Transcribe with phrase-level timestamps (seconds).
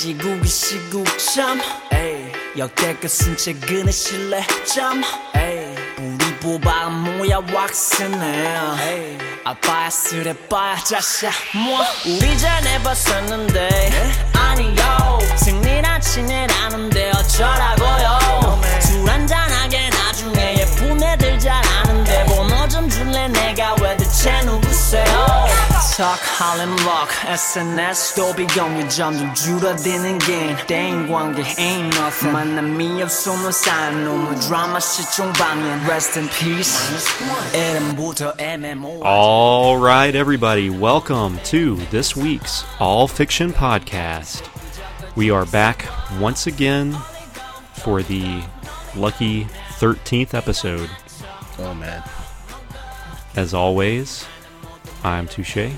[0.00, 1.60] 돼지고기 시국점
[1.92, 3.92] 에이 역대급 최근의
[5.36, 9.18] 에이 우리 보바 뭐야 왁스네.
[9.44, 11.30] 아빠야 쓰레빠야 자샤.
[11.54, 11.84] 뭐?
[12.06, 13.68] 우리 잘 내봤었는데.
[14.32, 15.18] 아니요.
[15.36, 18.19] 승리나 친애라는데 어쩌라고요
[25.99, 34.05] 척 할렘 럭 SNS도 비용이 점점 줄어드는 게 대인 관계 ain't nothing 만남이 없으면 쌓인
[34.05, 36.79] 놈의 드라마 시총 방연 Rest in peace
[37.53, 44.43] 이름부터 MMO All right, everybody, welcome to this week's All Fiction Podcast.
[45.15, 45.85] We are back
[46.19, 46.93] once again
[47.73, 48.41] for the
[48.95, 49.45] lucky
[49.79, 50.89] 13th episode.
[51.59, 52.01] Oh man.
[53.35, 54.25] As always,
[55.03, 55.69] I'm Touche,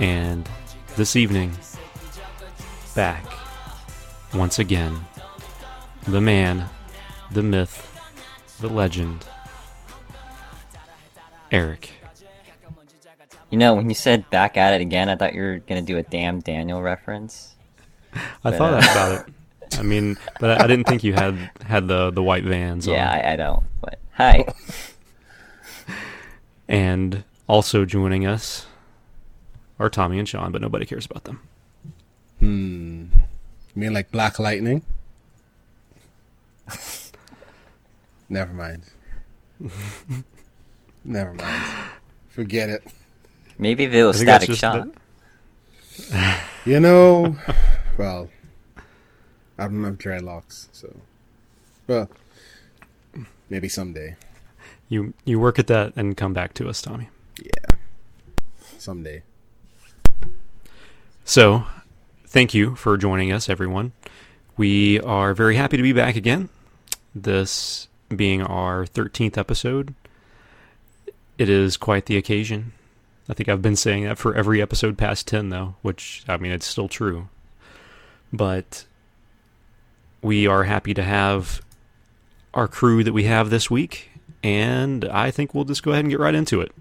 [0.00, 0.48] and
[0.96, 1.52] this evening,
[2.94, 3.24] back
[4.34, 5.00] once again,
[6.06, 6.68] the man,
[7.32, 7.84] the myth,
[8.60, 9.24] the legend,
[11.50, 11.90] Eric.
[13.50, 15.96] You know, when you said back at it again, I thought you were gonna do
[15.96, 17.54] a damn Daniel reference.
[18.44, 19.78] I thought uh, about it.
[19.78, 22.86] I mean, but I didn't think you had had the the white vans.
[22.86, 22.94] on.
[22.94, 23.64] Yeah, I, I don't.
[23.80, 24.44] But hi.
[26.68, 28.66] And also joining us
[29.78, 31.40] are Tommy and Sean, but nobody cares about them.
[32.40, 33.04] Hmm.
[33.74, 34.82] You mean like Black Lightning?
[38.28, 38.82] Never mind.
[41.04, 41.64] Never mind.
[42.28, 42.84] Forget it.
[43.58, 44.88] Maybe if it was I think Static just Shock.
[46.10, 46.38] the-
[46.70, 47.36] You know,
[47.96, 48.28] well,
[49.58, 50.94] I don't have dreadlocks, so
[51.88, 52.08] well,
[53.48, 54.14] maybe someday.
[54.88, 57.08] you you work at that and come back to us, Tommy.
[57.42, 57.76] Yeah,
[58.78, 59.22] someday.
[61.28, 61.66] So,
[62.26, 63.92] thank you for joining us, everyone.
[64.56, 66.48] We are very happy to be back again.
[67.14, 69.94] This being our 13th episode.
[71.36, 72.72] It is quite the occasion.
[73.28, 76.50] I think I've been saying that for every episode past 10, though, which, I mean,
[76.50, 77.28] it's still true.
[78.32, 78.86] But
[80.22, 81.60] we are happy to have
[82.54, 84.12] our crew that we have this week,
[84.42, 86.72] and I think we'll just go ahead and get right into it.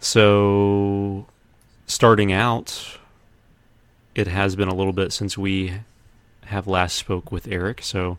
[0.00, 1.28] So,
[1.86, 2.98] starting out,
[4.14, 5.74] it has been a little bit since we
[6.46, 7.82] have last spoke with Eric.
[7.82, 8.18] So,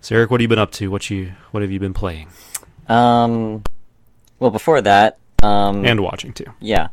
[0.00, 0.90] so Eric, what have you been up to?
[0.90, 2.28] What you what have you been playing
[2.88, 3.62] Um,
[4.38, 6.46] well, before that, um, and watching too?
[6.60, 6.88] yeah,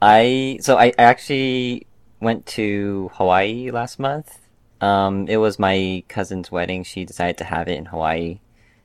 [0.00, 1.86] I so I actually
[2.20, 4.38] went to Hawaii last month.
[4.80, 6.84] Um, it was my cousin's wedding.
[6.84, 8.40] She decided to have it in Hawaii,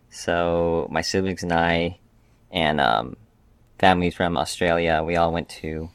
[0.09, 1.99] so my siblings and I,
[2.51, 3.17] and um,
[3.79, 5.89] families from Australia, we all went to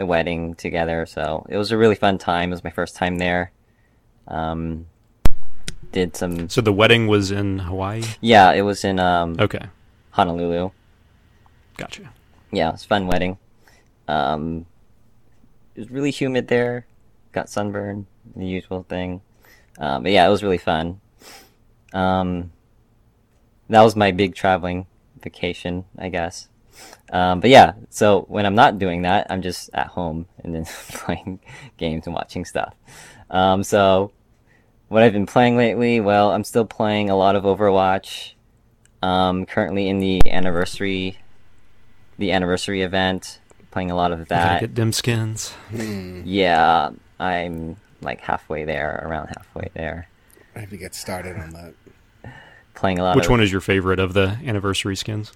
[0.00, 1.04] the wedding together.
[1.04, 2.48] So it was a really fun time.
[2.48, 3.52] It was my first time there.
[4.26, 4.86] Um,
[5.92, 8.02] did some So the wedding was in Hawaii.
[8.22, 9.66] yeah, it was in um, Okay,
[10.12, 10.70] Honolulu.
[11.76, 12.10] gotcha.
[12.50, 13.36] yeah, it was a fun wedding.
[14.08, 14.64] Um,
[15.74, 16.86] it was really humid there.
[17.32, 19.20] Got sunburn, the usual thing.
[19.78, 21.00] Um, but yeah, it was really fun.
[21.92, 22.52] Um,
[23.68, 24.86] that was my big traveling
[25.22, 26.48] vacation, I guess.
[27.10, 30.64] Um, but yeah, so when I'm not doing that, I'm just at home and then
[30.92, 31.40] playing
[31.76, 32.74] games and watching stuff.
[33.30, 34.12] Um, so
[34.88, 38.32] what I've been playing lately, well, I'm still playing a lot of Overwatch.
[39.02, 41.18] Um, currently in the anniversary
[42.20, 43.40] the anniversary event,
[43.72, 44.60] playing a lot of that.
[44.60, 45.50] get them skins.
[45.70, 46.22] Hmm.
[46.24, 50.08] Yeah, I'm like halfway there, around halfway there.
[50.54, 52.34] I have to get started on that.
[52.74, 55.32] Playing a lot Which of one is your favorite of the anniversary skins?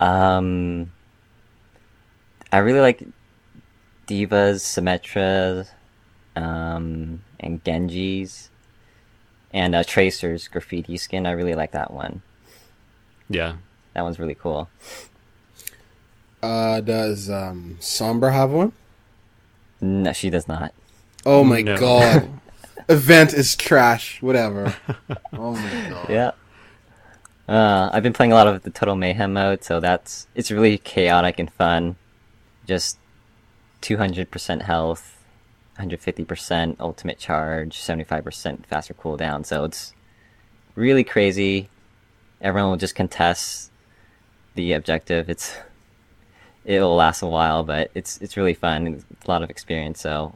[0.00, 0.92] Um
[2.52, 3.02] I really like
[4.06, 5.68] D.Va's, Symmetra,
[6.36, 8.50] um and Genji's
[9.52, 11.26] and uh, Tracer's graffiti skin.
[11.26, 12.20] I really like that one.
[13.28, 13.56] Yeah,
[13.94, 14.68] That one's really cool.
[16.42, 18.72] Uh, does um Sombra have one?
[19.80, 20.72] No, she does not.
[21.24, 21.76] Oh my No.
[21.78, 22.28] god.
[22.88, 24.22] Event is trash.
[24.22, 24.74] Whatever.
[25.32, 26.10] oh my god.
[26.10, 26.30] Yeah.
[27.48, 30.78] Uh, I've been playing a lot of the Total Mayhem mode, so that's it's really
[30.78, 31.96] chaotic and fun.
[32.66, 32.98] Just
[33.82, 35.22] 200% health,
[35.78, 39.46] 150% ultimate charge, 75% faster cooldown.
[39.46, 39.94] So it's
[40.74, 41.68] really crazy.
[42.40, 43.70] Everyone will just contest
[44.56, 45.30] the objective.
[45.30, 45.56] It's
[46.64, 48.86] it'll last a while, but it's it's really fun.
[48.88, 50.00] It's a lot of experience.
[50.00, 50.34] So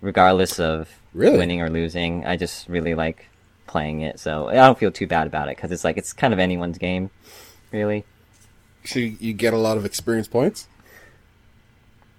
[0.00, 1.36] regardless of Really?
[1.36, 3.28] winning or losing, I just really like
[3.66, 4.18] playing it.
[4.20, 6.78] So I don't feel too bad about it because it's like it's kind of anyone's
[6.78, 7.10] game,
[7.72, 8.04] really.
[8.84, 10.68] So you you get a lot of experience points?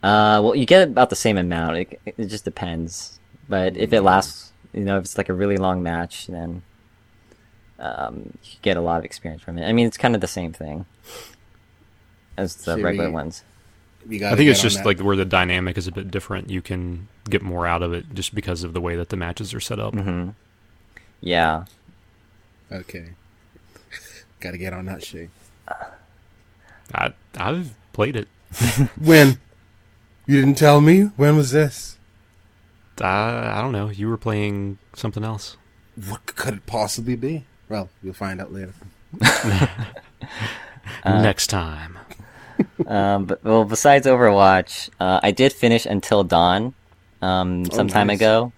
[0.03, 1.77] Uh, well, you get about the same amount.
[1.77, 3.19] It, it just depends.
[3.49, 6.61] But if it lasts, you know, if it's like a really long match, then
[7.79, 9.67] um, you get a lot of experience from it.
[9.67, 10.85] I mean, it's kind of the same thing
[12.37, 13.43] as the See, regular we- ones.
[14.07, 14.85] You gotta I think it's just that.
[14.85, 16.51] like where the dynamic is a bit different.
[16.51, 19.51] You can get more out of it just because of the way that the matches
[19.55, 19.95] are set up.
[19.95, 20.29] hmm
[21.25, 21.65] Yeah.
[22.71, 23.09] okay.
[24.39, 25.29] gotta get on that shit.
[26.93, 28.27] I I've played it.
[29.01, 29.39] When?
[30.27, 31.11] You didn't tell me.
[31.17, 31.97] When was this?
[33.01, 33.89] I I don't know.
[33.89, 35.57] You were playing something else.
[35.95, 37.45] What could it possibly be?
[37.69, 38.73] Well, you'll find out later.
[41.05, 41.97] Next time.
[42.85, 46.75] Um, but well, besides Overwatch, uh, I did finish Until Dawn
[47.21, 48.17] um, some time nice.
[48.19, 48.51] ago.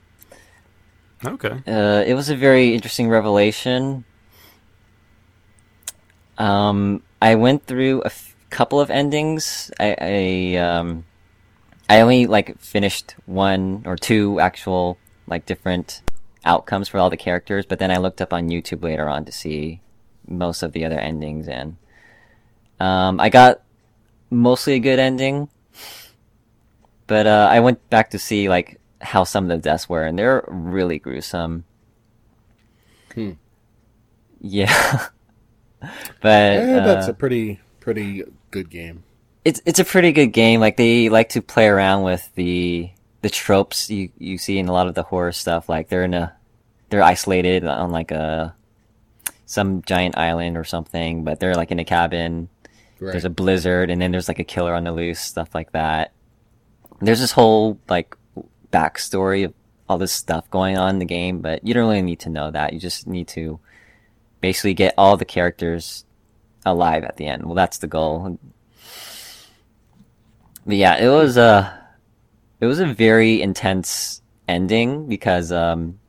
[1.25, 1.61] Okay.
[1.67, 4.05] Uh, it was a very interesting revelation.
[6.37, 9.71] Um, I went through a f- couple of endings.
[9.79, 11.05] I, I um,
[11.89, 16.01] I only like finished one or two actual like different
[16.45, 19.31] outcomes for all the characters, but then I looked up on YouTube later on to
[19.31, 19.81] see
[20.27, 21.77] most of the other endings, and
[22.79, 23.61] um, I got
[24.29, 25.49] mostly a good ending.
[27.07, 30.17] But uh, I went back to see like how some of the deaths were, and
[30.17, 31.63] they're really gruesome.
[33.13, 33.31] Hmm.
[34.41, 35.07] Yeah,
[36.21, 39.03] but Eh, that's uh, a pretty pretty good game.
[39.45, 40.59] it's it's a pretty good game.
[40.59, 42.89] Like they like to play around with the
[43.21, 45.69] the tropes you you see in a lot of the horror stuff.
[45.69, 46.33] Like they're in a
[46.89, 48.55] they're isolated on like a
[49.45, 52.49] some giant island or something, but they're like in a cabin.
[52.99, 53.11] Right.
[53.11, 56.11] There's a blizzard, and then there's like a killer on the loose, stuff like that.
[56.99, 58.16] There's this whole like
[58.71, 59.53] backstory of
[59.89, 62.51] all this stuff going on in the game, but you don't really need to know
[62.51, 62.73] that.
[62.73, 63.59] You just need to
[64.41, 66.05] basically get all the characters
[66.65, 67.45] alive at the end.
[67.45, 68.37] Well, that's the goal.
[70.65, 71.79] But yeah, it was a
[72.59, 75.99] it was a very intense ending because um,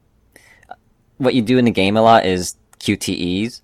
[1.18, 3.60] what you do in the game a lot is QTEs.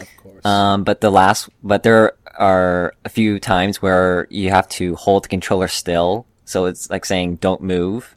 [0.00, 0.44] of course.
[0.44, 5.24] Um, but the last, but there are a few times where you have to hold
[5.24, 6.26] the controller still.
[6.52, 8.14] So it's like saying, don't move.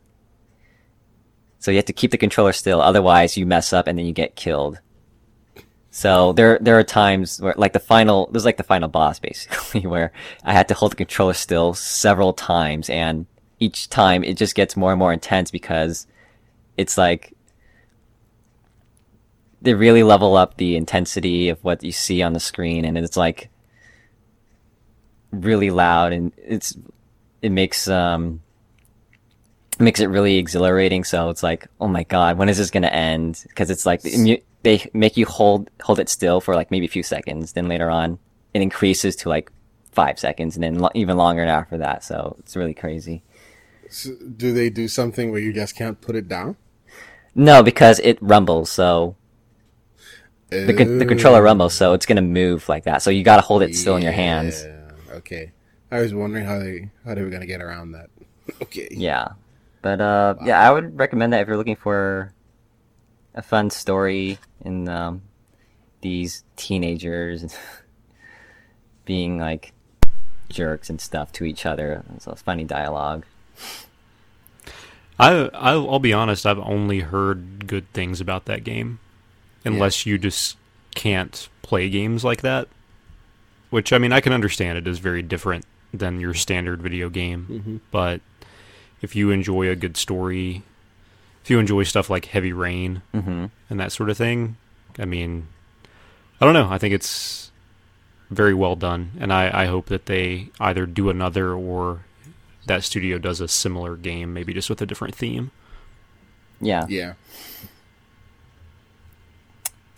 [1.59, 2.81] So you have to keep the controller still.
[2.81, 4.79] Otherwise you mess up and then you get killed.
[5.89, 9.19] So there, there are times where, like the final, this is like the final boss
[9.29, 10.11] basically, where
[10.43, 13.25] I had to hold the controller still several times and
[13.61, 16.05] each time it just gets more and more intense because
[16.75, 17.31] it's like
[19.61, 23.15] they really level up the intensity of what you see on the screen and it's
[23.15, 23.49] like
[25.31, 26.77] really loud and it's
[27.41, 28.41] it makes um
[29.79, 31.03] it makes it really exhilarating.
[31.03, 33.43] So it's like oh my god when is this going to end?
[33.47, 37.03] Because it's like they make you hold hold it still for like maybe a few
[37.03, 38.17] seconds then later on
[38.53, 39.51] it increases to like
[39.91, 42.03] 5 seconds and then lo- even longer after that.
[42.03, 43.23] So it's really crazy.
[43.89, 46.57] So, do they do something where you just can't put it down?
[47.35, 49.13] no because it rumbles so
[50.49, 53.01] the, the controller rumbles so it's going to move like that.
[53.01, 54.65] So you got to hold it still in your hands.
[55.11, 55.51] Okay.
[55.95, 58.09] I was wondering how they how they were gonna get around that.
[58.61, 58.89] okay.
[58.91, 59.29] Yeah.
[59.81, 62.33] But uh yeah, I would recommend that if you're looking for
[63.33, 65.21] a fun story in um
[66.01, 67.57] these teenagers
[69.05, 69.71] being like
[70.49, 72.03] jerks and stuff to each other.
[72.15, 73.25] It's a funny dialogue.
[75.17, 76.45] I I'll, I'll be honest.
[76.45, 78.99] I've only heard good things about that game,
[79.63, 80.57] unless you just
[80.93, 82.67] can't play games like that.
[83.69, 84.77] Which I mean, I can understand.
[84.77, 85.65] It is very different
[85.97, 87.47] than your standard video game.
[87.49, 87.79] Mhm.
[87.91, 88.21] But
[89.01, 90.63] if you enjoy a good story,
[91.43, 94.57] if you enjoy stuff like Heavy Rain hmm and that sort of thing,
[94.97, 95.47] I mean,
[96.41, 96.69] I don't know.
[96.69, 97.51] I think it's
[98.31, 102.01] very well done, and I, I hope that they either do another or
[102.65, 105.51] that studio does a similar game, maybe just with a different theme.
[106.59, 106.85] Yeah.
[106.89, 107.13] Yeah.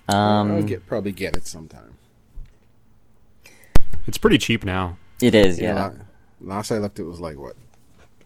[0.09, 1.93] Um I'll get probably get it sometime.
[4.05, 4.97] It's pretty cheap now.
[5.21, 5.75] It is, Yeah.
[5.75, 5.85] yeah.
[6.41, 7.55] la- last I looked, it was like what,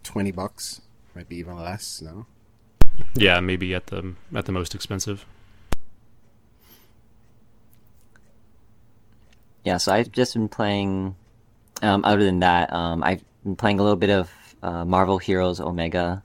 [0.04, 0.82] twenty bucks,
[1.16, 2.02] might be even less.
[2.02, 2.26] No.
[3.16, 5.26] Yeah, maybe at the at the most expensive.
[9.64, 11.16] Yeah, so I've just been playing.
[11.84, 14.30] Um, other than that, um, I've been playing a little bit of
[14.62, 16.24] uh, Marvel Heroes Omega.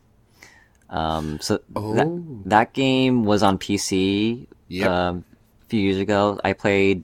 [0.90, 2.40] Um, so that, Oh.
[2.46, 4.90] that game was on PC Yep.
[4.90, 5.24] um,
[5.62, 6.40] a few years ago.
[6.44, 7.02] I played.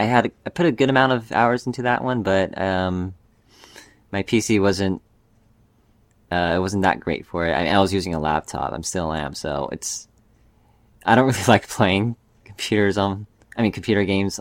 [0.00, 3.14] I had I put a good amount of hours into that one, but um,
[4.10, 5.02] my PC wasn't.
[6.32, 7.52] Uh, it wasn't that great for it.
[7.52, 8.72] I, mean, I was using a laptop.
[8.72, 10.08] I'm still am, so it's.
[11.04, 13.26] I don't really like playing computers on.
[13.56, 14.40] I mean, computer games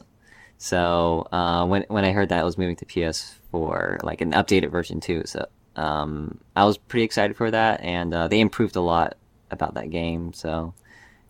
[0.59, 4.71] so uh, when when I heard that it was moving to PS4, like an updated
[4.71, 5.47] version too, so
[5.77, 9.15] um, I was pretty excited for that, and uh, they improved a lot
[9.49, 10.33] about that game.
[10.33, 10.73] So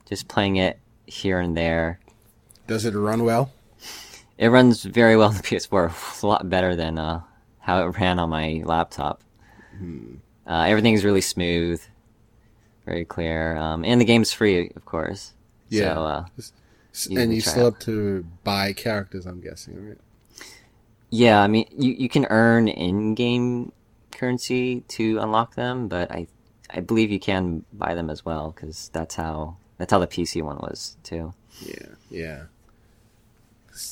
[0.08, 2.00] just playing it here and there,
[2.66, 3.52] Does it run well?
[4.40, 7.22] It runs very well on the PS4, a lot better than uh,
[7.60, 9.22] how it ran on my laptop.
[10.48, 11.82] Uh, everything is really smooth,
[12.86, 15.34] very clear, um, and the game's free, of course.
[15.70, 15.94] Yeah.
[15.96, 16.26] So, uh,
[17.08, 19.98] You and you still have to buy characters, I'm guessing, right?
[21.12, 23.72] yeah, I mean, you, you can earn in-game
[24.12, 26.28] currency to unlock them, but I
[26.72, 30.42] I believe you can buy them as well because that's how that's how the PC
[30.44, 31.34] one was too.
[31.62, 32.44] Yeah, yeah.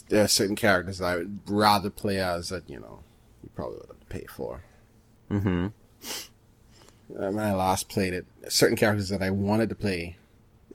[0.10, 3.00] There are certain characters I would rather play as that, you know,
[3.44, 4.64] you probably would have to pay for.
[5.32, 5.68] Mm-hmm.
[7.18, 10.18] Uh, when I last played it, certain characters that I wanted to play.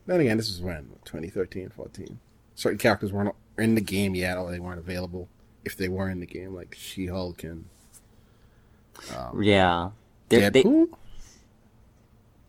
[0.06, 2.18] Then again, this was when 2013, 14.
[2.54, 5.28] Certain characters weren't in the game yet, or they weren't available.
[5.64, 7.66] If they were in the game, like She-Hulk and
[9.40, 9.90] Yeah,
[10.28, 10.88] They're- they- Deadpool.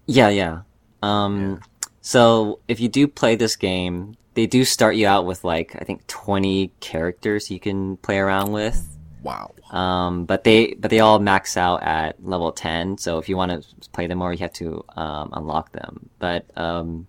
[0.05, 0.61] Yeah, yeah.
[1.01, 1.61] Um,
[2.01, 5.83] so if you do play this game, they do start you out with like I
[5.83, 8.97] think twenty characters you can play around with.
[9.21, 9.53] Wow.
[9.71, 12.97] Um, but they but they all max out at level ten.
[12.97, 16.09] So if you want to play them more, you have to um, unlock them.
[16.19, 17.07] But um,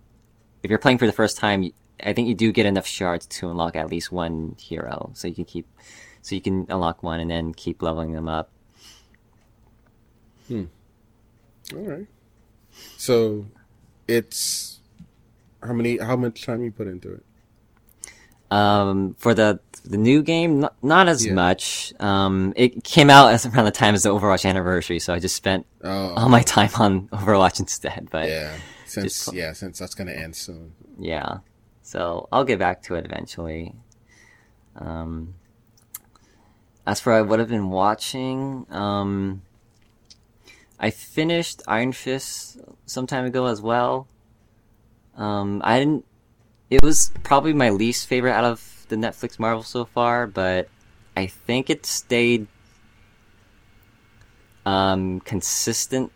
[0.63, 1.71] if you're playing for the first time,
[2.03, 5.11] I think you do get enough shards to unlock at least one hero.
[5.13, 5.67] So you can keep
[6.21, 8.49] so you can unlock one and then keep leveling them up.
[10.47, 10.65] Hmm.
[11.73, 12.07] All right.
[12.97, 13.45] So,
[14.07, 14.74] it's
[15.65, 15.97] how many?
[15.97, 17.23] How much time you put into it?
[18.51, 21.33] Um, for the the new game, not, not as Yeah.
[21.33, 21.93] much.
[21.99, 25.35] Um, it came out as around the time as the Overwatch anniversary, so I just
[25.35, 28.07] spent Oh, all my time on Overwatch instead.
[28.11, 28.55] But yeah.
[28.85, 30.73] Since Just- yeah, since that's gonna end soon.
[30.99, 31.39] Yeah,
[31.81, 33.73] so I'll get back to it eventually.
[34.75, 35.33] Um,
[36.87, 39.41] as for what I've been watching, um,
[40.79, 44.07] I finished Iron Fist some time ago as well.
[45.15, 46.05] Um, I didn't.
[46.69, 50.67] It was probably my least favorite out of the Netflix Marvel so far, but
[51.15, 52.47] I think it stayed
[54.65, 56.11] um, consistent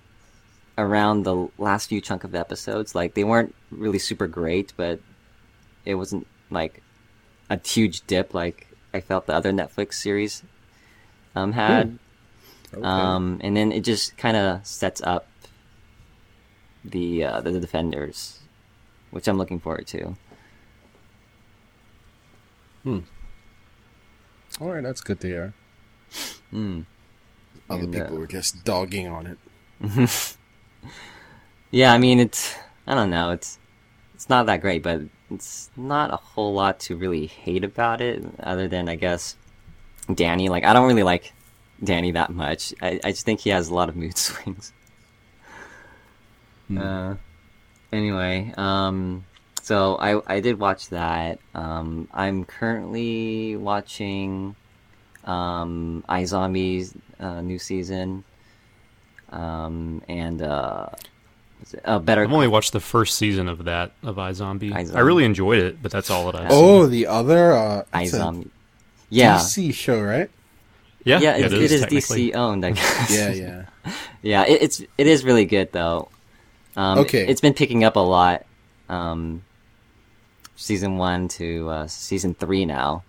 [0.77, 2.95] around the last few chunk of episodes.
[2.95, 4.99] Like they weren't really super great, but
[5.85, 6.81] it wasn't like
[7.49, 10.43] a huge dip like I felt the other Netflix series
[11.35, 11.99] um, had.
[12.73, 12.83] Okay.
[12.83, 15.27] Um, and then it just kind of sets up
[16.85, 18.38] the uh, the defenders,
[19.11, 20.15] which I'm looking forward to.
[24.61, 25.53] All right, that's good to hear.
[26.53, 26.85] Mm.
[27.69, 29.37] Other And, uh, people were just dogging on it.
[31.71, 32.55] Yeah, I mean it's
[32.87, 33.59] I don't know it's
[34.15, 38.23] it's not that great, but it's not a whole lot to really hate about it,
[38.39, 39.35] other than I guess
[40.13, 40.49] Danny.
[40.49, 41.33] Like I don't really like
[41.83, 42.73] Danny that much.
[42.81, 44.73] I I just think he has a lot of mood swings.
[46.75, 47.15] Uh,
[47.91, 49.25] anyway, um,
[49.61, 51.39] so I I did watch that.
[51.53, 54.55] Um, I'm currently watching
[55.25, 58.23] um, iZombies uh, new season.
[59.31, 60.87] Um, and uh,
[61.59, 62.23] what's it- uh, better.
[62.23, 64.71] I've only watched the first season of that of iZombie.
[64.71, 64.95] iZombie.
[64.95, 68.17] I really enjoyed it, but that's all that I've Oh, the other uh, it's a
[68.17, 68.49] iZombie.
[69.09, 70.29] Yeah, DC show, right?
[70.29, 70.31] seen.
[71.05, 72.29] Yeah, yeah, it, it is technically.
[72.31, 72.65] DC owned.
[72.65, 73.11] I guess.
[73.11, 73.93] Yeah, yeah.
[74.21, 74.45] yeah.
[74.45, 76.09] It, it's it is really good though.
[76.79, 77.27] Um, Okay.
[77.27, 78.45] it's been picking up a lot.
[78.87, 79.43] Um,
[80.55, 83.03] season one to uh, season three now.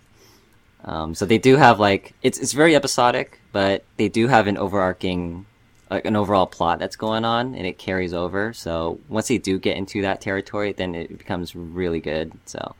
[0.83, 4.57] Um, so they do have like it's it's very episodic, but they do have an
[4.57, 5.45] overarching,
[5.89, 8.51] like an overall plot that's going on, and it carries over.
[8.53, 12.31] So once they do get into that territory, then it becomes really good.
[12.45, 12.75] So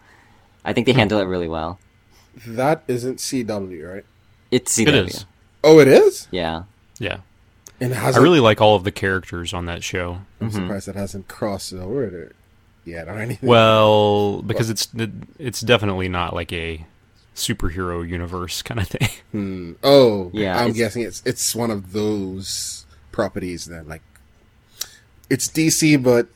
[0.66, 1.80] I think they handle it really well.
[2.48, 4.06] That isn't CW, right?
[4.52, 4.88] It's CW.
[4.88, 5.26] It is.
[5.64, 6.28] Oh, it is.
[6.32, 6.64] Yeah.
[7.00, 7.20] Yeah,
[7.82, 10.22] And it I really like all of the characters on that show.
[10.40, 10.56] I'm Mm-hmm.
[10.62, 12.32] surprised it hasn't crossed over there
[12.86, 13.50] yet or anything.
[13.50, 14.88] Well, because it's
[15.40, 16.86] it's definitely not like a
[17.36, 19.10] superhero universe kind of thing.
[19.32, 19.72] Hmm.
[19.84, 24.02] Oh, Yeah, I'm it's- guessing it's it's one of those properties then, like
[25.30, 26.28] it's DC but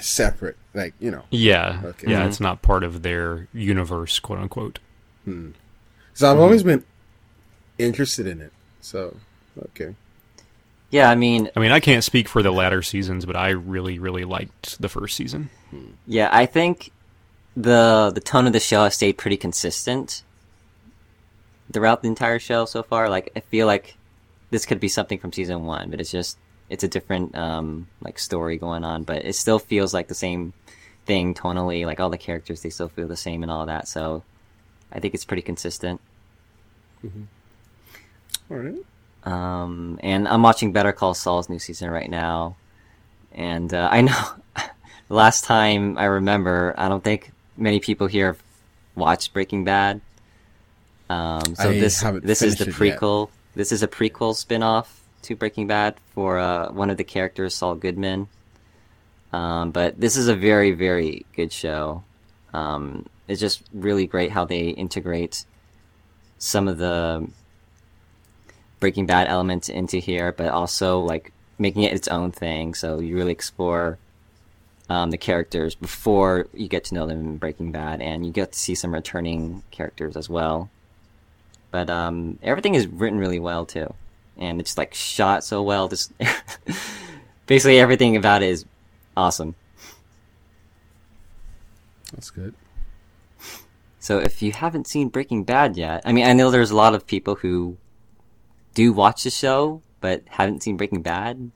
[0.00, 1.24] separate, like you know.
[1.30, 2.10] Yeah, Okay.
[2.10, 2.28] yeah, Mhm.
[2.28, 4.78] it's not part of their universe, quote unquote.
[5.24, 5.50] Hmm.
[6.14, 6.34] So Mm-hmm.
[6.36, 6.82] I've always been
[7.78, 8.52] interested in it.
[8.80, 9.16] So
[9.66, 9.94] okay.
[10.90, 11.10] Yeah.
[11.10, 14.24] I mean, I mean, I can't speak for the latter seasons, but I really, really
[14.24, 15.50] liked the first season.
[16.06, 16.90] Yeah, I think
[17.56, 20.22] the the tone of the show has stayed pretty consistent
[21.72, 23.08] throughout the entire show so far.
[23.08, 23.96] Like I feel like
[24.50, 26.38] this could be something from season one, but it's just
[26.70, 30.52] it's a different um like story going on, but it still feels like the same
[31.06, 31.84] thing tonally.
[31.84, 33.88] Like all the characters, they still feel the same and all that.
[33.88, 34.22] So
[34.92, 36.00] I think it's pretty consistent.
[38.50, 38.84] All right.
[39.24, 42.56] Um, and I'm watching Better Call Saul's new season right now.
[43.32, 44.20] And uh, I know
[44.54, 44.64] the
[45.14, 48.42] last time I remember, I don't think many people here have
[48.94, 50.00] watched Breaking Bad.
[51.10, 53.30] Um, so I this this is the prequel.
[53.54, 57.74] This is a prequel spin-off to Breaking Bad for uh, one of the characters, Saul
[57.74, 58.28] Goodman.
[59.32, 62.04] Um, but this is a very very good show.
[62.52, 65.44] Um, it's just really great how they integrate
[66.38, 67.28] some of the
[68.80, 72.74] Breaking Bad elements into here, but also like making it its own thing.
[72.74, 73.98] So you really explore
[74.88, 78.52] um, the characters before you get to know them in Breaking Bad, and you get
[78.52, 80.70] to see some returning characters as well.
[81.70, 83.92] But um, everything is written really well too,
[84.38, 85.88] and it's like shot so well.
[85.88, 86.12] Just
[87.46, 88.64] basically everything about it is
[89.16, 89.54] awesome.
[92.12, 92.54] That's good.
[94.00, 96.94] So if you haven't seen Breaking Bad yet, I mean, I know there's a lot
[96.94, 97.76] of people who
[98.78, 101.50] do watch the show but haven't seen Breaking Bad.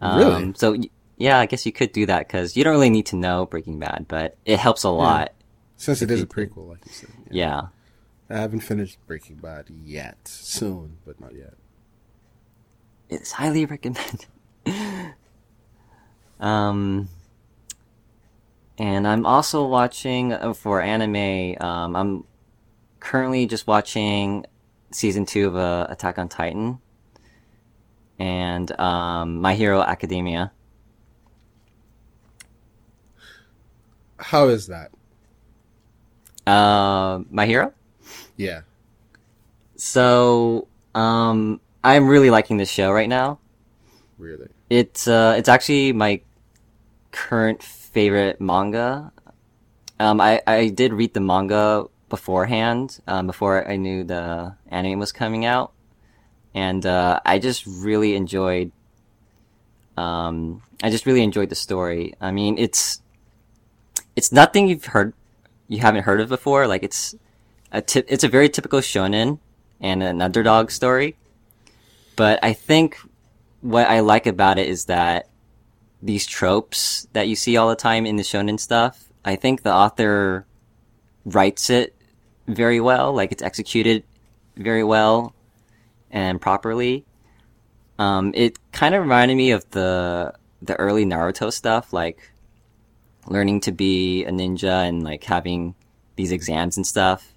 [0.00, 0.52] Um, Really?
[0.56, 0.76] So
[1.16, 3.78] yeah, I guess you could do that because you don't really need to know Breaking
[3.78, 5.32] Bad, but it helps a lot.
[5.76, 7.10] Since it is a prequel, like you said.
[7.30, 7.68] Yeah.
[8.28, 10.16] I haven't finished Breaking Bad yet.
[10.24, 11.54] Soon, but not yet.
[13.08, 14.26] It's highly recommended.
[16.40, 17.08] um,
[18.76, 21.56] and I'm also watching uh, for anime.
[21.62, 22.24] Um, I'm
[22.98, 24.46] currently just watching
[24.90, 26.78] season two of uh, Attack on Titan
[28.18, 30.52] and um, My Hero Academia.
[34.18, 34.90] How is that?
[36.46, 37.72] Uh, My Hero.
[38.36, 38.62] Yeah.
[39.76, 43.38] So um, I'm really liking this show right now.
[44.18, 44.48] Really.
[44.68, 46.20] It's uh, it's actually my
[47.10, 49.12] current favorite manga.
[49.98, 55.12] Um, I I did read the manga beforehand, um, before I knew the anime was
[55.12, 55.72] coming out,
[56.54, 58.72] and uh, I just really enjoyed.
[59.96, 62.14] Um, I just really enjoyed the story.
[62.20, 63.00] I mean, it's
[64.16, 65.14] it's nothing you've heard,
[65.68, 66.66] you haven't heard of before.
[66.66, 67.14] Like it's
[67.72, 69.38] a tip, it's a very typical shonen
[69.80, 71.16] and an underdog story.
[72.16, 72.98] But I think
[73.62, 75.28] what I like about it is that
[76.02, 79.72] these tropes that you see all the time in the shonen stuff, I think the
[79.72, 80.46] author
[81.24, 81.94] writes it
[82.54, 84.04] very well, like it's executed
[84.56, 85.34] very well
[86.10, 87.04] and properly.
[87.98, 92.30] Um, it kind of reminded me of the the early Naruto stuff, like
[93.26, 95.74] learning to be a ninja and like having
[96.16, 97.32] these exams and stuff.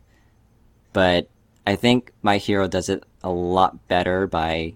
[0.93, 1.29] But
[1.65, 4.73] I think my hero does it a lot better by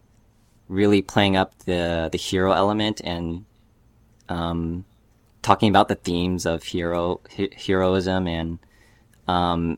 [0.69, 3.45] really playing up the the hero element and
[4.29, 4.85] um,
[5.41, 8.59] talking about the themes of hero he- heroism and
[9.27, 9.77] um,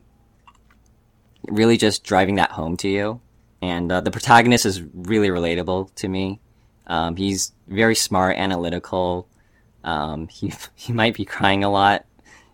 [1.48, 3.22] really just driving that home to you.
[3.62, 6.40] And uh, the protagonist is really relatable to me.
[6.88, 9.28] Um, he's very smart, analytical.
[9.84, 12.06] Um, he he might be crying a lot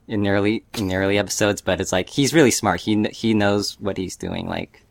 [0.08, 2.82] in the early in the early episodes, but it's like he's really smart.
[2.82, 4.48] He he knows what he's doing.
[4.48, 4.86] Like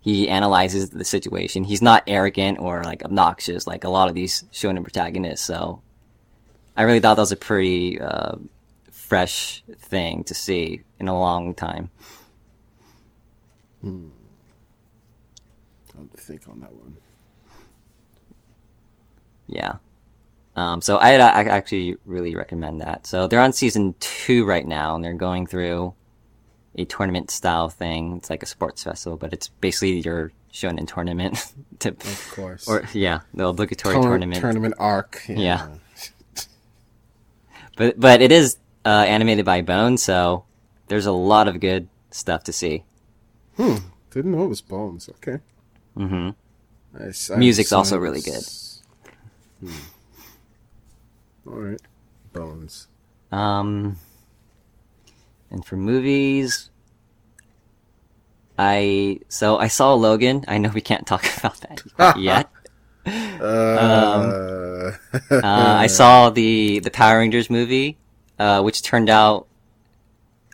[0.00, 1.64] he analyzes the situation.
[1.64, 5.46] He's not arrogant or like obnoxious like a lot of these shonen protagonists.
[5.46, 5.80] So
[6.76, 8.36] I really thought that was a pretty uh,
[8.90, 11.90] fresh thing to see in a long time.
[15.94, 16.96] I'll have to think on that one.
[19.46, 19.76] Yeah.
[20.56, 23.06] Um, so I, I actually really recommend that.
[23.06, 25.94] So they're on season two right now, and they're going through
[26.76, 28.16] a tournament style thing.
[28.16, 31.52] It's like a sports festival, but it's basically your shonen tournament.
[31.80, 32.68] to, Of course.
[32.68, 34.40] or yeah, the obligatory Tour- tournament.
[34.40, 35.22] Tournament arc.
[35.28, 35.68] Yeah.
[37.76, 40.44] But but it is uh, animated by Bone, so
[40.86, 42.84] there's a lot of good stuff to see.
[43.56, 43.76] Hmm.
[44.10, 45.08] Didn't know it was Bones.
[45.08, 45.38] Okay.
[45.96, 46.30] Mm-hmm.
[46.98, 47.30] Nice.
[47.30, 48.42] Music's also really good.
[49.60, 49.70] Hmm.
[51.48, 51.80] All right.
[52.32, 52.88] Bones.
[53.32, 53.96] Um,
[55.50, 56.70] and for movies,
[58.58, 60.44] I so I saw Logan.
[60.48, 62.48] I know we can't talk about that yet.
[63.06, 64.92] Uh,
[65.30, 67.98] Uh, I saw the the Power Rangers movie,
[68.38, 69.46] uh, which turned out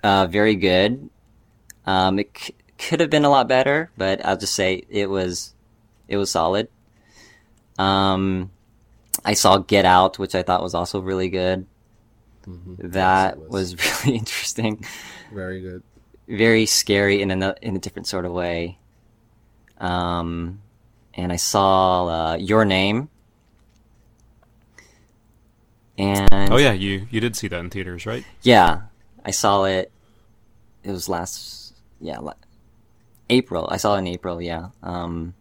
[0.03, 1.09] uh, very good.
[1.87, 2.33] Um, it
[2.89, 5.55] could have been a lot better, but I'll just say it was
[6.09, 6.69] it was solid.
[7.79, 8.51] Um,
[9.25, 11.67] I saw Get Out, which I thought was also really good.
[12.79, 14.85] That Yes, it was really interesting,
[15.33, 15.83] very good.
[16.27, 18.79] very scary in a in a different sort of way.
[19.79, 20.61] Um,
[21.15, 23.09] and I saw uh, Your Name.
[25.99, 28.25] And Oh yeah, you you did see that in theaters, right?
[28.43, 28.83] Yeah,
[29.25, 29.93] I saw it.
[30.83, 32.35] It was last, yeah, la-
[33.31, 33.69] April.
[33.71, 34.43] I saw it in April.
[34.43, 34.69] Yeah.
[34.83, 35.35] Um,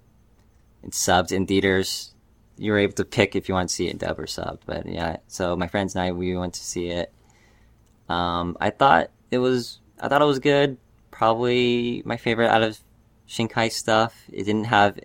[0.84, 2.13] it's subbed in theaters.
[2.58, 4.62] You were able to pick if you want to see it dub or subbed.
[4.65, 7.12] But yeah, so my friends and I we went to see it.
[8.08, 10.78] Um, I thought it was I thought it was good.
[11.12, 12.80] Probably my favorite out of
[13.28, 14.15] Shinkai stuff.
[14.32, 14.99] It didn't have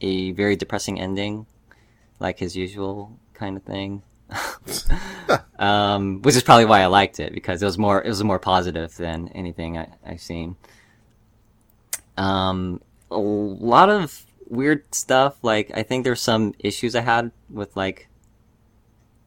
[0.00, 1.46] a very depressing ending,
[2.18, 4.02] like his usual kind of thing.
[5.58, 8.40] um, which is probably why I liked it because it was more it was more
[8.40, 10.56] positive than anything I, I've seen.
[12.16, 15.36] Um, a lot of weird stuff.
[15.42, 18.08] Like I think there's some issues I had with like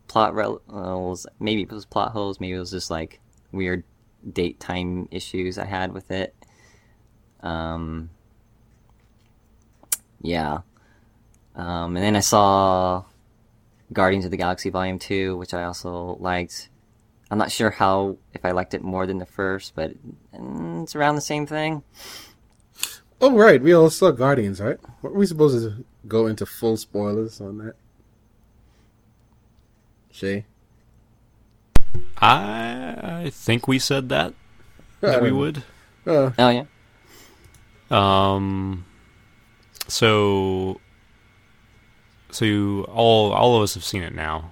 [0.07, 2.39] plot rel- uh, maybe it was plot holes.
[2.39, 3.19] Maybe it was just like
[3.51, 3.83] weird
[4.31, 6.35] date time issues I had with it.
[7.41, 8.09] Um,
[10.21, 10.59] yeah.
[11.55, 13.03] Um, and then I saw
[13.91, 16.69] Guardians of the Galaxy Volume 2, which I also liked.
[17.31, 19.93] I'm not sure how, if I liked it more than the first, but
[20.33, 21.83] it's around the same thing.
[23.21, 23.61] Oh, right.
[23.61, 24.77] We all saw Guardians, right?
[25.01, 27.73] What were we supposed to go into full spoilers on that?
[30.11, 30.45] Shay?
[32.17, 34.33] I, I think we said that,
[35.01, 35.63] that we would.
[36.05, 36.65] Uh, Oh, yeah.
[37.91, 38.85] Um,
[39.87, 40.79] so,
[42.31, 44.51] so you, all all of us have seen it now,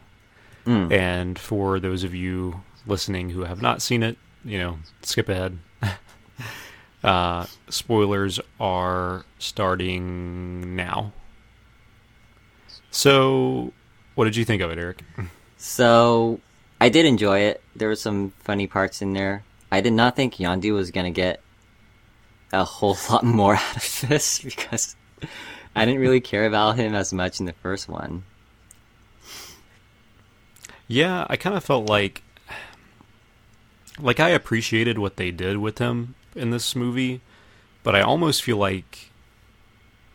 [0.66, 0.92] Mm.
[0.92, 5.60] and for those of you listening who have not seen it, you know, skip ahead.
[7.08, 11.14] Uh, spoilers are starting now.
[12.92, 13.72] So,
[14.16, 15.06] what did you think of it, Eric?
[15.56, 16.42] So,
[16.82, 17.62] I did enjoy it.
[17.78, 19.46] There were some funny parts in there.
[19.72, 21.40] I did not think Yondu was gonna get
[22.52, 24.98] a whole lot more out of this because
[25.78, 28.24] I didn't really care about him as much in the first one.
[30.90, 32.22] Yeah, I kind of felt like
[33.98, 37.22] like I appreciated what they did with him in this movie,
[37.84, 39.10] but I almost feel like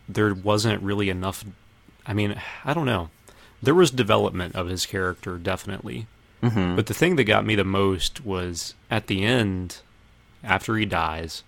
[0.09, 1.45] there wasn't really enough
[2.07, 3.11] I mean, I don't know.
[3.63, 6.07] There was development of his character definitely.
[6.43, 9.79] hmm But the thing that got me the most was at the end
[10.43, 11.45] after he dies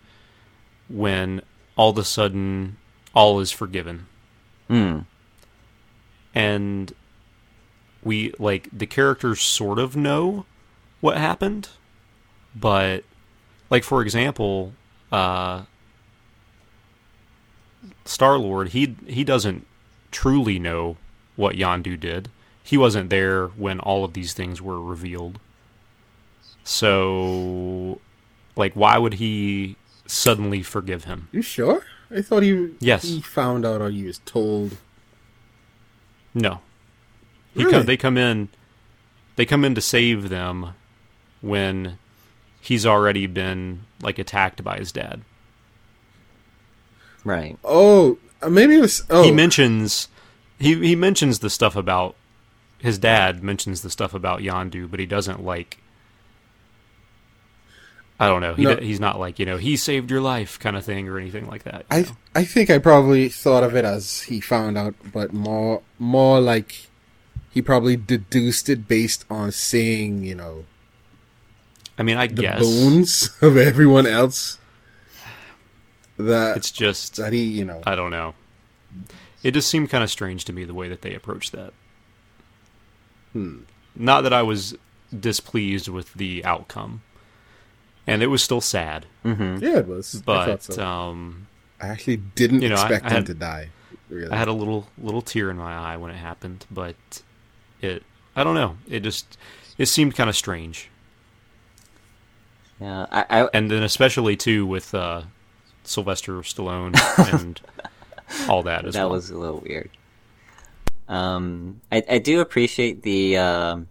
[0.89, 1.41] when
[1.77, 2.77] all of a sudden
[3.15, 4.07] all is forgiven
[4.71, 5.05] Mm.
[6.35, 6.93] and
[8.03, 10.47] we like the characters sort of know
[11.01, 11.69] what happened
[12.55, 13.05] but
[13.75, 14.73] like for example
[15.11, 15.63] uh
[18.05, 19.67] star lord he he doesn't
[20.13, 20.97] truly know
[21.35, 22.31] what Yondu did
[22.63, 25.41] he wasn't there when all of these things were revealed
[26.63, 28.01] so
[28.55, 29.75] like why would he
[30.07, 31.83] suddenly forgive him you sure?
[32.15, 33.03] I thought he Yes.
[33.03, 34.77] he found out or he was told.
[36.33, 36.61] No.
[37.55, 37.73] He Really?
[37.73, 38.51] come, they come in
[39.37, 40.75] they come in to save them
[41.41, 41.99] when
[42.65, 45.21] he's already been like attacked by his dad.
[47.25, 47.59] Right.
[47.65, 49.05] Oh, uh, maybe it was.
[49.11, 50.09] Oh, He mentions
[50.59, 52.17] he he mentions the stuff about
[52.79, 55.79] his dad mentions the stuff about Yondu, but he doesn't like
[58.21, 58.55] I don't know.
[58.55, 58.77] He No.
[58.77, 61.49] d- he's not like, you know, he saved your life kind of thing or anything
[61.49, 61.85] like that.
[61.91, 62.09] I know?
[62.35, 66.87] I think I probably thought of it as he found out, but more more like
[67.51, 70.65] he probably deduced it based on seeing you know
[71.99, 74.59] I mean, I the guess bones of everyone else.
[76.17, 78.35] That it's just that he you know I don't know.
[79.43, 81.73] It just seemed kind of strange to me the way that they approached that.
[83.33, 83.59] Hmm.
[83.97, 84.77] Not that I was
[85.19, 87.03] displeased with the outcome,
[88.07, 89.07] and it was still sad.
[89.23, 90.17] hmm yeah it was.
[90.17, 90.85] I But so.
[90.85, 91.47] um,
[91.81, 93.69] I actually didn't you know, I- expect I him had- to die.
[94.11, 94.31] Really.
[94.31, 96.67] I had a little little tear in my eye when it happened.
[96.71, 96.95] But
[97.81, 98.03] it,
[98.37, 98.77] I don't know.
[98.89, 99.37] It just
[99.79, 100.91] it seemed kind of strange,
[102.85, 103.07] Yeah.
[103.11, 105.23] I, I and then especially too with uh,
[105.85, 106.95] Sylvester Stallone
[107.33, 107.61] and
[108.49, 109.03] all that as well.
[109.05, 109.17] that well.
[109.17, 109.91] was a little weird.
[111.09, 113.89] Um, I I do appreciate the um.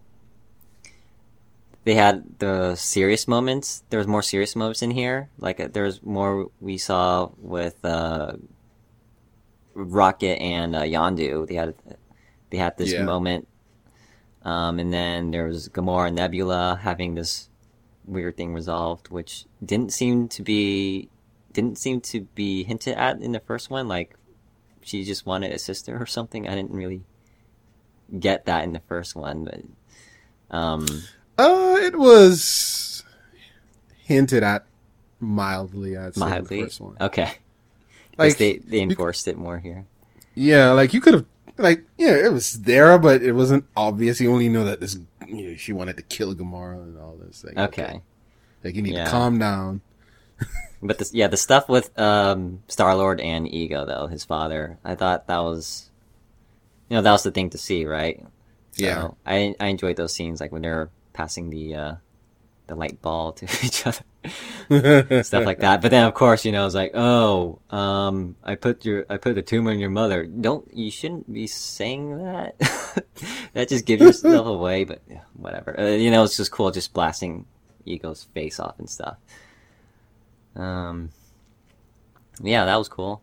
[1.84, 3.82] They had the serious moments.
[3.90, 5.28] There was more serious moments in here.
[5.38, 8.32] Like uh, there was more we saw with uh,
[9.74, 11.46] Rocket and uh, Yondu.
[11.46, 11.74] They had
[12.50, 13.04] they had this Yeah.
[13.04, 13.48] moment,
[14.44, 17.48] um, and then there was Gamora and Nebula having this
[18.06, 21.08] weird thing resolved, which didn't seem to be
[21.52, 23.86] didn't seem to be hinted at in the first one.
[23.88, 24.14] Like
[24.82, 26.48] she just wanted a sister or something.
[26.48, 27.02] I didn't really
[28.18, 30.86] get that in the first one, but um,
[31.38, 33.02] Uh, it was
[34.04, 34.66] hinted at
[35.20, 35.96] mildly.
[35.96, 36.96] I'd in the mildly first one.
[37.00, 37.32] okay.
[38.18, 39.86] Like they they you- enforced it more here.
[40.36, 41.26] Yeah, like you could have,
[41.58, 44.20] like, yeah, it was there, but it wasn't obvious.
[44.20, 47.44] You only know that this, you know, she wanted to kill Gamora and all this.
[47.44, 48.00] Like, Okay.
[48.62, 49.04] like you need Yeah.
[49.04, 49.80] to calm down.
[50.82, 54.94] But this, yeah, the stuff with um, Star Lord and Ego, though his father, I
[54.94, 55.88] thought that was,
[56.90, 58.22] you know, that was the thing to see, right?
[58.72, 59.08] So Yeah.
[59.24, 61.94] I I enjoyed those scenes, like when they're passing the uh,
[62.66, 65.82] the light ball to each other, stuff like that.
[65.82, 69.38] But then, of course, you know, it's like, oh, um, I put your I put
[69.38, 70.24] a tumor in your mother.
[70.24, 72.58] Don't you shouldn't be saying that.
[73.52, 74.84] that just gives yourself away.
[74.84, 75.02] But
[75.34, 75.78] whatever.
[75.78, 77.46] Uh, you know, it's just cool, just blasting
[77.84, 79.16] Ego's face off and stuff.
[80.56, 81.10] Um,
[82.42, 83.22] yeah, that was cool.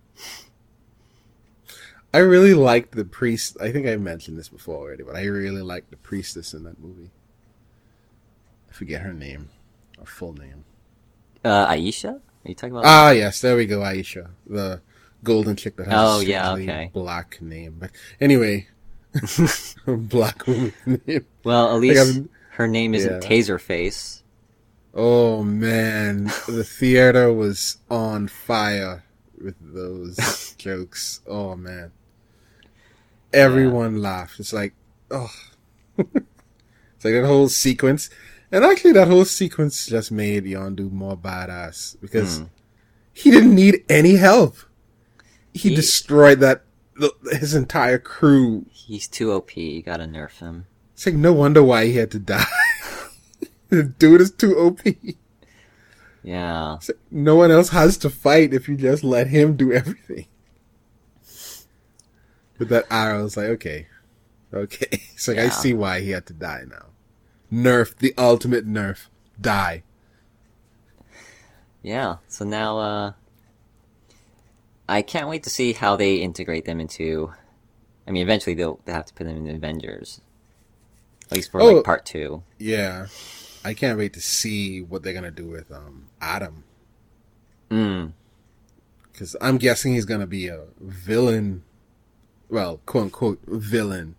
[2.14, 3.56] I really liked the priest.
[3.62, 6.78] I think I mentioned this before already, but I really liked the priestess in that
[6.78, 7.10] movie.
[8.72, 9.50] I forget her name,
[10.00, 10.64] her full name.
[11.44, 12.86] Uh, Ayesha, are you talking about?
[12.86, 14.82] Ah, yes, there we go, Ayesha, the
[15.24, 16.90] golden chick that has Oh, a yeah, okay.
[16.94, 17.76] black name.
[17.80, 18.68] But anyway,
[19.86, 20.74] black woman
[21.08, 21.26] name.
[21.44, 23.30] well, at least I'm- her name isn't yeah.
[23.30, 24.22] Taserface.
[24.94, 29.04] Oh man, the theater was on fire
[29.42, 31.22] with those jokes.
[31.28, 31.92] Oh man,
[33.34, 34.40] everyone laughed.
[34.40, 34.74] It's like,
[35.10, 35.32] oh,
[35.98, 38.10] it's like that whole sequence,
[38.52, 42.44] and actually that whole sequence just made Yondu more badass because Hmm.
[43.14, 44.56] he didn't need any help.
[45.54, 46.64] He, He- destroyed that
[47.32, 48.66] his entire crew.
[48.72, 49.56] He's too OP.
[49.58, 50.68] You gotta nerf him.
[50.94, 52.46] It's like no wonder why he had to die.
[53.70, 54.80] the dude is too OP.
[56.24, 56.78] Yeah.
[56.80, 60.28] So no one else has to fight if you just let him do everything.
[62.60, 63.88] With that arrow, it's like, okay.
[64.54, 64.88] Okay.
[65.14, 66.88] It's like, I see why he had to die now.
[67.52, 69.08] Nerf, the ultimate nerf.
[69.40, 69.84] Die.
[71.84, 72.18] Yeah.
[72.28, 73.14] So now, uh,
[74.88, 77.34] I can't wait to see how they integrate them into.
[78.08, 80.22] I mean, eventually they'll they have to put them in the Avengers,
[81.30, 81.66] at least for Oh.
[81.74, 82.44] like part two.
[82.60, 83.08] Yeah.
[83.64, 86.64] I can't wait to see what they're gonna do with um Adam.
[87.70, 88.14] Mm.
[89.12, 91.64] Because I'm guessing he's gonna be a villain.
[92.50, 94.16] Well, quote unquote villain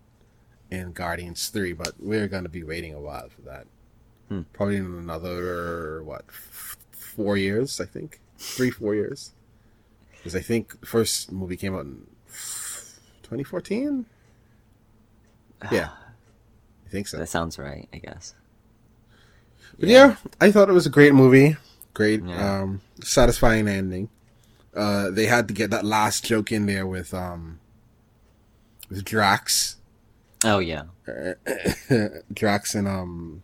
[0.72, 3.66] in Guardians 3, but we're gonna be waiting a while for that.
[4.28, 4.42] Hmm.
[4.54, 8.20] Probably in another, what, f- four years, I think?
[8.38, 9.32] Three, four years?
[10.16, 12.06] Because I think the first movie came out in
[13.22, 14.06] 2014?
[15.70, 15.90] Yeah.
[16.86, 17.18] I think so.
[17.18, 17.88] That sounds right.
[17.92, 18.34] I guess.
[19.78, 21.56] But yeah, I thought it was a great movie.
[21.94, 22.60] Great, Yeah.
[22.62, 24.08] um, satisfying ending.
[24.74, 27.60] Uh, they had to get that last joke in there with, um,
[28.88, 29.76] with Drax.
[30.44, 30.84] Oh yeah.
[32.32, 33.42] Drax and, um,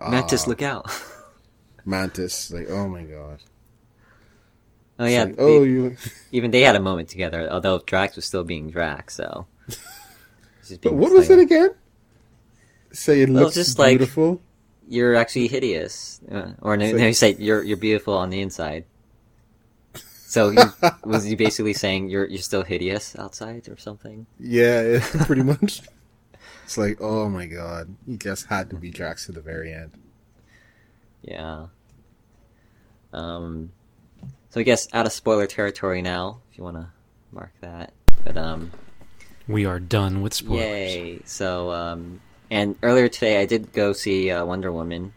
[0.00, 0.86] Mantis, uh, look out.
[1.84, 2.50] Mantis.
[2.50, 3.38] Like, oh my god.
[4.98, 5.24] oh yeah.
[5.24, 5.96] like, oh, they- you.
[6.32, 9.14] even they had a moment together, although Drax was still being Drax.
[9.14, 9.46] So.
[10.82, 11.70] But what was it again?
[12.92, 14.42] Say it Well, looks just like- beautiful.
[14.90, 18.40] You're actually hideous, uh, or no, So- no, you say you're you're beautiful on the
[18.40, 18.84] inside.
[20.26, 20.60] So you,
[21.04, 24.26] was he basically saying you're you're still hideous outside or something?
[24.40, 25.82] Yeah, pretty much.
[26.68, 29.90] It's like, oh my god, he just had to be Drax to the very end.
[31.22, 31.68] Yeah.
[33.10, 33.72] Um.
[34.50, 36.88] So I guess out of spoiler territory now, if you want to
[37.32, 37.94] mark that.
[38.22, 38.70] But um,
[39.46, 40.60] We are done with spoilers.
[40.62, 41.20] yay!
[41.24, 45.14] So um, and earlier today I did go see uh, Wonder Woman.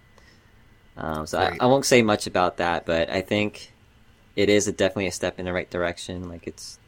[0.96, 3.74] Um, so I, I won't say much about that, but I think
[4.38, 6.30] it is a, definitely a step in the right direction.
[6.30, 6.80] Like it's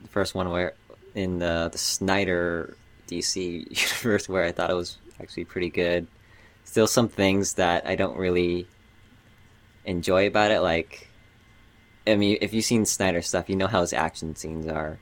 [0.00, 0.72] the first one where
[1.14, 3.34] in the the Snyder DC
[4.04, 6.06] universe where I thought it was actually pretty good.
[6.64, 8.66] Still some things that I don't really
[9.84, 10.60] enjoy about it.
[10.60, 11.08] Like,
[12.06, 14.98] I mean, if you've seen Snyder stuff, you know how his action scenes are,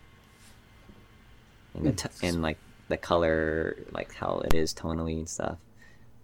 [1.74, 5.58] and the t- and like the color, like how it is tonally and stuff.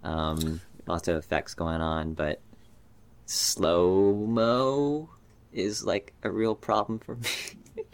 [0.03, 2.39] Um, lots of effects going on, but
[3.25, 5.09] slow mo
[5.53, 7.29] is like a real problem for me.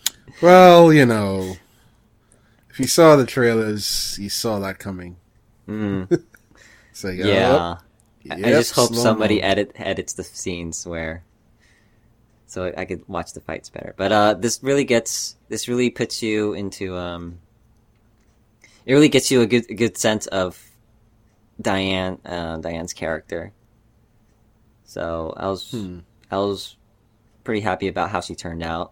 [0.42, 1.56] Well, you know,
[2.76, 5.16] if you saw the trailers, you saw that coming.
[5.68, 6.08] mm,
[6.92, 7.78] So yeah.
[8.30, 11.24] I- I just hope somebody edit edits the scenes where
[12.48, 13.94] so I could watch the fights better.
[13.98, 17.40] But uh this really gets this really puts you into um
[18.86, 20.60] it really gets you a good a good sense of
[21.62, 23.54] Diane uh Diane's character.
[24.86, 26.00] So I was Hmm.
[26.32, 26.76] I was
[27.44, 28.92] pretty happy about how she turned out.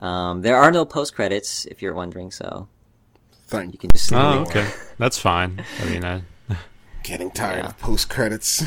[0.00, 2.68] Um there are no post credits if you're wondering, so
[3.46, 3.70] Fine.
[3.70, 4.68] you can just Oh, okay.
[4.98, 5.64] That's fine.
[5.80, 6.22] I mean, I,
[7.04, 7.68] Getting tired Yeah.
[7.68, 8.64] of post credits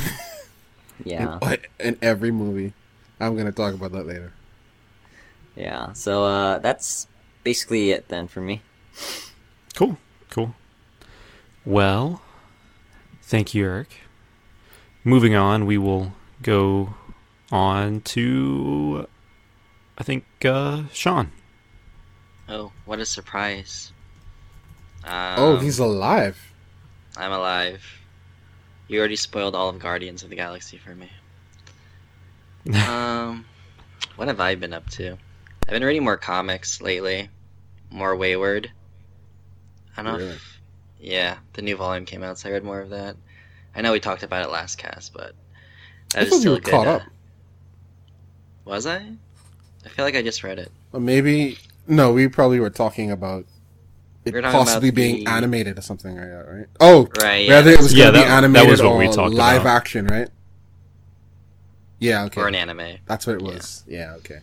[1.03, 1.39] yeah.
[1.79, 2.73] in every movie.
[3.19, 4.31] I'm gonna talk about that later.
[5.55, 7.07] Yeah, so uh, that's
[7.43, 8.61] basically it then for me.
[9.75, 9.97] cool,
[10.29, 10.55] cool.
[11.65, 12.21] Well,
[13.23, 13.89] thank you, Eric.
[15.03, 16.93] Moving on, we will go
[17.51, 19.07] on to,
[19.99, 21.31] I think, uh, Sean.
[22.47, 23.91] Oh, what a surprise!
[25.03, 26.39] Um, oh, he's alive.
[27.17, 27.83] I'm alive.
[28.87, 31.09] You already spoiled all of Guardians of the Galaxy for me.
[32.87, 33.45] um,
[34.15, 35.17] what have I been up to?
[35.67, 37.29] I've been reading more comics lately,
[37.91, 38.71] more Wayward.
[39.95, 40.17] I don't know.
[40.17, 40.31] Really?
[40.31, 40.61] If,
[40.99, 43.15] yeah, the new volume came out, so I read more of that.
[43.75, 45.35] I know we talked about it last cast, but
[46.13, 46.71] that I is thought you still were good.
[46.71, 47.01] caught uh, up.
[48.65, 49.11] was I?
[49.85, 50.71] I feel like I just read it.
[50.93, 53.45] Or maybe no, we probably were talking about
[54.25, 56.65] it We talking possibly about being the- animated or something like that, right?
[56.79, 57.45] Oh, Right.
[57.47, 57.53] Yeah.
[57.55, 59.33] rather it was Yeah, going to that- be that animated was what or we talked
[59.33, 59.75] live about.
[59.77, 60.29] action, right?
[61.99, 62.41] Yeah, okay.
[62.41, 62.97] Or an anime.
[63.05, 63.83] That's what it was.
[63.87, 64.39] Yeah, okay.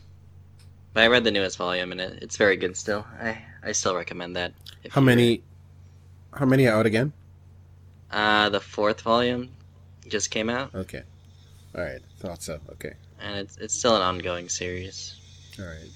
[0.92, 3.06] But I read the newest volume and it, it's very good still.
[3.20, 4.52] I, I still recommend that.
[4.90, 5.42] How you- many?
[6.34, 7.12] How many are out again?
[8.10, 9.50] Uh, the fourth volume
[10.08, 11.02] just came out, Okay.
[11.74, 12.00] All right.
[12.20, 12.60] Thought so.
[12.72, 12.94] Okay.
[13.20, 15.14] and it's it's still an ongoing series.
[15.58, 15.90] All right.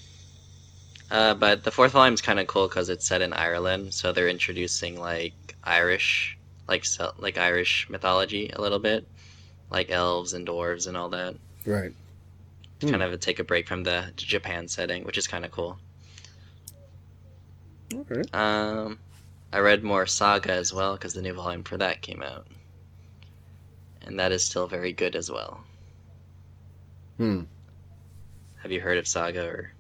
[1.11, 4.13] Uh, but the fourth volume is kind of cool because it's set in Ireland, so
[4.13, 6.85] they're introducing like Irish, like
[7.19, 9.07] like Irish mythology a little bit,
[9.71, 11.37] like elves and dwarves and all that.
[11.67, 11.93] Right.
[12.81, 12.91] To Hmm.
[12.93, 15.79] Kind of take a break from the Japan setting, which is kind of cool.
[17.95, 18.23] Okay.
[18.33, 18.99] Um,
[19.53, 22.47] I read more Saga as well because the new volume for that came out,
[24.03, 25.65] and that is still very good as well.
[27.19, 27.43] Hmm.
[28.63, 29.47] Have you heard of Saga?
[29.47, 29.73] Or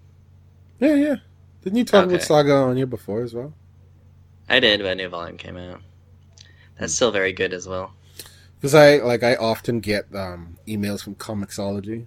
[0.78, 1.16] Yeah, yeah.
[1.62, 3.52] Didn't you talk about Saga on here before as well?
[4.48, 5.80] I did, but a new volume came out.
[6.78, 7.92] That's still very good as well.
[8.56, 12.06] Because I like I often get um, emails from Comixology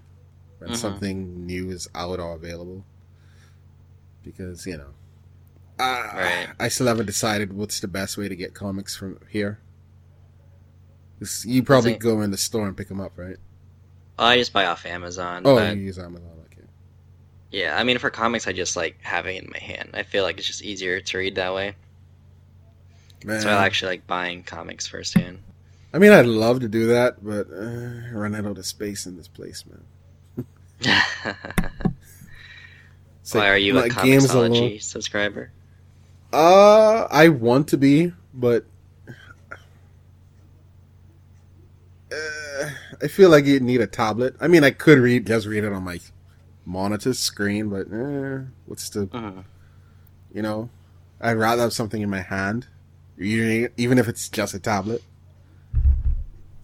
[0.59, 0.75] when Mhm.
[0.75, 2.83] something new is out or available.
[4.23, 4.93] Because you know,
[5.79, 6.49] uh, Right.
[6.59, 9.59] I still haven't decided what's the best way to get comics from here.
[11.45, 13.37] you probably go in the store and pick them up, right?
[14.19, 15.43] Oh, I just buy off Amazon.
[15.45, 16.32] Oh, you use Amazon, okay.
[17.53, 19.91] Yeah, I mean for comics, I just like having it in my hand.
[19.93, 21.75] I feel like it's just easier to read that way.
[23.23, 25.39] Man, So I actually like buying comics firsthand.
[25.93, 29.15] I mean, I'd love to do that, but uh, I run out of space in
[29.15, 30.45] this place, man.
[33.31, 34.07] Why like- are you a like, alone-
[34.51, 35.51] Comixology subscriber?
[36.33, 38.65] Uh, I want to be, but
[42.11, 42.69] uh,
[43.01, 44.35] I feel like you need a tablet.
[44.41, 45.99] I mean, I could read just read it on my
[46.65, 49.43] monitor screen, but eh, what's the Mhm.
[50.33, 50.69] you know?
[51.21, 52.67] I'd rather have something in my hand,
[53.17, 55.01] even even if it's just a tablet.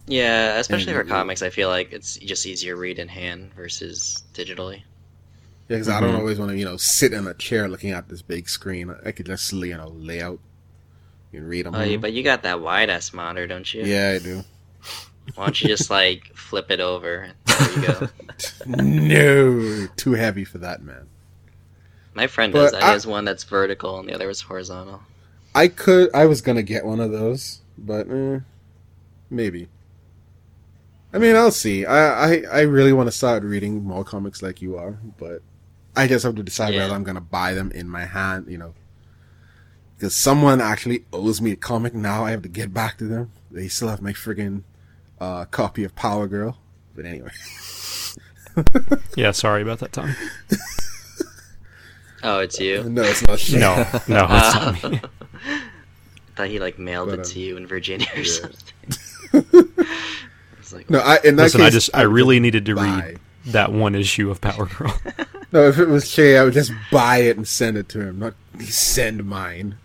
[0.06, 4.22] Yeah, especially for comics, I feel like it's just easier to read in hand versus
[4.34, 4.82] digitally.
[5.68, 6.18] Yeah, because I don't Mhm.
[6.18, 8.94] always want to you know sit in a chair looking at this big screen.
[9.04, 10.40] I could just you know lay out
[11.32, 11.74] and read them.
[11.76, 13.84] Oh, yeah, but you got that wide ass monitor, don't you?
[13.84, 14.44] yeah, I do.
[15.34, 17.30] Why don't you just like flip it over?
[17.46, 18.08] There you go.
[18.66, 21.08] no, too heavy for that, man.
[22.14, 22.86] My friend does But that.
[22.86, 25.02] He has one that's vertical and the other is horizontal.
[25.54, 26.10] I could.
[26.14, 28.40] I was gonna get one of those, but eh,
[29.30, 29.68] maybe.
[31.12, 31.84] I mean, I'll see.
[31.86, 35.42] I I, I really want to start reading more comics like you are, but
[35.96, 36.82] I just have to decide Yeah.
[36.82, 38.46] whether I'm gonna buy them in my hand.
[38.48, 38.74] You know,
[39.96, 42.24] because someone actually owes me a comic now.
[42.24, 43.32] I have to get back to them.
[43.50, 44.62] They still have my friggin'
[45.20, 46.58] uh, copy of Power Girl.
[46.94, 47.30] But anyway,
[49.16, 50.14] Yeah, sorry about that, Tom.
[52.22, 52.82] Oh, it's you.
[52.84, 53.50] no, it's not.
[53.52, 53.76] No,
[54.08, 55.00] no, it's not me.
[56.36, 58.24] thought he like mailed But, it um, to you in Virginia or yeah.
[58.32, 59.72] something.
[60.58, 62.74] It's like, No, I in that Listen, case, I just I would really needed to
[62.74, 63.00] buy.
[63.06, 64.94] read that one issue of Power Girl.
[65.52, 68.20] No, if it was Shay, I would just buy it and send it to him,
[68.20, 69.78] not send mine.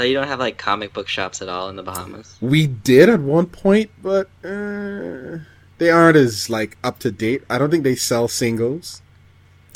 [0.00, 2.34] So you don't have like comic book shops at all in the Bahamas?
[2.40, 5.40] We did at one point, but uh,
[5.76, 7.42] they aren't as like up to date.
[7.50, 9.02] I don't think they sell singles,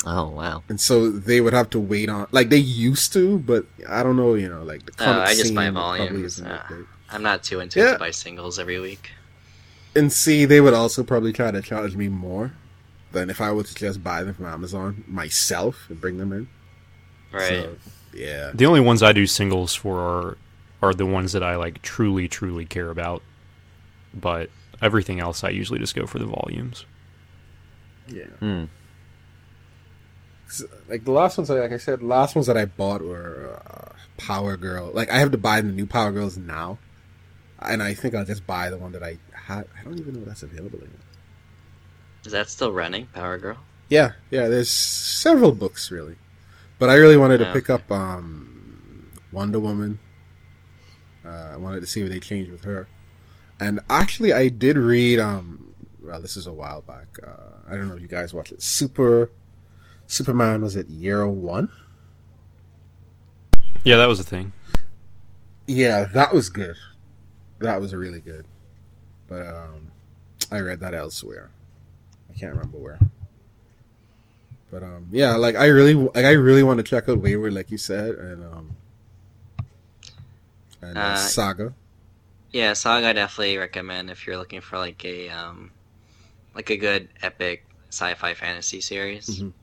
[0.03, 0.63] Oh wow.
[0.67, 2.25] and so they would have to wait on.
[2.31, 4.33] Like they used to, but I don't know.
[4.33, 6.41] You know, like the Oh, I just buy volumes.
[6.41, 6.63] Uh.
[7.11, 7.93] I'm not too into Yeah.
[7.93, 9.11] to buy singles every week.
[9.95, 12.53] And see, they would also probably try to charge me more
[13.11, 16.47] than if I was to just buy them from Amazon myself and bring them in.
[17.31, 17.47] Right.
[17.49, 17.75] So,
[18.15, 18.51] yeah.
[18.53, 20.37] the only ones I do singles for are
[20.81, 23.21] are the ones that I like truly truly care about.
[24.13, 24.49] But
[24.81, 26.85] everything else I usually just go for the volumes.
[28.07, 28.25] Yeah.
[28.39, 28.65] Hmm.
[30.87, 34.57] like the last ones, like I said, last ones that I bought were uh, Power
[34.57, 34.91] Girl.
[34.93, 36.77] Like I have to buy the new Power Girls now,
[37.59, 39.67] and I think I'll just buy the one that I had.
[39.79, 40.99] I don't even know if that's available anymore.
[42.25, 43.57] Is that still running, Power Girl?
[43.89, 44.47] Yeah, yeah.
[44.47, 46.15] There's several books really,
[46.79, 49.99] but I really wanted to pick up um, Wonder Woman.
[51.25, 52.87] Uh, I wanted to see what they changed with her,
[53.59, 55.73] and actually, I did read um,
[56.05, 57.07] well, this is a while back.
[57.25, 57.31] Uh,
[57.67, 58.61] I don't know if you guys watched it.
[58.61, 59.31] Super
[60.07, 61.69] Superman was it year one?
[63.83, 64.53] Yeah, that was a thing.
[65.67, 66.75] Yeah, that was good.
[67.59, 68.45] That was really good.
[69.27, 69.91] But um,
[70.51, 71.49] I read that elsewhere.
[72.29, 72.99] I can't remember where.
[74.71, 77.71] But um, yeah, like I really, like I really want to check out Wayward, like
[77.71, 78.71] you said, and um,
[80.81, 81.73] and uh, Uh, Saga.
[82.51, 85.71] Yeah, Saga I definitely recommend if you're looking for like a um,
[86.55, 89.41] like a good epic sci-fi fantasy series.
[89.41, 89.53] Mhm.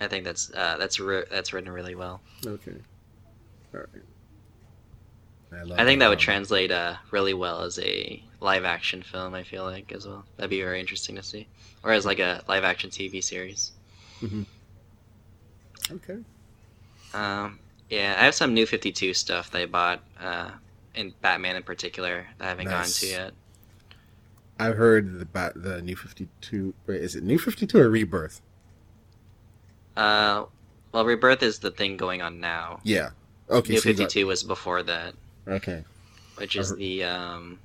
[0.00, 2.20] I think that's uh, that's ri- that's written really well.
[2.46, 2.76] Okay.
[3.74, 3.88] All right.
[5.66, 9.34] love I think that would um, translate uh, really well as a live action film.
[9.34, 10.24] I feel like as well.
[10.36, 11.48] That'd be very interesting to see,
[11.84, 13.72] or as like a live action TV series.
[15.90, 16.18] Okay.
[17.14, 17.58] Um,
[17.88, 20.50] yeah, I have some new Fifty Two stuff that I bought, uh,
[20.94, 23.00] in Batman in particular that I haven't Nice.
[23.00, 23.32] gotten to yet.
[24.60, 26.74] I've heard the bat, the new Fifty Two.
[26.86, 28.40] Wait, is it new Fifty Two or Rebirth?
[29.96, 30.44] Uh,
[30.92, 32.80] well, Rebirth is the thing going on now.
[32.82, 33.10] Yeah.
[33.48, 33.74] Okay.
[33.74, 35.14] New so you Fifty got- was before that,
[35.46, 35.84] Okay.
[36.36, 37.58] which is I've- the um,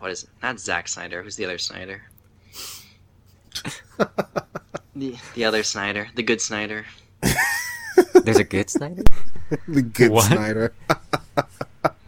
[0.00, 0.30] what is it?
[0.42, 1.22] Not Zack Snyder.
[1.22, 2.02] Who's the other Snyder?
[4.94, 6.86] The the other Snyder, the good Snyder.
[8.24, 9.02] There's a good Snyder.
[9.68, 10.24] the good What?
[10.24, 10.72] Snyder.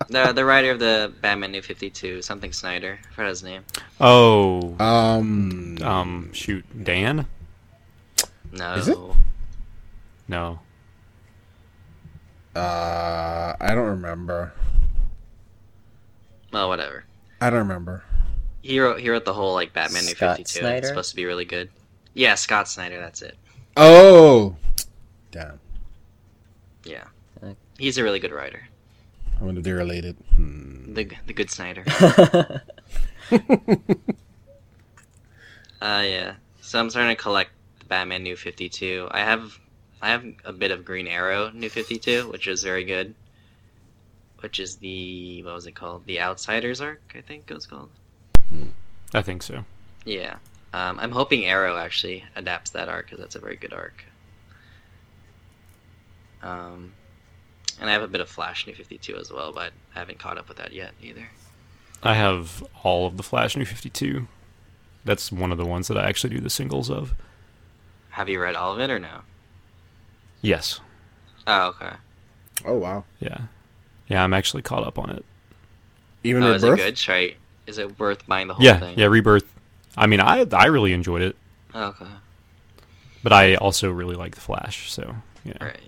[0.09, 2.99] The the writer of the Batman New Fifty Two, something Snyder.
[3.11, 3.65] I forgot his name.
[4.01, 5.79] Oh, Um.
[5.83, 7.27] um, shoot, Dan?
[8.53, 8.75] No.
[8.75, 8.99] Is it?
[10.29, 10.61] No.
[12.55, 14.53] Uh, I don't remember.
[16.53, 17.05] Well, whatever.
[17.41, 18.05] I don't remember.
[18.63, 20.61] He wrote he wrote the whole like Batman New Fifty Two.
[20.61, 20.79] Snyder?
[20.79, 21.69] It's supposed to be really good.
[22.15, 22.99] Yeah, Scott Snyder.
[22.99, 23.37] That's it.
[23.77, 24.57] Oh,
[25.31, 25.59] damn.
[26.85, 27.05] Yeah,
[27.79, 28.69] he's a really good writer.
[29.41, 30.17] I wonder if they're related.
[30.37, 30.95] Hmm.
[30.95, 31.85] The the good Snyder.
[35.83, 36.35] Uh, yeah.
[36.61, 37.51] So I'm starting to collect
[37.81, 39.09] the Batman New 52.
[39.11, 39.59] I have
[40.01, 43.17] I have a bit of Green Arrow New 52, which is very good.
[44.39, 46.07] Which is the what was it called?
[46.07, 47.91] The Outsiders arc, I think it was called.
[49.15, 49.65] I think so.
[50.05, 50.37] Yeah.
[50.73, 54.05] Um, I'm hoping Arrow actually adapts that arc because that's a very good arc.
[56.43, 56.93] Um,
[57.81, 60.39] and I have a bit of Flash New 52 as well, but I haven't caught
[60.39, 61.29] up with that yet either.
[62.03, 64.27] I have all of the Flash New 52.
[65.05, 67.15] That's one of the ones that I actually do the singles of.
[68.11, 69.21] Have you read all of it or no?
[70.41, 70.81] Yes.
[71.47, 71.93] Oh, okay.
[72.65, 73.05] Oh wow.
[73.21, 73.43] Yeah.
[74.09, 75.25] Yeah, I'm actually caught up on it.
[76.25, 76.79] Even Oh, is Rebirth.
[76.79, 76.99] it good?
[76.99, 77.35] Should I,
[77.73, 78.99] is it worth buying the whole Yeah, thing?
[78.99, 79.45] yeah, Rebirth.
[79.97, 81.37] I mean, I I really enjoyed it,
[81.75, 82.07] Oh, okay.
[83.23, 85.63] but I also really like the Flash, so yeah.
[85.63, 85.81] Right.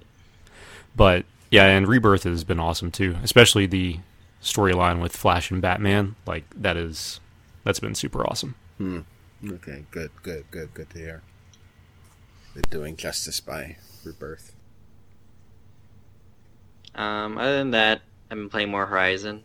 [0.96, 3.98] But yeah, and Rebirth has been awesome too, especially the
[4.42, 6.16] storyline with Flash and Batman.
[6.26, 7.20] Like that is
[7.64, 8.54] that's been super awesome.
[8.78, 9.00] Hmm.
[9.46, 11.22] Okay, good, good, good, good to hear.
[12.54, 14.54] They're doing justice by Rebirth.
[16.94, 19.42] Um, other than that, I've been playing more Horizon.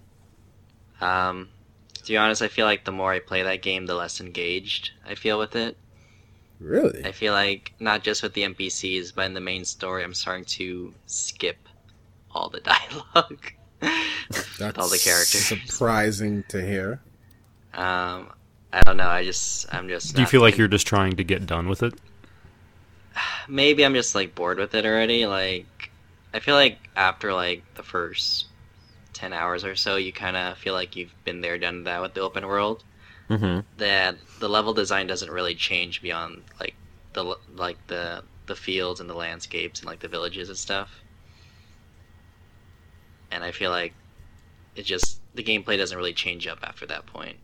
[1.01, 1.49] Um,
[2.03, 4.91] to be honest, I feel like the more I play that game, the less engaged
[5.07, 5.77] I feel with it.
[6.59, 7.05] Really?
[7.05, 10.45] I feel like not just with the NPCs, but in the main story, I'm starting
[10.45, 11.57] to skip
[12.31, 15.45] all the dialogue with That's all the characters.
[15.45, 17.01] surprising to hear.
[17.73, 18.31] Um,
[18.73, 19.07] I don't know.
[19.07, 20.15] I just, I'm just.
[20.15, 21.93] Do you feel like you're just trying to get done with it?
[23.47, 25.25] maybe I'm just like bored with it already.
[25.25, 25.91] Like,
[26.33, 28.47] I feel like after like the first
[29.19, 32.13] ten hours or so, you kind of feel like you've been there, done that with
[32.13, 32.83] the open world.
[33.29, 36.75] hmm That the level design doesn't really change beyond like
[37.13, 41.03] the like the the fields and the landscapes and like the villages and stuff.
[43.31, 43.95] And I feel like
[44.75, 47.39] it just the gameplay doesn't really change up after that point.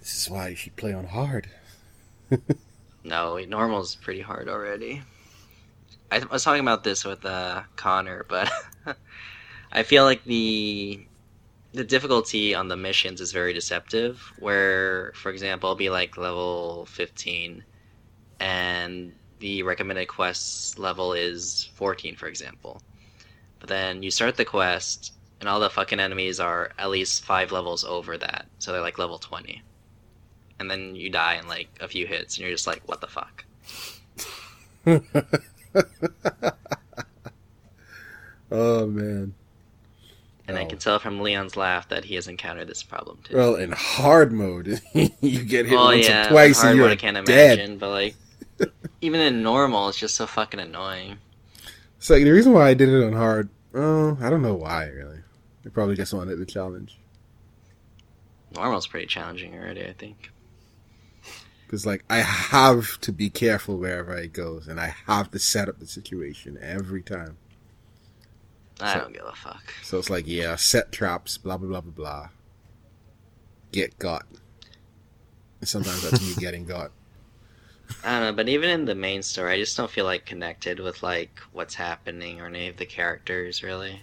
[0.00, 1.48] This is why you should play on hard.
[3.02, 5.02] No, normal's pretty hard already.
[6.10, 8.50] I was talking about this with uh, Connor, but
[9.72, 11.04] I feel like the
[11.72, 14.20] the difficulty on the missions is very deceptive.
[14.38, 17.64] Where, for example, I'll be like level fifteen,
[18.40, 22.82] and the recommended quest level is fourteen, for example.
[23.60, 27.52] But then you start the quest, and all the fucking enemies are at least five
[27.52, 29.62] levels over that, so they're like level twenty
[30.58, 33.06] and then you die in like a few hits, and you're just like, what the
[33.06, 33.44] fuck?
[38.50, 39.34] Oh man.
[40.48, 40.66] And I Oh.
[40.66, 43.36] can tell from Leon's laugh that he has encountered this problem too.
[43.36, 46.96] Well, in hard mode, you get hit oh once yeah, or twice and you're I
[46.96, 47.58] can't dead.
[47.58, 48.14] imagine, but like,
[49.00, 51.18] even in normal, it's just so fucking annoying.
[51.98, 55.18] So the reason why I did it on hard, oh, I don't know why really.
[55.66, 56.98] I probably just wanted the challenge.
[58.54, 60.30] Normal's pretty challenging already, I think.
[61.66, 65.68] Because like I have to be careful wherever I go, and I have to set
[65.68, 67.36] up the situation every time.
[68.80, 69.62] I So- don't give a fuck.
[69.82, 72.28] So it's like, yeah, set traps, blah blah blah blah blah.
[73.72, 74.26] Get got.
[75.62, 76.92] Sometimes that's me getting got.
[78.04, 80.78] I don't know, but even in the main story, I just don't feel like connected
[80.78, 84.00] with like what's happening or any of the characters really.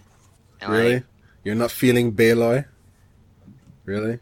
[0.60, 0.94] And Really?
[0.94, 1.04] like,
[1.44, 2.64] You're not feeling Baloy?
[3.84, 4.18] Really?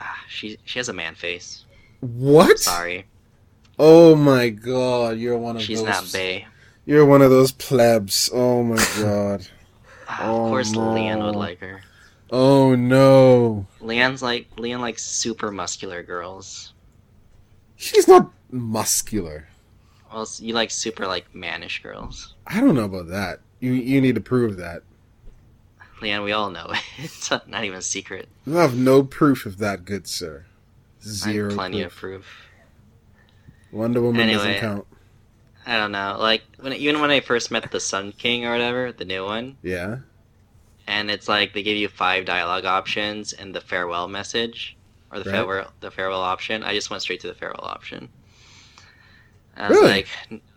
[0.00, 1.64] ah, she she has a man face.
[2.00, 2.58] What?
[2.58, 3.06] Sorry,
[3.78, 5.88] Oh my god, you're one of she's those.
[5.88, 6.46] not Bay.
[6.88, 8.30] You're one of those plebs.
[8.32, 9.46] Oh my god.
[10.08, 11.82] Ah, Oh, of course, Leanne would like her.
[12.30, 13.66] Oh no.
[13.82, 16.72] Leanne's like Leanne likes super muscular girls.
[17.76, 19.48] She's not muscular.
[20.10, 22.34] Well, you like super like mannish girls.
[22.46, 23.40] I don't know about that.
[23.60, 24.82] You you need to prove that.
[26.00, 26.80] Leanne, we all know it.
[26.96, 28.28] It's not even a secret.
[28.46, 30.46] You have no proof of that, good sir.
[31.02, 31.92] I Zero have plenty proof.
[31.92, 32.26] of proof.
[33.72, 34.38] Wonder Woman Anyway.
[34.38, 34.86] doesn't count.
[35.68, 36.16] I don't know.
[36.18, 39.56] Like when even when I first met the Sun King or whatever, the new one,
[39.62, 39.98] Yeah.
[40.86, 44.76] and it's like they give you five dialogue options and the farewell message
[45.12, 45.36] or the Right.
[45.36, 46.62] farewell the farewell option.
[46.64, 48.08] I just went straight to the farewell option.
[49.56, 49.90] I was Really?
[49.90, 50.08] like,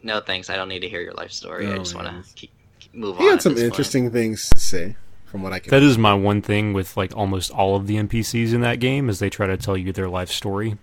[0.04, 0.50] no thanks.
[0.50, 1.68] I don't need to hear your life story.
[1.68, 3.32] I Oh, just want to keep, keep move He on.
[3.32, 4.96] had some this point." interesting things to say,
[5.26, 5.72] from what I can.
[5.72, 9.10] That is my one thing with like almost all of the NPCs in that game
[9.10, 10.78] is they try to tell you their life story,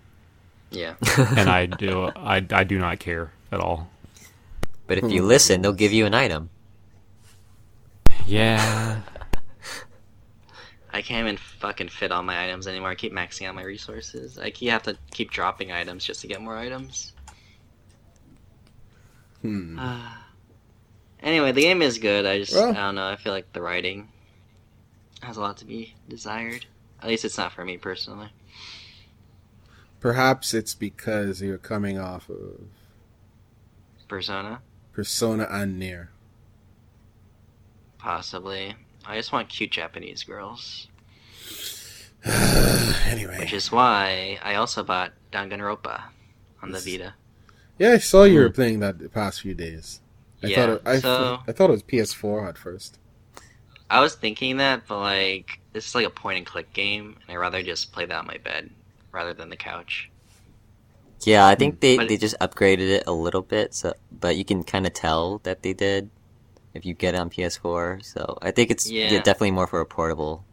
[0.70, 0.94] Yeah.
[1.16, 3.88] and I do I, I do not care at all.
[4.88, 5.10] But if Hmm.
[5.10, 6.50] you listen, they'll give you an item.
[8.26, 9.02] Yeah,
[10.92, 12.88] I can't even fucking fit all my items anymore.
[12.90, 14.38] I keep maxing out my resources.
[14.38, 17.12] I keep, have to keep dropping items just to get more items.
[19.42, 19.78] Hmm.
[21.20, 22.24] Anyway, the game is good.
[22.26, 23.08] I just Well- I don't know.
[23.08, 24.08] I feel like the writing
[25.20, 26.64] has a lot to be desired.
[27.02, 28.28] At least it's not for me personally.
[29.98, 32.60] Perhaps it's because you're coming off of
[34.06, 34.62] Persona,
[34.98, 36.08] Persona and NieR.
[37.98, 38.74] possibly.
[39.04, 40.88] I just want cute Japanese girls,
[43.06, 43.38] anyway.
[43.38, 46.02] which is why I also bought Danganronpa
[46.62, 47.14] on the Vita.
[47.78, 48.54] Yeah, I saw you were mm.
[48.54, 50.00] playing that the past few days.
[50.42, 52.98] I Yeah, thought it, I, so- I thought it was PS4 at first.
[53.90, 57.30] I was thinking that, but like this is like a point and click game, and
[57.30, 58.70] I'd rather just play that on my bed
[59.12, 60.10] rather than the couch.
[61.22, 61.80] Yeah, I think mm.
[61.80, 64.94] they, But- they just upgraded it a little bit, so but you can kind of
[64.94, 66.10] tell that they did
[66.74, 68.04] if you get it on PS4.
[68.04, 69.10] So I think it's Yeah.
[69.10, 70.44] yeah, definitely more for a portable.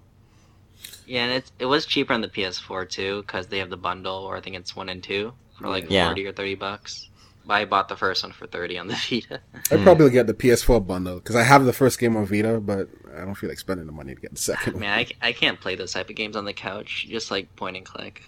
[1.05, 4.18] Yeah, and it it was cheaper on the PS4 too because they have the bundle,
[4.18, 6.07] or I think it's one and two for like Yeah.
[6.07, 7.09] forty or thirty bucks.
[7.47, 9.39] But I bought the first one for thirty on the Vita.
[9.72, 10.13] I'd probably hmm.
[10.13, 13.36] get the PS4 bundle because I have the first game on Vita, but I don't
[13.36, 15.07] feel like spending the money to get the second Man, one.
[15.22, 17.86] I, I can't play those type of games on the couch, just like point and
[17.86, 18.24] click.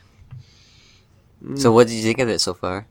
[1.55, 2.88] So what did you think of it so far?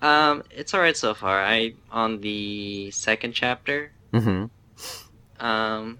[0.00, 1.42] Um, it's alright so far.
[1.44, 3.92] I on the second chapter.
[4.12, 5.44] Mm-hmm.
[5.44, 5.98] Um,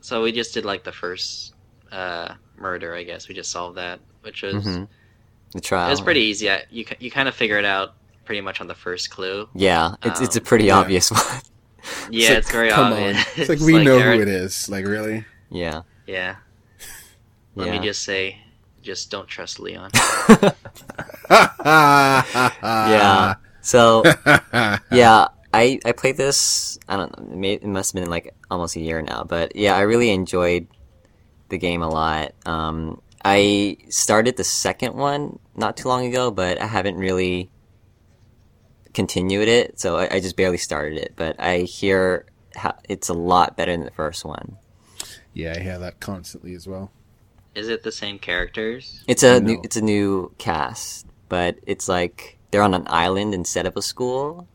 [0.00, 1.54] so we just did like the first
[1.90, 3.28] uh murder, I guess.
[3.28, 4.84] We just solved that, which was Mm-hmm.
[5.52, 5.90] The it trial.
[5.90, 6.50] was pretty easy.
[6.50, 9.48] I, you you kind of figure it out pretty much on the first clue.
[9.54, 10.78] Yeah, it's it's a Um, pretty yeah.
[10.78, 11.20] obvious one.
[12.10, 13.16] Yeah, like, it's very come obvious.
[13.16, 13.24] on.
[13.36, 14.68] It's like we like know there- who it is.
[14.68, 15.24] Like really?
[15.50, 15.82] yeah.
[16.06, 16.36] Yeah.
[17.54, 17.80] Let Yeah.
[17.80, 18.38] me just say,
[18.86, 19.90] just don't trust Leon.
[20.28, 20.52] yeah.
[22.62, 23.34] yeah.
[23.60, 24.04] So
[24.92, 26.78] yeah, I I played this.
[26.88, 27.48] I don't know.
[27.48, 30.68] It must have been like almost a year now, but yeah, I really enjoyed
[31.48, 32.32] the game a lot.
[32.46, 37.50] Um, I started the second one not too long ago, but I haven't really
[38.94, 39.80] continued it.
[39.80, 41.14] So I, I just barely started it.
[41.16, 44.58] But I hear how, it's a lot better than the first one.
[45.34, 46.92] Yeah, I hear that constantly as well.
[47.56, 49.02] Is it the same characters?
[49.08, 49.46] It's a No.
[49.48, 53.82] new it's a new cast, but it's like they're on an island instead of a
[53.82, 54.46] school.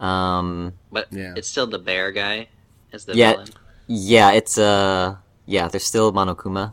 [0.00, 0.74] Um.
[0.92, 1.34] But Yeah.
[1.36, 2.48] it's still the bear guy
[2.92, 3.32] as the Yeah.
[3.32, 3.48] villain.
[3.86, 5.16] Yeah, it's uh
[5.46, 6.72] yeah, there's still Monokuma.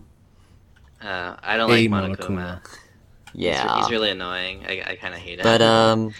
[1.01, 2.17] Uh, I don't A like Monokuma.
[2.17, 2.65] Monokuma.
[3.33, 3.79] Yeah.
[3.81, 4.65] he's, really annoying.
[4.67, 5.43] I, I kind of hate it.
[5.43, 6.13] but um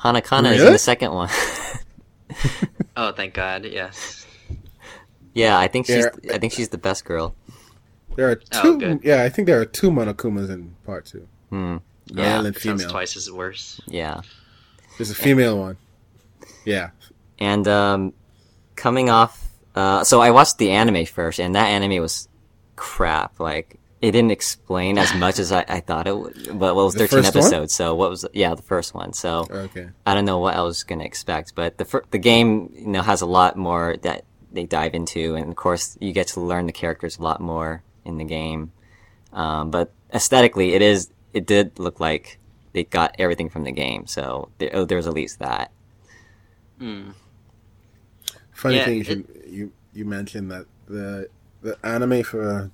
[0.00, 1.30] Hanakana is in the second one.
[2.96, 3.64] oh, thank God.
[3.64, 4.26] Yes.
[5.34, 6.34] yeah, I think she's Yeah.
[6.34, 7.34] I think she's the best girl.
[8.16, 8.78] There are Oh, two.
[8.78, 9.00] good.
[9.02, 11.26] yeah, I think there are two Monokumas in part two.
[11.50, 11.76] Hmm.
[12.12, 12.44] Male Yeah.
[12.44, 12.88] and female.
[12.90, 13.80] twice as worse.
[13.86, 14.20] Yeah.
[14.98, 15.76] There's a female one.
[16.64, 16.90] Yeah.
[17.38, 18.12] And um
[18.76, 22.28] coming off uh so I watched the anime first and that anime was
[22.76, 23.40] crap.
[23.40, 26.34] Like it didn't explain as much as I, I thought it would.
[26.58, 27.42] But well, it was The 13 first one?
[27.44, 29.12] episodes, so what was yeah, the first one.
[29.14, 29.88] So Okay.
[30.06, 33.02] I don't know what I was gonna expect, but the fir- the game you know
[33.02, 36.66] has a lot more that they dive into, and of course you get to learn
[36.66, 38.72] the characters a lot more in the game.
[39.32, 42.38] Um, but aesthetically, it is it did look like
[42.72, 45.72] they got everything from the game, so there, oh, there's at least that.
[46.78, 47.10] Hmm.
[48.52, 51.28] Funny Yeah, thing is it- you, you you mentioned that the
[51.62, 52.70] the anime for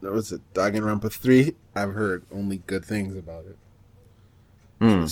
[0.00, 1.54] that was it Danganronpa three.
[1.74, 3.56] I've heard only good things about it.
[4.80, 5.06] Hmm.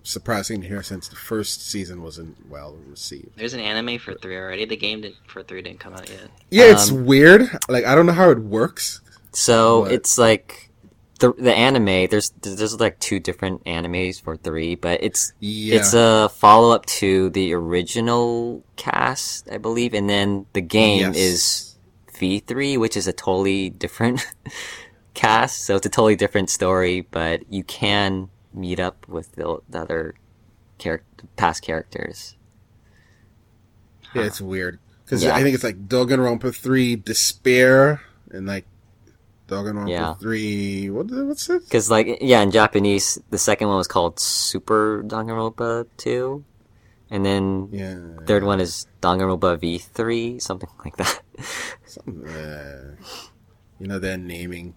[0.00, 3.36] It's surprising to hear since the first season wasn't well received.
[3.36, 4.64] There's an anime for three already.
[4.64, 6.28] The game didn't, for three didn't come out yet.
[6.50, 7.50] Yeah, it's Um, weird.
[7.68, 9.00] Like I don't know how it works.
[9.32, 9.92] So What?
[9.92, 10.70] it's like
[11.18, 12.06] the the anime.
[12.08, 16.86] There's there's like two different animes for three, but it's Yeah, it's a follow up
[16.86, 21.16] to the original cast, I believe, and then the game Yes.
[21.16, 21.76] is
[22.18, 24.26] V three, which is a totally different
[25.14, 25.64] cast.
[25.64, 30.14] So it's a totally different story, but you can meet up with the, the other
[30.78, 32.36] character past characters.
[34.14, 35.34] yeah, it's weird because Yeah.
[35.36, 38.66] I think it's like Danganronpa three Despair and like
[39.48, 40.14] Danganronpa Yeah.
[40.14, 40.90] three.
[40.90, 41.64] What what's it?
[41.64, 46.44] Because like yeah, in Japanese, the second one was called Super Danganronpa two,
[47.10, 51.20] and then Yeah, Third one is Danganronpa V3, something like that.
[51.86, 52.94] Something, uh,
[53.80, 54.74] you know their naming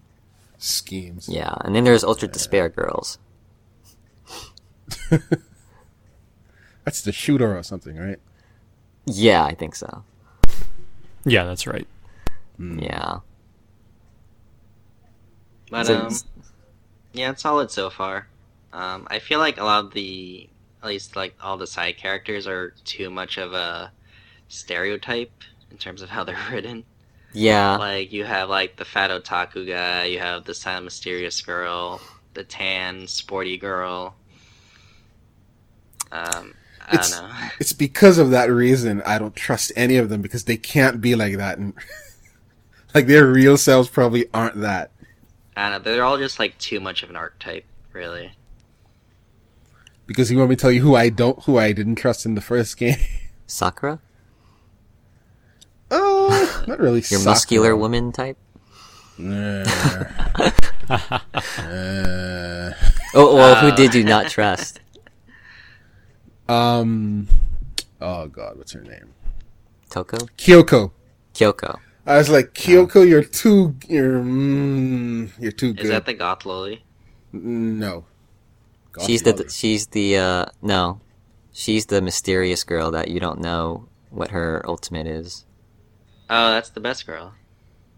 [0.58, 1.28] schemes.
[1.28, 3.18] yeah, and then there's Ultra Despair Girls.
[6.84, 8.18] That's the shooter or something, right?
[9.06, 10.04] Yeah, I think so.
[11.24, 11.86] Yeah, that's right.
[12.58, 13.20] Yeah.
[15.70, 16.14] But So um,
[17.12, 18.28] yeah, it's solid so far.
[18.72, 20.48] Um, I feel like a lot of the,
[20.82, 23.90] at least like all the side characters are too much of a
[24.48, 25.32] stereotype
[25.70, 26.84] in terms of how they're written.
[27.32, 27.76] Yeah.
[27.76, 32.00] Like you have like the fat otaku guy, you have the silent mysterious girl,
[32.34, 34.14] the tan sporty girl.
[36.14, 37.34] Um, I It's- don't know.
[37.60, 41.14] It's because of that reason I don't trust any of them because they can't be
[41.14, 41.74] like that, and
[42.94, 44.90] like their real selves probably aren't that.
[45.56, 45.92] I don't know.
[45.92, 48.32] They're all just like too much of an archetype, really.
[50.06, 52.34] Because you want me to tell you who I don't, who I didn't trust in
[52.34, 52.98] the first game?
[53.46, 54.00] Sakura?
[55.90, 57.02] Oh, not really.
[57.08, 58.36] Your muscular woman type?
[59.18, 59.64] Uh,
[60.88, 62.72] uh,
[63.16, 64.80] Oh, well, who did you not trust?
[66.48, 67.28] Um.
[68.00, 69.12] Oh God, what's her name?
[69.90, 70.16] Toko?
[70.36, 70.90] Kyoko.
[71.34, 71.78] Kyoko.
[72.06, 75.84] I was like, Kyoko, you're too, you're, mm, you're too good.
[75.84, 76.84] Is that the goth lily?
[77.32, 78.04] no.
[78.92, 81.00] God she's love the she's the uh no.
[81.52, 85.44] She's the mysterious girl that you don't know what her ultimate is.
[86.30, 87.34] Oh, that's the best girl.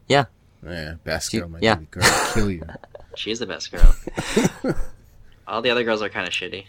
[0.08, 0.24] yeah,
[0.64, 1.76] Yeah, best She- girl, my yeah.
[1.90, 2.62] girl, kill you.
[3.16, 3.94] She's the best girl.
[5.48, 6.64] All the other girls are kind of shitty,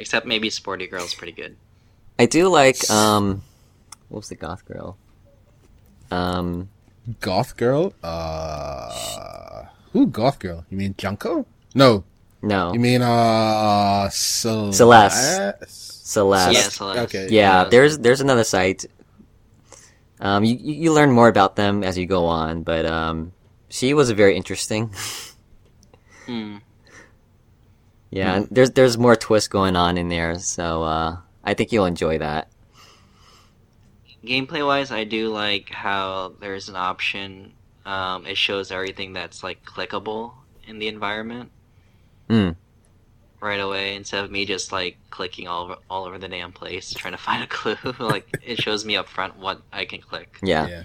[0.00, 1.56] except maybe Sporty Girl's pretty good.
[2.18, 3.42] I do like um
[4.08, 4.96] what was the goth girl?
[6.10, 6.68] Um
[7.20, 7.92] Goth girl?
[8.02, 10.64] Uh, who goth girl?
[10.70, 11.46] You mean Junko?
[11.74, 12.04] No,
[12.42, 12.72] no.
[12.72, 15.64] you mean uh Cel- Celeste.
[15.66, 16.52] Celeste.
[16.52, 16.98] Yeah, Celeste.
[17.06, 17.26] Okay.
[17.30, 17.68] yeah, Yeah.
[17.68, 18.86] there's there's another site.
[20.20, 23.32] Um, you you you learn more about them as you go on, but um,
[23.70, 24.92] she was very interesting.
[26.26, 26.58] Hmm.
[28.10, 31.86] Yeah, and there's there's more twist going on in there, so uh, I think you'll
[31.86, 32.48] enjoy that.
[34.24, 37.52] Gameplay wise, I do like how there's an option.
[37.86, 40.32] Um, it shows everything that's like clickable
[40.66, 41.50] in the environment
[42.28, 42.54] Mm.
[43.40, 46.92] right away instead of me just like clicking all over all over the damn place
[46.92, 47.76] trying to find a clue.
[47.98, 50.68] like it shows me up front what I can click, Yeah.
[50.68, 50.82] Yeah.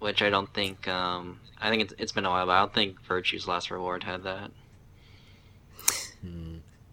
[0.00, 0.88] which I don't think.
[0.88, 4.02] Um, I think it's, it's been a while, but I don't think Virtue's Last Reward
[4.02, 4.50] had that.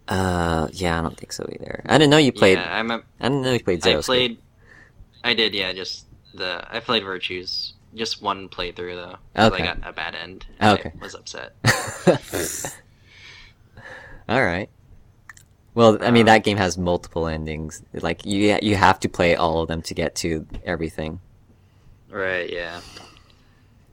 [0.07, 1.81] Uh, yeah, I don't think so either.
[1.85, 2.57] I didn't know you played.
[2.57, 3.05] Yeah, I remember.
[3.19, 4.01] I didn't know you played I Zero.
[4.03, 4.37] played.
[5.23, 5.73] I did, yeah.
[5.73, 7.73] Just the I played Virtues.
[7.95, 9.17] Just one playthrough though.
[9.47, 9.63] Okay.
[9.63, 10.45] I got a bad end.
[10.61, 10.91] Okay.
[10.93, 11.55] I was upset.
[14.29, 14.69] All right.
[15.73, 17.81] Well, I mean, that game has multiple endings.
[17.93, 21.19] Like you, you have to play all of them to get to everything.
[22.09, 22.49] right.
[22.49, 22.79] Yeah.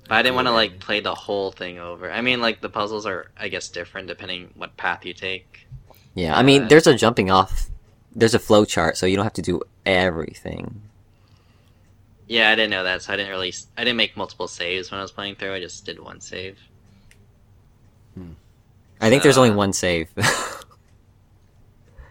[0.09, 2.11] But I didn't want to like play the whole thing over.
[2.11, 5.67] I mean, like the puzzles are, I guess, different depending what path you take.
[6.15, 7.71] Yeah, I mean, Uh, there's a jumping off.
[8.15, 10.83] There's a flow chart, so you don't have to do everything.
[12.27, 13.55] Yeah, I didn't know that, so I didn't really.
[13.77, 15.55] I didn't make multiple saves when I was playing through.
[15.55, 16.59] I just did one save.
[19.01, 20.09] I think there's only one save.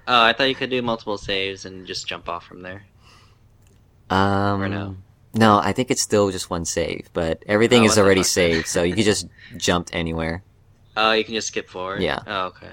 [0.08, 2.84] Oh, I thought you could do multiple saves and just jump off from there.
[4.10, 4.98] um, Or no?
[5.34, 8.84] No, I think it's still just one save, but everything Oh, is already saved, so
[8.84, 9.28] you can just
[9.58, 10.44] jump anywhere.
[10.98, 12.02] Oh, you can just skip forward.
[12.02, 12.20] Yeah.
[12.28, 12.70] Oh, okay.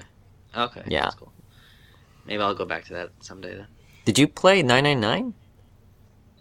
[0.55, 0.83] Okay.
[0.87, 1.03] Yeah.
[1.03, 1.31] That's cool.
[2.25, 3.67] Maybe I'll go back to that someday then.
[4.05, 5.33] Did you play 999?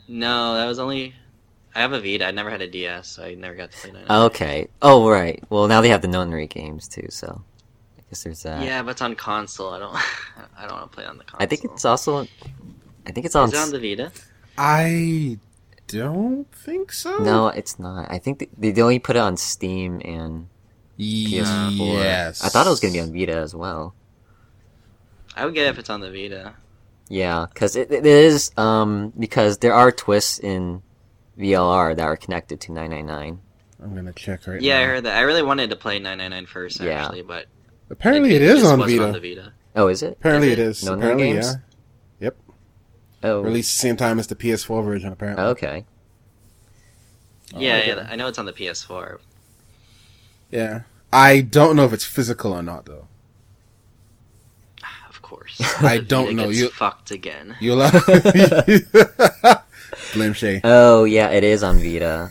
[0.08, 1.14] No, that was only.
[1.74, 2.26] I have a Vita.
[2.26, 4.22] I never had a DS, so I never got to play 99.
[4.26, 4.68] Okay.
[4.82, 5.42] Oh, right.
[5.50, 7.42] Well, now they have the Nonary games too, so
[7.98, 8.64] I guess there's that.
[8.64, 9.70] Yeah, but it's on console.
[9.70, 9.94] I don't.
[10.58, 11.44] I don't want to play on the console.
[11.44, 12.26] I think it's also.
[13.06, 13.48] I think it's on.
[13.48, 14.10] Is it on the Vita?
[14.56, 15.38] I
[15.88, 17.18] don't think so.
[17.18, 18.10] No, it's not.
[18.10, 20.48] I think they, they only put it on Steam and
[20.98, 21.76] PS4.
[21.78, 22.44] Yes.
[22.44, 23.94] I thought it was gonna be on Vita as well.
[25.36, 26.54] I would get it if it's on the Vita.
[27.08, 30.82] Yeah, because it, it is um because there are twists in
[31.38, 33.40] VLR that are connected to 999.
[33.82, 34.80] I'm gonna check right Yeah, now.
[34.80, 35.16] Yeah, I heard that.
[35.16, 37.04] I really wanted to play 999 first, Yeah.
[37.04, 37.46] actually, but
[37.90, 39.04] Apparently, it is on Vita.
[39.06, 39.52] on the Vita.
[39.76, 40.14] Oh, is it?
[40.14, 40.66] Apparently, Is it it?
[40.66, 40.82] is.
[40.84, 41.46] Nonary Apparently, games?
[41.46, 41.52] yeah.
[43.22, 43.30] Yep.
[43.32, 45.12] Oh, Released the same time as the PS4 version.
[45.12, 45.44] Apparently.
[45.46, 45.84] okay.
[47.54, 47.88] Oh, yeah, okay.
[47.88, 49.18] yeah, I know it's on the PS4.
[50.50, 50.82] Yeah.
[51.12, 53.08] I don't know if it's physical or not though.
[55.08, 55.60] Of course.
[55.82, 56.48] I don't know.
[56.50, 57.56] You- fucked again.
[57.60, 57.78] You'll
[60.14, 60.60] blame Shay.
[60.64, 62.30] Oh, yeah, it is on Vita.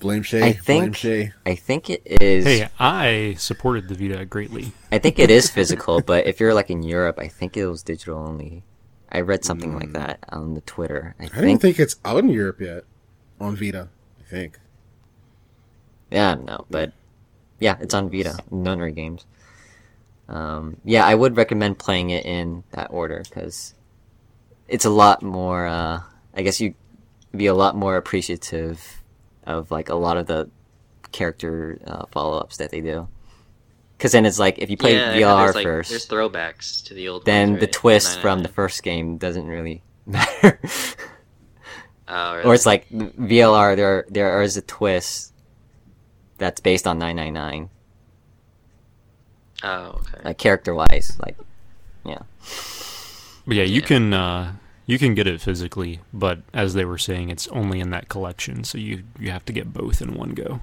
[0.00, 0.42] Blame Shay.
[0.42, 0.64] I think.
[0.66, 1.32] Blame think- Shay.
[1.46, 2.44] I think it is.
[2.44, 4.72] Hey, I supported the Vita greatly.
[4.92, 7.82] I think it is physical, but if you're like in Europe, I think it was
[7.82, 8.62] digital only.
[9.10, 11.14] I read something like that on the Twitter.
[11.18, 11.60] I, I don't think.
[11.62, 12.84] think it's out in Europe yet
[13.40, 13.88] on Vita.
[14.20, 14.58] I think.
[16.10, 16.92] Yeah, no, but
[17.60, 18.38] yeah, it's on Vita.
[18.50, 19.26] Nonary games.
[20.28, 23.74] Um, yeah, I would recommend playing it in that order because
[24.68, 25.66] it's a lot more.
[25.66, 26.00] Uh,
[26.34, 26.74] I guess you
[27.32, 29.02] would be a lot more appreciative
[29.46, 30.50] of like a lot of the
[31.12, 33.08] character uh, follow ups that they do.
[33.98, 36.94] Because then it's like if you play yeah, VR there's, like, first, There's throwbacks to
[36.94, 37.72] the old then ones, the right?
[37.72, 40.60] twist from the first game doesn't really matter.
[42.06, 42.44] Oh, really?
[42.46, 43.74] or it's like VLR.
[43.76, 45.32] There, there is a twist
[46.38, 47.68] that's based on 999,
[49.64, 50.20] Oh, okay.
[50.24, 51.18] like character wise.
[51.20, 51.36] Like,
[52.04, 52.20] yeah,
[53.46, 53.86] But yeah, you Yeah.
[53.86, 54.52] can uh,
[54.86, 58.62] you can get it physically, but as they were saying, it's only in that collection,
[58.62, 60.60] so you you have to get both in one go.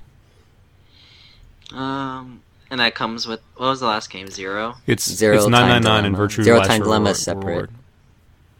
[1.73, 2.41] Um,
[2.75, 4.27] and that comes with what was the last game?
[4.27, 4.75] Zero.
[4.85, 7.45] It's Zero it's nine nine nine and Virtue Zero Last Time Dilemma is separate.
[7.45, 7.69] Reward.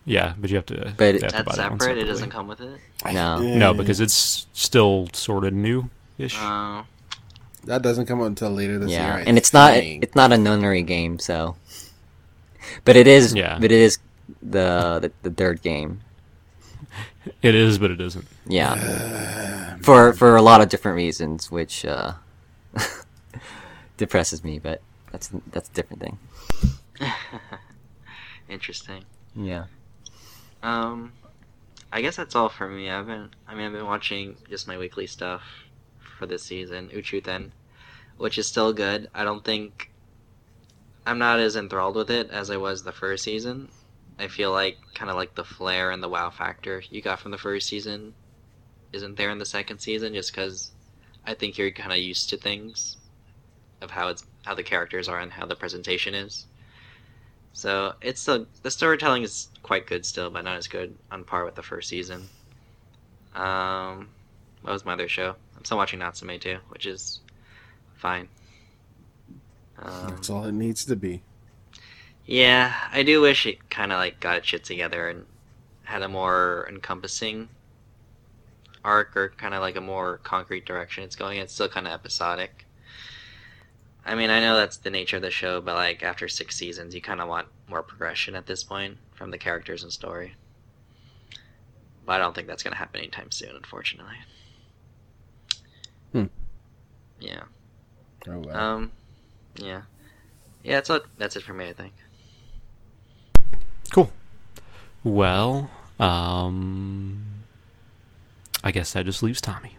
[0.06, 0.94] Yeah, but you have to.
[0.96, 1.98] But you have to That's buy that separate.
[1.98, 2.80] It doesn't come with it.
[3.12, 6.38] no, No, because it's still sort of new-ish.
[6.40, 6.86] Oh,
[7.66, 9.26] That doesn't come out until later this yeah, year.
[9.26, 11.58] I and it's not it's not a Nonary game, so.
[12.86, 13.34] But it is.
[13.34, 13.58] Yeah.
[13.60, 13.98] But it is
[14.42, 16.00] the the, the third game.
[17.42, 18.28] it is, but it isn't.
[18.48, 19.76] Yeah.
[19.82, 22.14] for for a lot of different reasons, which uh,
[23.98, 24.82] depresses me, but
[25.12, 26.18] that's that's a different thing.
[28.50, 29.06] interesting.
[29.36, 29.66] Yeah.
[30.64, 31.14] Um,
[31.92, 32.90] I guess that's all for me.
[32.90, 35.44] I've been, I mean, I've been watching just my weekly stuff
[36.18, 37.52] for this season, Uchuten,
[38.18, 39.10] which is still good.
[39.14, 39.92] I don't think
[41.06, 43.70] I'm not as enthralled with it as I was the first season.
[44.18, 47.32] I feel like kind of like the flair and the wow factor you got from
[47.32, 48.14] the first season
[48.94, 50.72] isn't there in the second season, just because
[51.26, 52.98] I think you're kind of used to things
[53.82, 56.48] of how it's how the characters are and how the presentation is.
[57.54, 61.44] So it's still the storytelling is quite good still, but not as good on par
[61.46, 62.30] with the first season.
[63.34, 64.10] Um,
[64.62, 65.36] what was my other show?
[65.58, 67.22] I'm still watching Natsume too, which is
[67.96, 68.30] fine.
[69.78, 71.24] Um, That's all it needs to be.
[72.26, 75.26] yeah, I do wish it kind of like got its shit together and
[75.84, 77.50] had a more encompassing
[78.84, 81.40] arc or kind of like a more concrete direction it's going.
[81.40, 82.65] It's still kind of episodic.
[84.06, 86.94] I mean, I know that's the nature of the show, but like after six seasons,
[86.94, 90.36] you kind of want more progression at this point from the characters and story.
[92.06, 94.16] But I don't think that's going to happen anytime soon, unfortunately.
[96.12, 96.26] Hmm.
[97.20, 97.44] Yeah.
[98.28, 98.56] Oh, well.
[98.58, 98.92] Um.
[99.56, 99.82] Yeah.
[100.64, 100.76] Yeah.
[100.76, 101.68] That's all, That's it for me.
[101.70, 101.94] I think.
[103.92, 104.12] Cool.
[105.04, 107.26] Well, um,
[108.64, 109.75] I guess that just leaves Tommy.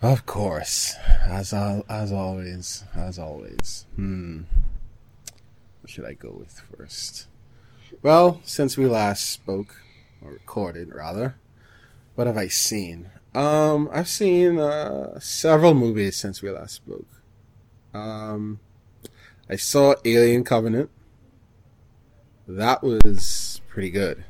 [0.00, 0.94] Of course,
[1.26, 3.84] as as always, as always.
[3.96, 4.42] Hmm.
[5.80, 7.26] What should I go with first?
[8.02, 9.80] Well, since we last spoke
[10.22, 11.34] or recorded, rather,
[12.14, 13.10] what have I seen?
[13.34, 17.06] Um, I've seen uh, several movies since we last spoke.
[17.92, 18.60] Um,
[19.50, 20.90] I saw Alien Covenant.
[22.46, 24.24] That was pretty good.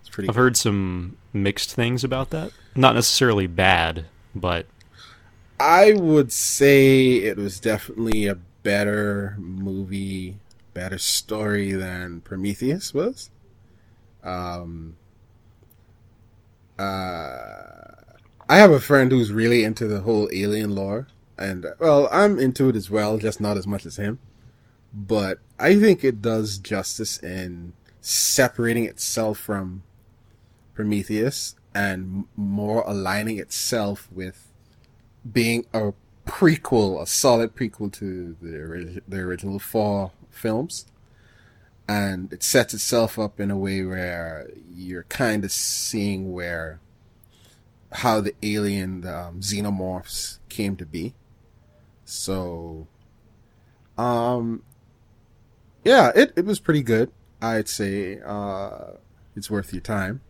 [0.00, 0.28] It's pretty.
[0.28, 0.40] I've good.
[0.40, 2.52] heard some mixed things about that.
[2.74, 4.66] Not necessarily bad, but
[5.60, 10.38] I would say it was definitely a better movie,
[10.74, 13.30] better story than Prometheus was.
[14.22, 14.96] Um,
[16.78, 17.92] uh,
[18.48, 21.08] I have a friend who's really into the whole alien lore,
[21.38, 24.18] and well, I'm into it as well, just not as much as him.
[24.92, 29.84] But I think it does justice in separating itself from
[30.74, 34.48] Prometheus and more aligning itself with
[35.30, 35.92] being a
[36.26, 40.86] prequel, a solid prequel to the the original four films,
[41.88, 46.80] and it sets itself up in a way where you're kind of seeing where
[47.92, 51.14] how the alien the, um, xenomorphs came to be.
[52.04, 52.86] So,
[53.98, 54.62] um,
[55.84, 57.10] yeah, it, it was pretty good.
[57.40, 58.92] I'd say uh,
[59.36, 60.20] it's worth your time,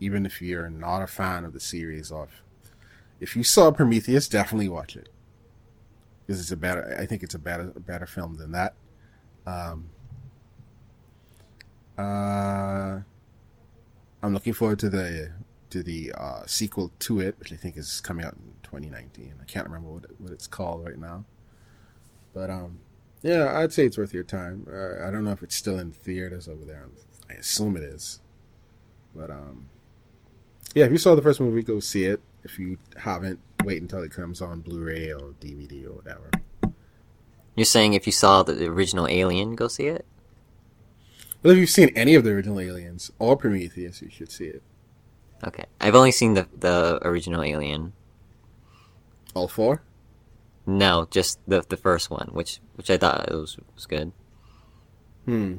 [0.00, 2.10] even if you're not a fan of the series.
[2.10, 2.42] Of
[3.20, 5.08] if you saw Prometheus, definitely watch it
[6.26, 6.96] because it's a better.
[6.98, 8.74] I think it's a better a better film than that.
[9.46, 9.90] Um,
[11.98, 13.00] uh,
[14.22, 15.30] I'm looking forward to the
[15.70, 19.34] to the uh, sequel to it, which I think is coming out in 2019.
[19.40, 21.24] I can't remember what what it's called right now,
[22.34, 22.80] but um,
[23.22, 24.66] yeah, I'd say it's worth your time.
[24.70, 26.86] Uh, I don't know if it's still in theaters over there.
[27.30, 28.20] I assume it is,
[29.14, 29.68] but um,
[30.74, 32.20] yeah, if you saw the first movie, go see it.
[32.44, 36.30] If you haven't, wait until it comes on Blu-ray or DVD or whatever.
[37.54, 40.04] You're saying if you saw the original Alien, go see it?
[41.42, 44.62] But if you've seen any of the original Aliens or Prometheus, you should see it.
[45.44, 45.64] Okay.
[45.80, 47.92] I've only seen the the original Alien.
[49.34, 49.82] All four.
[50.66, 54.12] No, just the the first one, which which I thought was was good.
[55.24, 55.58] Hmm.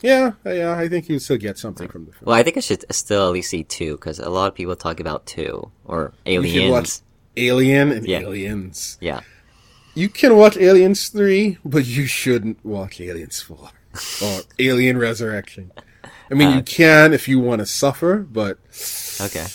[0.00, 0.76] Yeah, yeah.
[0.76, 2.22] I think you still get something from the film.
[2.26, 4.76] Well, I think I should still at least see two because a lot of people
[4.76, 6.70] talk about two or You should Aliens.
[6.70, 6.90] watch
[7.36, 8.20] Alien and Yeah.
[8.20, 8.96] Aliens.
[9.00, 9.20] Yeah.
[9.94, 13.70] You can watch Aliens 3, but you shouldn't watch Aliens 4
[14.22, 15.72] or Alien Resurrection.
[16.30, 18.58] I mean, you Uh, can if you want to suffer, but
[19.20, 19.46] Okay.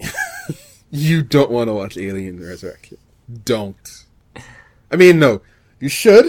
[0.90, 2.96] you don't want to watch Alien Resurrection.
[3.44, 4.04] Don't.
[4.90, 5.42] I mean, no,
[5.80, 6.26] you should,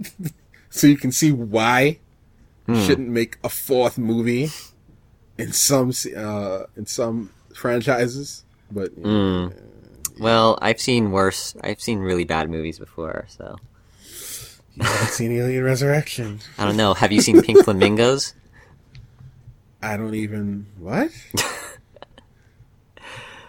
[0.70, 1.96] so you can see why you
[2.66, 2.80] Hmm.
[2.84, 4.48] shouldn't make a fourth movie
[5.38, 8.44] in some uh in some franchises.
[8.70, 9.62] But you know, Mm.
[10.18, 11.54] Well, I've seen worse.
[11.62, 13.56] I've seen really bad movies before, so
[14.74, 16.40] you haven't seen Alien Resurrection.
[16.58, 16.94] I don't know.
[16.94, 18.34] Have you seen Pink Flamingos?
[19.82, 21.10] I don't even what.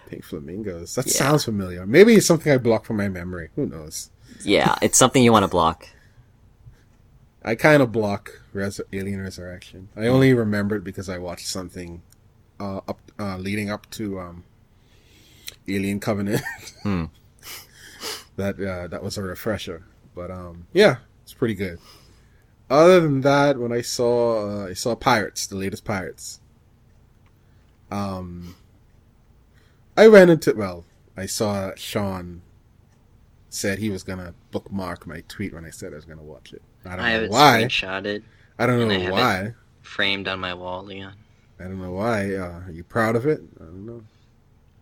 [0.09, 0.95] Pink flamingos.
[0.95, 1.13] That Yeah.
[1.13, 1.86] sounds familiar.
[1.86, 3.49] Maybe it's something I blocked from my memory.
[3.55, 4.09] Who knows?
[4.43, 5.88] Yeah, it's something you want to block.
[7.48, 9.88] I kind of block Res- Alien Resurrection.
[9.95, 12.02] I only remembered because I watched something
[12.60, 14.43] uh, up uh, leading up to um,
[15.66, 16.41] Alien Covenant.
[16.84, 17.06] Hmm.
[18.36, 21.80] that uh, that was a refresher, but um, yeah, it's pretty good.
[22.70, 26.41] Other than that, when I saw uh, I saw Pirates, the latest Pirates.
[27.89, 28.56] Um,
[29.95, 30.84] I went into well,
[31.16, 32.41] I saw Sean
[33.50, 36.62] said he was gonna bookmark my tweet when I said I was gonna watch it.
[36.86, 37.63] I don't I have know it why.
[37.63, 38.23] screenshotted,
[38.59, 39.53] I don't and I know have it- why.
[39.82, 41.13] framed on my wall, Leon.
[41.59, 42.34] I don't know why.
[42.36, 43.41] Uh, are you proud of it?
[43.59, 44.03] I don't know.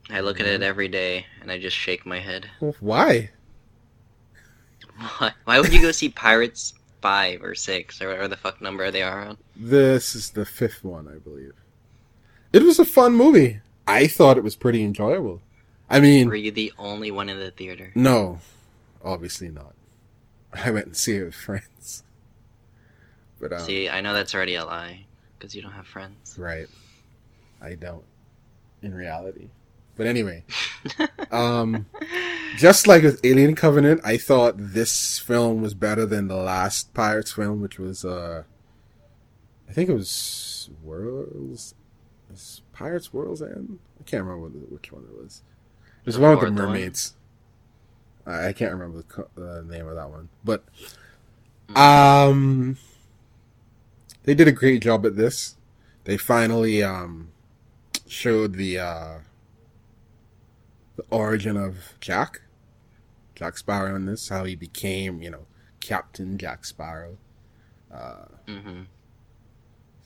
[0.09, 2.49] I look at it every day and I just shake my head.
[2.59, 3.31] Well, why?
[5.17, 5.31] Why?
[5.43, 9.03] Why would you go see Pirates five or six or whatever the fuck number they
[9.03, 9.37] are on?
[9.55, 11.53] This is the fifth one, I believe.
[12.53, 13.59] It was a fun movie.
[13.87, 15.41] I thought it was pretty enjoyable.
[15.89, 17.91] I mean, Were you the only one in the theater?
[17.93, 18.39] no,
[19.03, 19.74] obviously not.
[20.65, 22.03] I went and see it with friends.
[23.39, 25.05] But um, See, I know that's already a lie
[25.37, 26.37] because you don't have friends.
[26.37, 26.67] right,
[27.61, 28.03] I don't.
[28.81, 29.49] In reality,
[29.95, 30.43] but anyway,
[31.31, 31.87] um,
[32.57, 37.31] just like with Alien Covenant, I thought this film was better than the last Pirates
[37.33, 38.43] film, which was uh,
[39.67, 41.73] I think it was Worlds,
[42.73, 43.79] Pirates Worlds End.
[43.99, 45.41] I can't remember which one it was.
[46.01, 47.15] It was The one with the mermaids.
[48.25, 50.63] I can't remember the, co- the name of that one, but
[51.75, 52.77] um,
[54.23, 55.55] they did a great job at this.
[56.05, 57.29] They finally um
[58.07, 59.17] showed the uh
[60.95, 62.41] the origin of Jack,
[63.35, 65.45] Jack Sparrow in this, how he became, you know,
[65.79, 67.17] Captain Jack Sparrow.
[67.93, 68.83] Uh, hmm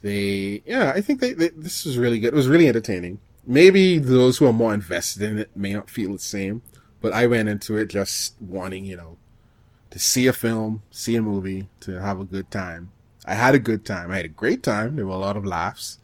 [0.02, 2.34] they, yeah, I think they, they this was really good.
[2.34, 3.20] It was really entertaining.
[3.46, 6.62] Maybe those who are more invested in it may not feel the same,
[7.02, 9.18] but I went into it just wanting, you know,
[9.92, 12.92] to see a film, see a movie, to have a good time.
[13.26, 14.12] I had a good time.
[14.12, 14.96] I had a great time.
[14.96, 16.00] There were a lot of laughs,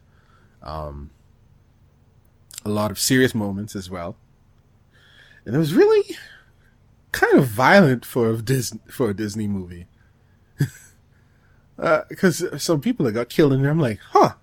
[0.64, 1.12] um,
[2.64, 4.16] a lot of serious moments as well,
[5.46, 6.18] and it was really
[7.12, 9.88] kind of violent for a Disney for a Disney movie.
[12.08, 14.36] Because some people that got killed in there, I'm like, huh,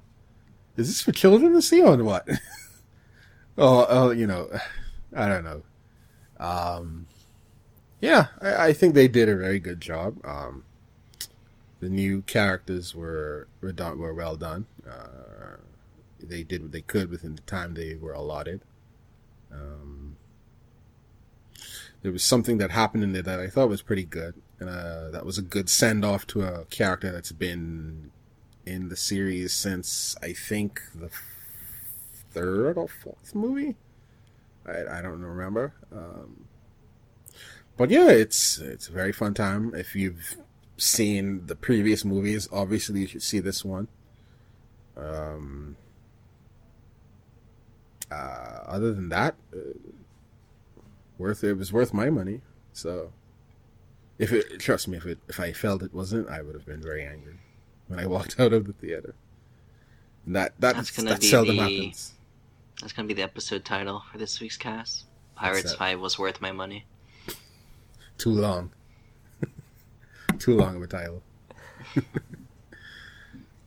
[0.77, 2.29] is this for children to see or what?
[3.57, 4.51] oh, oh, you know,
[5.17, 5.63] I don't know.
[6.43, 7.07] Um,
[8.01, 10.17] yeah, I, I think they did a very good job.
[10.25, 10.65] Um,
[11.81, 14.67] the new characters were were done were well done.
[14.89, 15.57] Uh,
[16.21, 18.61] they did what they could within the time they were allotted.
[19.53, 20.17] Um,
[22.03, 25.11] there was something that happened in there that I thought was pretty good, and uh,
[25.11, 28.11] that was a good send off to a character that's been
[28.67, 31.11] in the series since I think the
[32.33, 33.77] third or fourth movie.
[34.67, 35.75] I, I don't remember.
[35.93, 36.45] Um,
[37.77, 39.75] but yeah, it's it's a very fun time.
[39.75, 40.37] If you've
[40.77, 43.89] seen the previous movies, obviously you should see this one.
[44.97, 45.77] Um,
[48.11, 48.15] uh,
[48.67, 49.59] other than that, uh,
[51.19, 52.43] worth it was worth my money.
[52.73, 53.13] So,
[54.19, 56.83] if it trust me, if it if I felt it wasn't, I would have been
[56.83, 57.39] very angry
[57.89, 59.15] when I walked out of the theater.
[60.27, 62.13] And that that, That's gonna that seldom the- happens.
[62.83, 65.05] That's gonna be the episode title for this week's cast.
[65.37, 65.73] Pirates?
[65.73, 66.85] Five was worth my money.
[68.19, 68.73] Too long.
[70.41, 71.23] Too long of a title.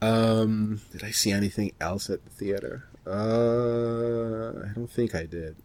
[0.02, 2.88] um, did I see anything else at the theater?
[3.06, 5.56] Uh, I don't think I did.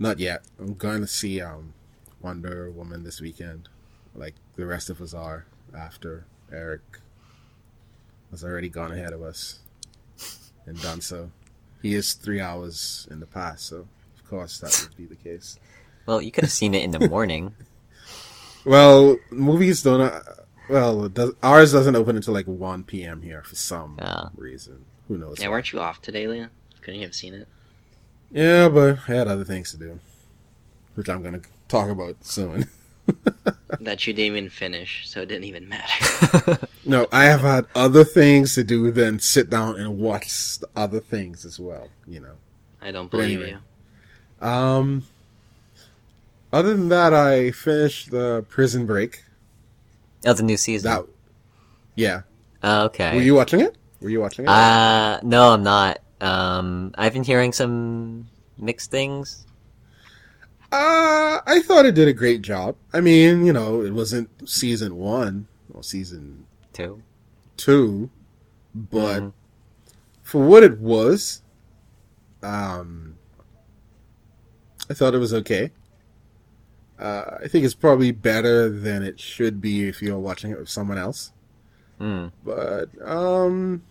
[0.00, 0.42] Not yet.
[0.58, 1.72] I'm going to see um
[2.20, 3.68] Wonder Woman this weekend,
[4.16, 5.46] like the rest of us are.
[5.76, 6.80] After Eric
[8.32, 9.60] has already gone ahead of us
[10.66, 11.30] and done so.
[11.82, 13.76] He is three hours in the past, so
[14.16, 15.58] of course that would be the case.
[16.06, 17.54] Well, you could have seen it in the morning.
[18.64, 20.00] Well, movies don't.
[20.00, 20.20] Uh,
[20.68, 23.22] well, does, ours doesn't open until like one p.m.
[23.22, 24.30] here for some Ah.
[24.36, 24.84] reason.
[25.06, 25.38] Who knows?
[25.38, 25.52] Yeah, why.
[25.52, 26.50] weren't you off today, Leah?
[26.82, 27.48] Couldn't you have seen it?
[28.30, 30.00] Yeah, but I had other things to do,
[30.96, 32.68] which I'm gonna talk about soon.
[33.80, 36.58] that you didn't even finish, so it didn't even matter.
[36.84, 41.00] no, I have had other things to do than sit down and watch the other
[41.00, 41.88] things as well.
[42.06, 42.34] You know.
[42.80, 43.58] I don't But believe anyway.
[44.40, 44.46] you.
[44.46, 45.04] Um.
[46.52, 49.22] Other than that, I finished the Prison Break.
[50.24, 50.90] Oh, the new season.
[50.90, 51.04] That.
[51.94, 52.22] Yeah.
[52.62, 53.14] Oh, okay.
[53.14, 53.76] Were you watching it?
[54.00, 54.48] Were you watching it?
[54.48, 55.98] Uh, no, I'm not.
[56.20, 59.46] Um, I've been hearing some mixed things.
[60.70, 62.76] Uh, I thought it did a great job.
[62.92, 67.02] I mean, you know, it wasn't season one or season two,
[67.56, 68.10] two,
[68.74, 69.32] but Mhm.
[70.22, 71.42] for what it was,
[72.42, 73.16] um,
[74.90, 75.70] I thought it was okay.
[76.98, 80.68] Uh, I think it's probably better than it should be if you're watching it with
[80.68, 81.32] someone else.
[82.00, 82.32] Mm.
[82.44, 83.82] But um,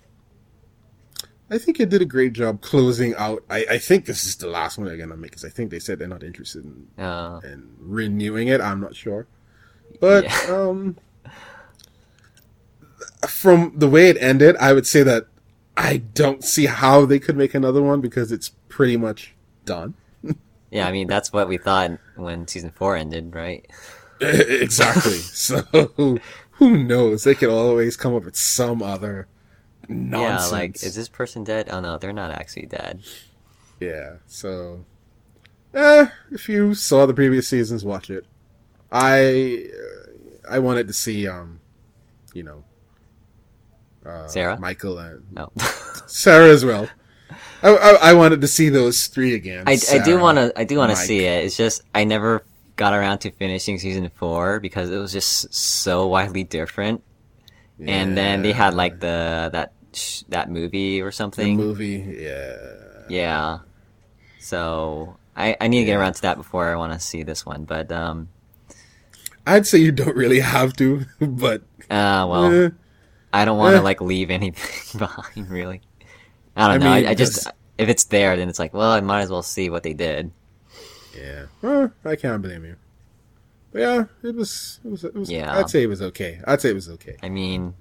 [1.50, 3.44] I think it did a great job closing out.
[3.50, 5.80] I, I think this is the last one they're gonna make because I think they
[5.80, 8.60] said they're not interested in Uh, and renewing it.
[8.60, 9.28] I'm not sure,
[10.00, 10.46] but Yeah.
[10.50, 10.98] um,
[13.28, 15.28] from the way it ended, I would say that
[15.76, 19.36] I don't see how they could make another one because it's pretty much
[19.66, 19.94] done.
[20.72, 23.66] yeah, I mean that's what we thought when season four ended, right?
[24.22, 25.18] exactly.
[25.18, 25.62] so
[26.54, 27.24] who knows?
[27.24, 29.28] They could always come up with some other
[29.88, 30.52] nonsense.
[30.52, 31.70] Yeah, like is this person dead?
[31.72, 33.02] Oh no, they're not actually dead.
[33.80, 34.86] Yeah, so
[35.74, 38.26] eh, if you saw the previous seasons, watch it.
[38.92, 40.12] I uh,
[40.50, 41.60] I wanted to see um,
[42.34, 42.64] you know,
[44.06, 44.60] uh, Sarah?
[44.60, 45.52] Michael, and No.
[46.08, 46.88] Sarah as well.
[47.62, 49.64] I, I, I wanted to see those three again.
[49.68, 51.46] I, I do want to I do want to see it.
[51.46, 52.44] It's just I never
[52.76, 57.04] got around to finishing season four because it was just so widely different.
[57.80, 61.58] And then they had like the that sh- that movie or the something.
[61.58, 62.18] movie.
[62.20, 62.56] Yeah,
[63.10, 63.60] Yeah.
[64.40, 66.00] So I I need to get Yeah.
[66.00, 67.66] around to that before I want to see this one.
[67.66, 68.30] But um
[69.46, 72.70] I'd say you don't really have to, but uh well eh,
[73.34, 73.84] I don't want to eh.
[73.84, 75.82] like leave anything behind really.
[76.56, 76.96] I don't I know.
[76.96, 79.30] mean, I, I just because- if it's there then it's like well I might as
[79.30, 80.32] well see what they did.
[81.16, 82.76] yeah, well, I can't blame you.
[83.72, 84.80] But yeah, it was.
[84.86, 85.04] It was.
[85.04, 85.30] It was.
[85.30, 85.56] Yeah.
[85.58, 86.40] I'd say it was okay.
[86.48, 87.18] I'd say it was okay.
[87.22, 87.74] I mean,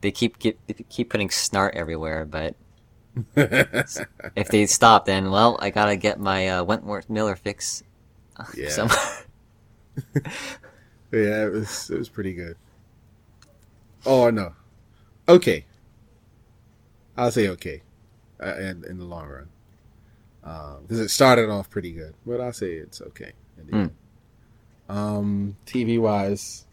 [0.00, 2.56] they keep get, they keep putting snart everywhere, but
[3.36, 7.82] if they stop, then well, I gotta get my uh, Wentworth Miller fix
[8.36, 8.68] uh, Yeah.
[8.68, 8.98] somewhere.
[11.12, 12.56] Yeah, it was it was pretty good.
[14.06, 14.54] Oh no,
[15.28, 15.66] okay.
[17.16, 17.82] I'll say okay,
[18.42, 19.48] uh, in in the long run,
[20.82, 23.32] because it started off pretty good, but I'll say it's okay.
[23.58, 23.92] in the end.
[24.88, 26.65] Um, TV wise,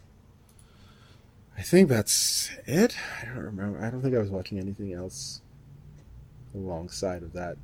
[1.56, 2.96] I think that's it.
[3.20, 3.78] I don't remember.
[3.84, 5.40] I don't think I was watching anything else
[6.54, 7.56] alongside of that,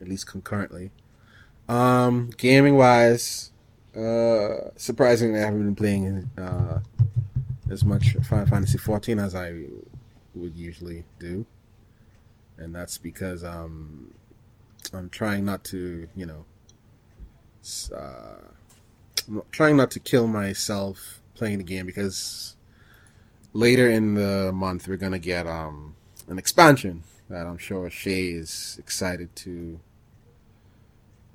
[0.00, 0.90] at least concurrently.
[1.68, 3.52] Um, gaming wise,
[3.96, 6.80] uh, surprisingly, I haven't been playing uh,
[7.70, 9.64] as much Final Fantasy 14 as I
[10.34, 11.46] would usually do,
[12.58, 14.12] and that's because um,
[14.92, 16.44] I'm trying not to, you know,
[17.94, 18.36] uh,
[19.26, 22.56] I'm trying not to kill myself playing the game because
[23.58, 25.96] later in the month we're gonna get um,
[26.28, 29.80] an expansion that I'm sure Shay is excited to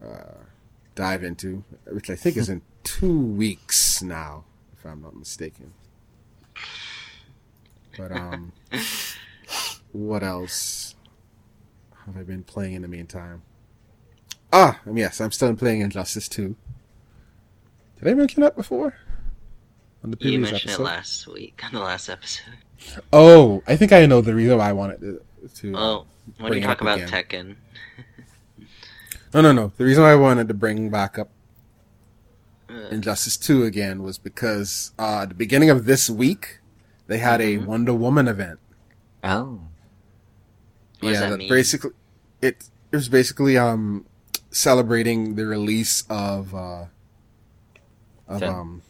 [0.01, 0.45] uh,
[0.95, 5.73] dive into, which I think is in two weeks now, if I'm not mistaken.
[7.97, 8.53] But um,
[9.91, 10.95] what else
[12.05, 13.43] have I been playing in the meantime?
[14.51, 16.55] Ah, yes, I'm still playing Injustice 2.
[17.99, 18.95] Did I mention that before?
[20.03, 20.81] On the previous you mentioned episode?
[20.81, 22.53] it last week on the last episode.
[23.13, 25.21] Oh, I think I know the reason why I wanted to.
[25.55, 26.05] to oh,
[26.39, 27.07] when you talk about again.
[27.09, 28.65] Tekken.
[29.33, 29.71] no, no, no.
[29.77, 31.29] The reason why I wanted to bring back up
[32.69, 36.59] uh, Injustice 2 again was because uh, at the beginning of this week,
[37.07, 37.63] they had mm-hmm.
[37.63, 38.59] a Wonder Woman event.
[39.23, 39.61] Oh.
[40.99, 41.91] What yeah, that, basically
[42.41, 44.05] it it was basically um
[44.51, 46.85] celebrating the release of uh
[48.27, 48.81] of um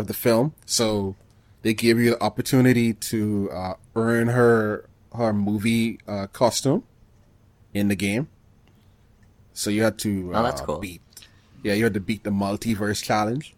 [0.00, 0.54] of the film.
[0.66, 1.14] So
[1.62, 6.84] they gave you the opportunity to uh, earn her her movie uh, costume
[7.72, 8.28] in the game.
[9.52, 10.78] So you had to oh, that's uh, cool.
[10.78, 11.02] beat
[11.62, 13.54] yeah, you had to beat the multiverse challenge.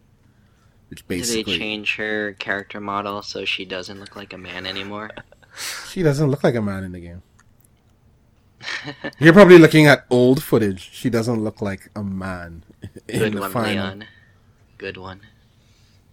[0.89, 4.65] Which basically Did they change her character model so she doesn't look like a man
[4.65, 5.09] anymore?
[5.89, 7.23] she doesn't look like a man in the game.
[9.19, 10.91] You're probably looking at old footage.
[10.93, 12.63] She doesn't look like a man.
[13.07, 13.69] Good one, final.
[13.69, 14.05] Leon.
[14.77, 15.21] Good one.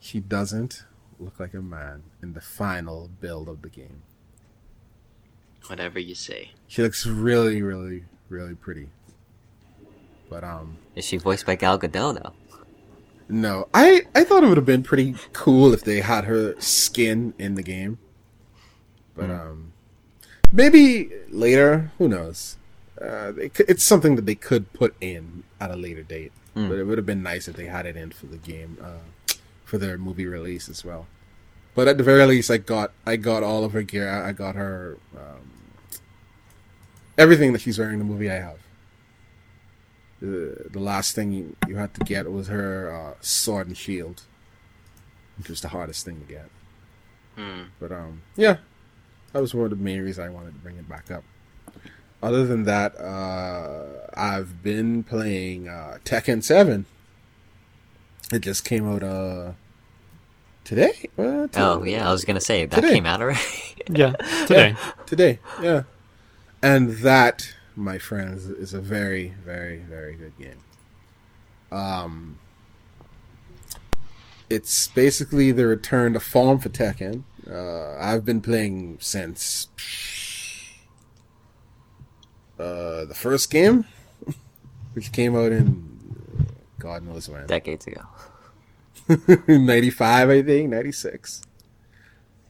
[0.00, 0.84] She doesn't
[1.18, 4.02] look like a man in the final build of the game.
[5.66, 6.52] Whatever you say.
[6.66, 8.88] She looks really, really, really pretty.
[10.30, 12.32] But um, is she voiced by Gal Gadot though?
[13.28, 17.34] No, I I thought it would have been pretty cool if they had her skin
[17.38, 17.98] in the game.
[19.14, 19.40] But mm.
[19.40, 19.72] um,
[20.50, 21.92] maybe later.
[21.98, 22.56] Who knows?
[23.00, 26.32] Uh, they, it's something that they could put in at a later date.
[26.56, 26.68] Mm.
[26.68, 29.04] But it would have been nice if they had it in for the game, uh,
[29.70, 31.06] for their movie release as well.
[31.76, 34.10] But at the very least, I got I got all of her gear.
[34.10, 35.52] I got her um,
[37.16, 38.28] everything that she's wearing in the movie.
[38.28, 38.58] I have.
[40.20, 44.22] The, the last thing you, you had to get was her uh, sword and shield,
[45.38, 46.50] which was the hardest thing to get.
[47.38, 47.68] Mm.
[47.78, 48.56] But um, yeah,
[49.32, 51.22] that was one of the main reasons I wanted to bring it back up.
[52.22, 56.84] Other than that, uh, I've been playing uh, Tekken Seven.
[58.32, 59.52] It just came out uh,
[60.64, 61.08] today.
[61.18, 61.60] Uh, today.
[61.60, 62.94] Oh yeah, I was gonna say that today.
[62.94, 63.40] came out already.
[63.88, 64.12] yeah,
[64.46, 64.76] today.
[64.76, 65.82] Yeah, today, yeah.
[66.62, 70.60] And that, my friends, is a very, very, very good game.
[71.72, 72.38] Um,
[74.48, 77.22] it's basically the return to form for Tekken.
[77.50, 79.68] Uh, I've been playing since
[82.58, 83.86] uh, the first game,
[84.92, 85.99] which came out in
[86.80, 88.02] God knows when, decades ago.
[89.48, 91.42] 95 i think 96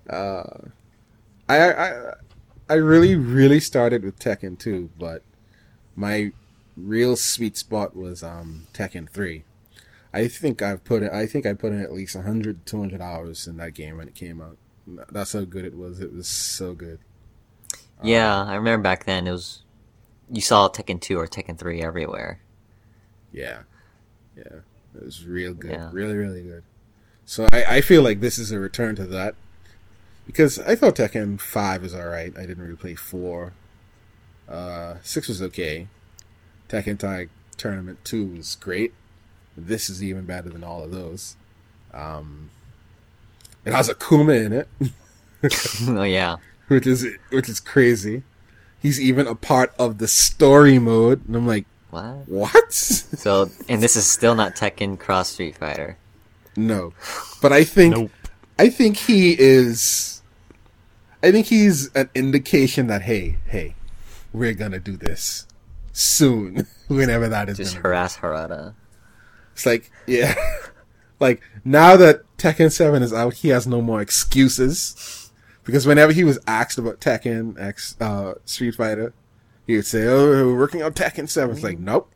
[0.09, 0.43] uh
[1.49, 2.12] I, I
[2.68, 5.22] i really really started with tekken 2 but
[5.97, 6.33] my
[6.76, 9.45] real sweet spot was um tekken 3
[10.13, 13.46] i think i've put it i think i put in at least 100 200 hours
[13.46, 14.57] in that game when it came out.
[15.11, 16.00] That's how good it was.
[16.00, 16.99] It was so good.
[18.03, 19.63] Yeah um, i remember back then it was
[20.30, 22.41] you saw tekken 2 or tekken 3 everywhere.
[23.33, 23.63] Yeah
[24.37, 24.61] yeah
[24.95, 25.89] it was real good, yeah.
[25.93, 26.63] really, really good.
[27.25, 29.35] So I, I feel like this is a return to that
[30.27, 32.37] because I thought Tekken Five was all right.
[32.37, 33.53] I didn't really play four.
[34.49, 35.87] Uh, six was okay.
[36.69, 38.93] Tekken Tag Tournament Two was great.
[39.57, 41.37] This is even better than all of those.
[41.93, 42.51] Um,
[43.65, 44.69] it has Akuma in it.
[45.89, 46.39] oh yeah,
[46.69, 48.25] which is which is crazy.
[48.81, 52.29] He's even a part of the story mode, and I'm like, what?
[52.29, 52.72] What?
[52.72, 55.96] so, and this is still not Tekken Cross Street Fighter.
[56.57, 56.92] No,
[57.41, 58.11] but I think nope.
[58.58, 60.22] I think he is.
[61.22, 63.75] I think he's an indication that hey, hey,
[64.33, 65.46] we're gonna do this
[65.92, 67.57] soon, whenever that is.
[67.57, 68.22] Just harass be.
[68.22, 68.75] Harada.
[69.53, 70.34] It's like yeah,
[71.21, 75.17] like now that Tekken Seven is out, he has no more excuses.
[75.62, 79.12] Because whenever he was asked about Tekken X uh, Street Fighter,
[79.66, 81.54] he would say, "Oh, we're working on Tekken 7.
[81.54, 82.11] It's like, nope,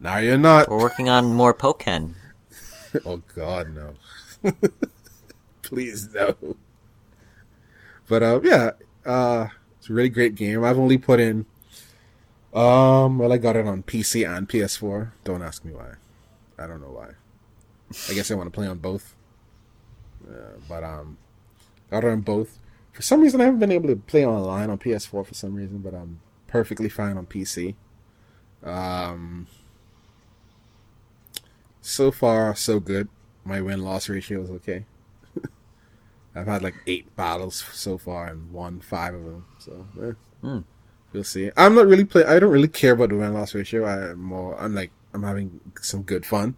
[0.00, 0.68] now you're not.
[0.68, 2.14] We're working on more Pokken.
[3.04, 4.52] oh God, no!
[5.62, 6.36] Please no.
[8.08, 8.70] But uh, yeah,
[9.04, 9.48] uh,
[9.78, 10.64] it's a really great game.
[10.64, 11.46] I've only put in,
[12.54, 15.12] um, well, I got it on PC and PS4.
[15.24, 15.94] Don't ask me why.
[16.58, 17.10] I don't know why.
[18.08, 19.14] I guess I want to play on both.
[20.28, 21.18] Uh, but um,
[21.90, 22.58] got it on both.
[22.92, 25.78] For some reason, I haven't been able to play online on PS4 for some reason,
[25.78, 27.74] but um, perfectly fine on PC.
[28.64, 29.46] Um,
[31.80, 33.08] so far, so good.
[33.44, 34.84] My win loss ratio is okay.
[36.34, 39.46] I've had like eight battles so far and won five of them.
[39.58, 40.12] So eh,
[40.42, 40.60] Hmm.
[41.12, 41.50] we'll see.
[41.56, 42.24] I'm not really play.
[42.24, 43.86] I don't really care about the win loss ratio.
[43.86, 44.60] I'm more.
[44.60, 46.56] I'm like I'm having some good fun,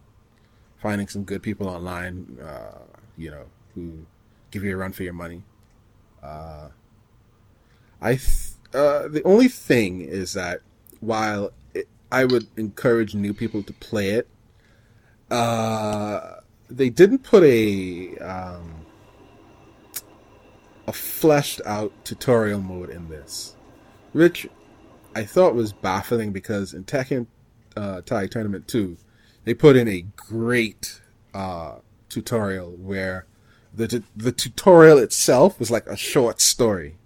[0.77, 2.37] finding some good people online.
[2.41, 2.79] Uh,
[3.17, 3.45] you know
[3.75, 4.05] who
[4.51, 5.43] give you a run for your money.
[6.23, 6.69] Uh,
[8.01, 10.61] I th- uh, the only thing is that
[10.99, 14.27] while it, I would encourage new people to play it,
[15.31, 16.37] uh,
[16.69, 18.85] they didn't put a um,
[20.87, 23.55] a fleshed out tutorial mode in this,
[24.11, 24.47] which
[25.15, 27.27] I thought was baffling because in Tekken
[27.75, 28.97] uh, Tag Tournament 2,
[29.45, 31.01] they put in a great
[31.33, 31.77] uh,
[32.09, 33.25] tutorial where
[33.73, 36.98] the tu- the tutorial itself was like a short story.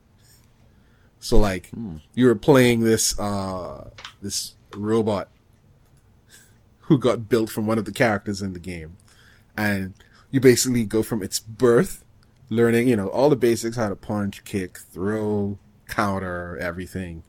[1.23, 1.71] So like
[2.15, 3.91] you were playing this uh
[4.21, 5.29] this robot
[6.81, 8.97] who got built from one of the characters in the game.
[9.55, 9.93] And
[10.31, 12.03] you basically go from its birth,
[12.49, 17.23] learning, you know, all the basics, how to punch, kick, throw, counter, everything.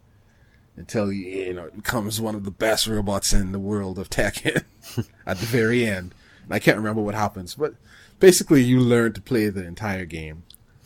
[0.76, 4.10] Until you, you know, it becomes one of the best robots in the world of
[4.10, 4.64] Tekken
[5.26, 6.16] at the very end.
[6.42, 7.74] And I can't remember what happens, but
[8.18, 10.42] basically you learn to play the entire game.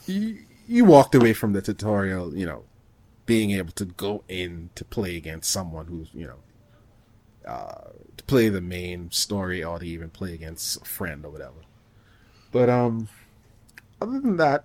[0.07, 2.65] You, you walked away from the tutorial, you know,
[3.29, 6.39] being able to go in to play against someone who's, you know,
[7.47, 11.61] uh, to play the main story or to even play against a friend or whatever.
[12.53, 13.09] But um,
[14.01, 14.65] other than that,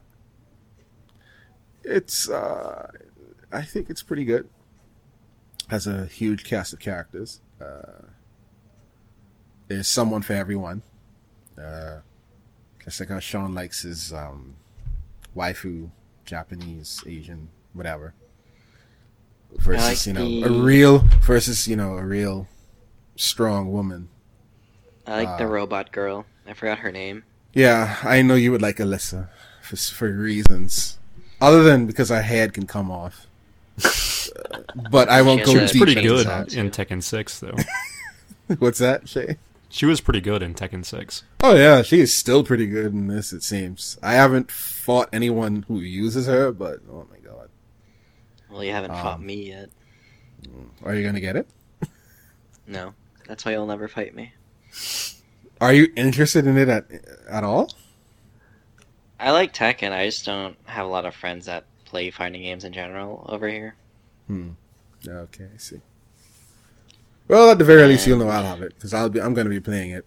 [1.84, 2.90] it's uh,
[3.52, 4.48] I think it's pretty good.
[5.68, 7.41] Has a huge cast of characters.
[7.60, 8.07] Uh,
[9.68, 10.84] there's someone for everyone.
[11.57, 11.99] Uh,
[12.81, 14.56] guess like how Sean likes his um,
[15.35, 15.90] waifu,
[16.23, 18.14] Japanese, Asian, whatever.
[19.57, 22.47] Versus like you know the- a real versus you know a real
[23.15, 24.09] strong woman.
[25.07, 26.25] I like the Uh, robot girl.
[26.47, 27.23] I forgot her name.
[27.53, 29.30] Yeah, I know you would like Alisa
[29.61, 30.97] for for reasons
[31.39, 33.27] other than because her head can come off.
[34.89, 36.71] But I won't She go has She was pretty good in.
[36.71, 37.55] Tekken 6, though.
[38.59, 39.38] What's that, Shay?
[39.69, 41.23] she was pretty good in Tekken 6.
[41.43, 43.31] Oh yeah, she is still pretty good in this.
[43.34, 43.97] It seems.
[44.01, 47.22] I haven't fought anyone who uses her, but oh my god,
[48.53, 49.69] Well, you haven't fought Um, me yet.
[50.84, 51.47] are you gonna get it?
[52.67, 52.93] No,
[53.27, 54.31] that's why you'll never fight me.
[55.59, 56.85] Are you interested in it at
[57.27, 57.73] at all?
[59.19, 59.91] I like Tekken.
[59.91, 63.49] I just don't have a lot of friends that play fighting games in general over
[63.49, 63.75] here.
[64.27, 64.51] Hmm.
[65.07, 65.81] Okay, I see.
[67.27, 69.19] Well, at the very least, you'll know I'll have it because I'll be.
[69.19, 70.05] I'm gonna be playing it.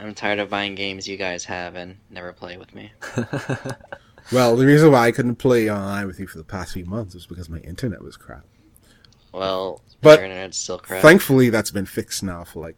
[0.00, 2.90] I'm tired of buying games you guys have and never play with me.
[4.30, 7.14] Well, the reason why I couldn't play online with you for the past few months
[7.14, 8.44] was because my internet was crap.
[9.32, 11.02] Well, But your internet's still crap.
[11.02, 12.76] Thankfully, that's been fixed now for like,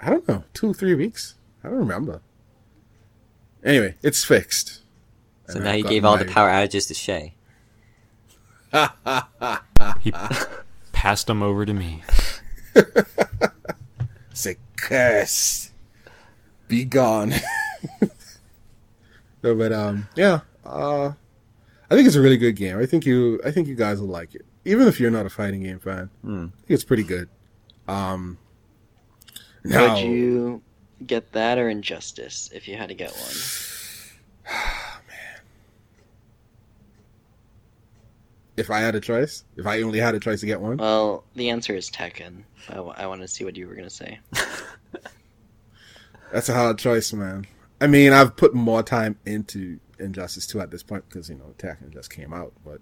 [0.00, 1.34] I don't know, two, three weeks.
[1.62, 2.22] I don't remember.
[3.64, 4.80] Anyway, it's fixed.
[5.48, 7.34] So And now I've you gave all the power outages to Shay.
[10.00, 10.12] He
[10.92, 12.02] passed them over to me.
[14.32, 15.70] Say, curse.
[16.68, 17.34] Be gone.
[19.42, 20.40] no, but um, yeah.
[20.64, 21.12] Uh,
[21.90, 22.78] I think it's a really good game.
[22.78, 25.30] I think you, I think you guys will like it, even if you're not a
[25.30, 26.08] fighting game fan.
[26.22, 26.44] Hmm.
[26.44, 27.28] I think it's pretty good.
[27.88, 28.38] Um,
[29.64, 30.62] now, Would you
[31.06, 34.46] get that or Injustice if you had to get one?
[38.56, 41.24] if I had a choice, if I only had a choice to get one, Well,
[41.34, 42.42] the answer is Tekken.
[42.68, 44.20] I, w- I want to see what you were gonna say.
[46.32, 47.46] That's a hard choice, man.
[47.82, 51.52] I mean, I've put more time into Injustice 2 at this point because, you know,
[51.58, 52.80] Tekken just came out, but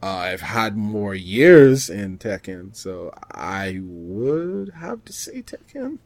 [0.00, 5.98] uh, I've had more years in Tekken, so I would have to say Tekken.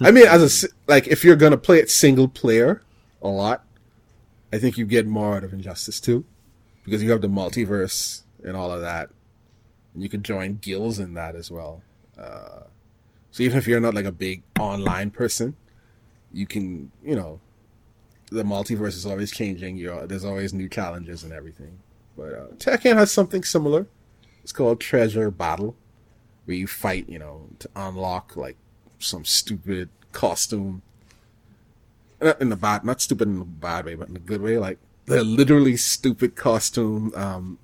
[0.00, 2.82] I mean, as a, like, if you're gonna play it single player
[3.22, 3.64] a lot,
[4.52, 6.24] I think you get more out of Injustice 2
[6.84, 9.10] because you have the multiverse and all of that.
[9.92, 11.82] And you can join guilds in that as well.
[12.18, 12.64] Uh,
[13.30, 15.54] so even if you're not like a big online person,
[16.34, 17.40] you can, you know,
[18.30, 19.76] the multiverse is always changing.
[19.76, 21.78] You're, there's always new challenges and everything.
[22.16, 23.86] But uh, Tekken has something similar.
[24.42, 25.76] It's called Treasure Battle,
[26.44, 28.56] where you fight, you know, to unlock like
[28.98, 30.82] some stupid costume.
[32.20, 34.58] Not in the bad, not stupid in the bad way, but in a good way.
[34.58, 37.58] Like they're literally stupid costume um,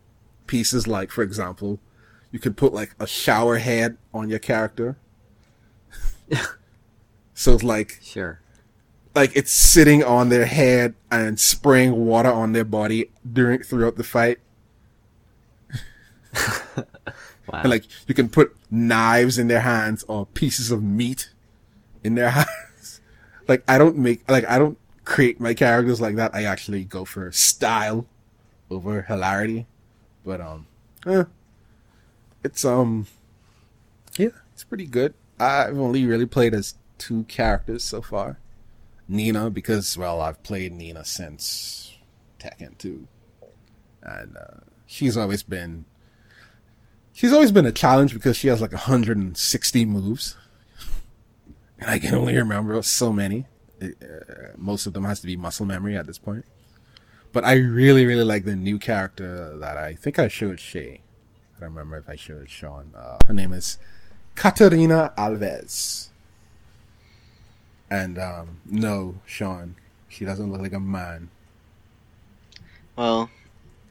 [0.47, 0.87] pieces.
[0.87, 1.81] Like for example,
[2.31, 4.97] you could put like a shower head on your character.
[7.35, 8.40] so it's like Sure.
[9.15, 14.05] Like it's sitting on their head and spraying water on their body during throughout the
[14.05, 14.39] fight.
[17.53, 17.63] Wow.
[17.63, 21.31] And like you can put knives in their hands or pieces of meat
[22.05, 23.01] in their hands.
[23.49, 26.35] like I don't make like I don't create my characters like that.
[26.35, 28.07] I actually go for style
[28.71, 29.67] over hilarity.
[30.25, 30.67] But um,
[31.07, 31.25] eh,
[32.45, 33.07] it's um,
[34.17, 35.15] yeah, it's pretty good.
[35.39, 38.39] I've only really played as two characters so far.
[39.11, 41.97] Nina, because well, I've played Nina since
[42.39, 43.07] Tekken 2,
[44.03, 45.85] and uh, she's always been
[47.13, 50.37] she's always been a challenge because she has like 160 moves,
[51.81, 53.47] and I can only remember so many.
[53.83, 53.89] Uh,
[54.57, 56.45] most of them has to be muscle memory at this point.
[57.33, 61.01] But I really, really like the new character that I think I showed Shay.
[61.57, 62.93] I don't remember if I showed Sean.
[62.97, 63.79] Uh, her name is
[64.35, 66.10] Katarina Alves.
[67.91, 69.75] And um, no, Sean,
[70.09, 71.29] she doesn't look like a man.
[72.97, 73.31] Well,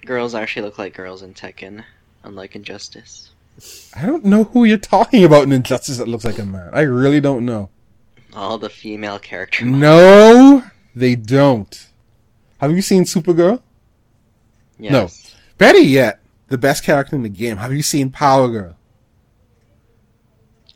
[0.06, 1.84] girls actually look like girls in Tekken,
[2.24, 3.32] unlike Injustice.
[3.96, 6.70] I don't know who you're talking about in Injustice that looks like a man.
[6.72, 7.70] I really don't know.
[8.34, 9.68] All the female characters.
[9.68, 10.64] No,
[10.96, 11.88] they don't.
[12.60, 13.62] Have you seen Supergirl?
[14.78, 15.36] Yes.
[15.58, 17.58] Better yet, the best character in the game.
[17.58, 18.78] Have you seen Power Girl?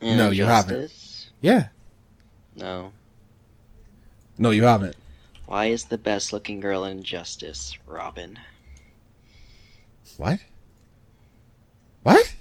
[0.00, 0.92] In No, you haven't.
[1.40, 1.68] Yeah.
[2.56, 2.92] No.
[4.38, 4.96] No, you haven't.
[5.46, 8.38] Why is the best looking girl in Justice Robin?
[10.16, 10.40] What?
[12.02, 12.34] What?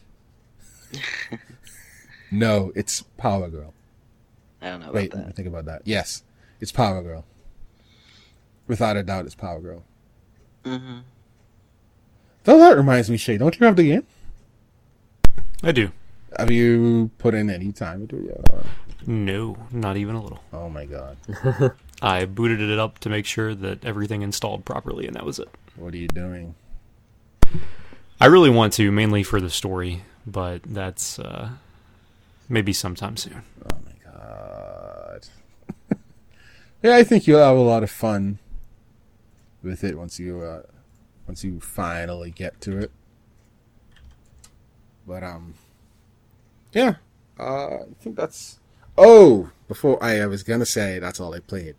[2.32, 3.74] no, it's Power Girl.
[4.62, 5.36] I don't know about Wait, let me that.
[5.36, 5.82] think about that.
[5.86, 6.24] Yes,
[6.60, 7.26] it's Power Girl.
[8.68, 9.84] Without a doubt, it's Power Girl.
[10.64, 11.00] hmm
[12.46, 14.06] Though that reminds me, Shay, don't you have the game?
[15.64, 15.92] I do.
[16.38, 18.66] Have you put in any time into it yet?
[19.06, 20.44] No, not even a little.
[20.54, 21.18] Oh my god.
[22.02, 25.50] I booted it up to make sure that everything installed properly, and that was it.
[25.76, 26.56] What are you doing?
[28.20, 31.50] I really want to, mainly for the story, but that's uh,
[32.48, 33.44] maybe sometime soon.
[33.72, 35.28] Oh my god.
[36.84, 38.40] yeah, I think you'll have a lot of fun
[39.62, 40.62] with it once you uh
[41.28, 42.92] once you finally get to it.
[45.08, 45.56] But um
[46.74, 46.96] yeah.
[47.40, 48.60] Uh I think that's
[48.98, 51.76] Oh, before I, I was gonna say that's all I played.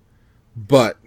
[0.57, 0.99] But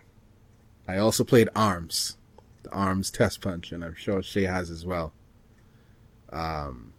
[0.88, 2.18] I also played Arms.
[2.64, 5.14] The Arms Test Punch, and I'm sure Shay has as well.
[6.32, 6.94] Um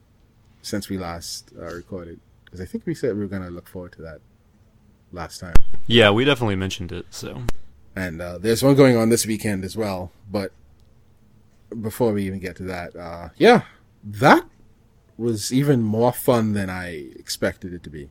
[0.63, 2.21] since we last uh, recorded.
[2.45, 4.21] Because I think we said we were going to look forward to that
[5.13, 5.55] last time.
[5.87, 7.43] Yeah, we definitely mentioned it, so.
[7.97, 10.13] And uh, there's one going on this weekend as well.
[10.31, 10.53] But
[11.81, 13.63] before we even get to that, uh, yeah,
[14.05, 14.45] that
[15.17, 18.11] was even more fun than I expected it to be.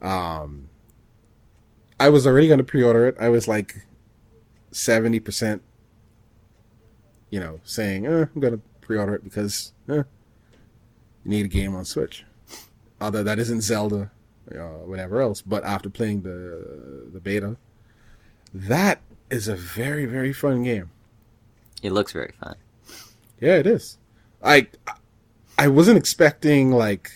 [0.00, 0.68] Um,
[1.98, 3.16] I was already going to pre-order it.
[3.20, 3.86] I was like
[4.70, 5.62] seventy percent,
[7.28, 10.04] you know, saying eh, I'm going to pre-order it because eh, you
[11.24, 12.24] need a game on Switch.
[13.00, 14.10] Although that isn't Zelda,
[14.54, 15.42] or whatever else.
[15.42, 17.56] But after playing the the beta,
[18.52, 19.00] that
[19.30, 20.90] is a very very fun game.
[21.82, 22.56] It looks very fun.
[23.40, 23.98] Yeah, it is.
[24.42, 24.68] I
[25.58, 27.10] I wasn't expecting like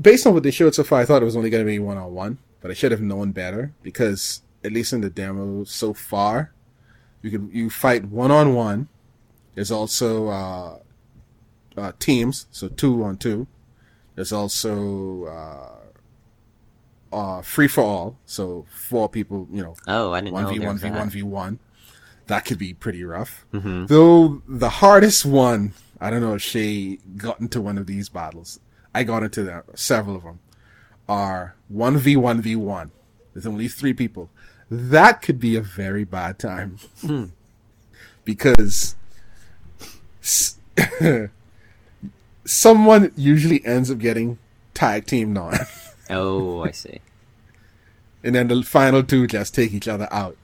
[0.00, 1.78] based on what they showed so far, I thought it was only going to be
[1.78, 5.64] one on one, but I should have known better because at least in the demo
[5.64, 6.52] so far,
[7.22, 8.88] you can you fight one on one.
[9.54, 10.78] There's also uh,
[11.76, 13.46] uh, teams, so two on two.
[14.14, 15.24] There's also
[17.12, 20.50] uh, uh, free for all, so four people, you know, Oh, I didn't one know
[20.50, 21.58] v one v one v one.
[22.26, 23.44] That could be pretty rough.
[23.52, 23.86] Mhm.
[23.88, 28.60] Though the hardest one, I don't know if she got into one of these battles.
[28.94, 30.40] I got into the, several of them.
[31.08, 32.90] Are one v one v one.
[33.32, 34.30] There's only three people.
[34.70, 37.26] That could be a very bad time hmm.
[38.24, 38.94] because
[42.44, 44.38] someone usually ends up getting
[44.72, 45.58] tag teamed on.
[46.08, 47.00] Oh, I see.
[48.24, 50.36] and then the final two just take each other out.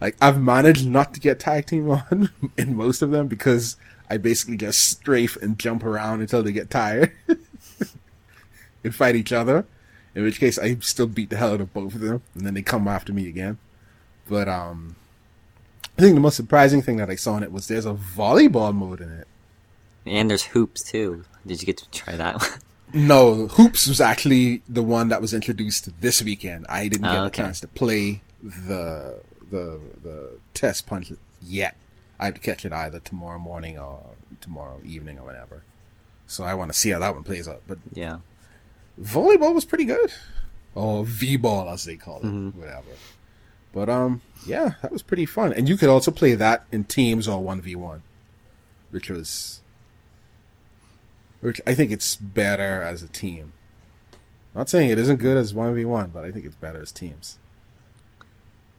[0.00, 3.76] Like I've managed not to get tag team on in most of them because
[4.08, 7.12] I basically just strafe and jump around until they get tired
[8.86, 9.66] and fight each other.
[10.14, 12.54] In which case I still beat the hell out of both of them and then
[12.54, 13.58] they come after me again.
[14.28, 14.96] But um
[15.98, 18.74] I think the most surprising thing that I saw in it was there's a volleyball
[18.74, 19.28] mode in it.
[20.06, 21.24] And there's hoops too.
[21.46, 22.50] Did you get to try that one?
[22.94, 26.66] No, Hoops was actually the one that was introduced this weekend.
[26.68, 31.76] I didn't get Oh, a chance to play the the the test punch yet.
[32.20, 34.00] I have to catch it either tomorrow morning or
[34.40, 35.64] tomorrow evening or whatever.
[36.28, 37.62] So I want to see how that one plays out.
[37.66, 38.18] But yeah.
[39.00, 40.12] Volleyball was pretty good,
[40.74, 42.54] or v-ball as they call it, Mhm.
[42.54, 42.82] whatever.
[43.72, 47.28] But um, yeah, that was pretty fun, and you could also play that in teams
[47.28, 48.02] or one v one,
[48.90, 49.60] which was,
[51.40, 53.52] which I think it's better as a team.
[54.54, 56.90] Not saying it isn't good as one v one, but I think it's better as
[56.92, 57.38] teams.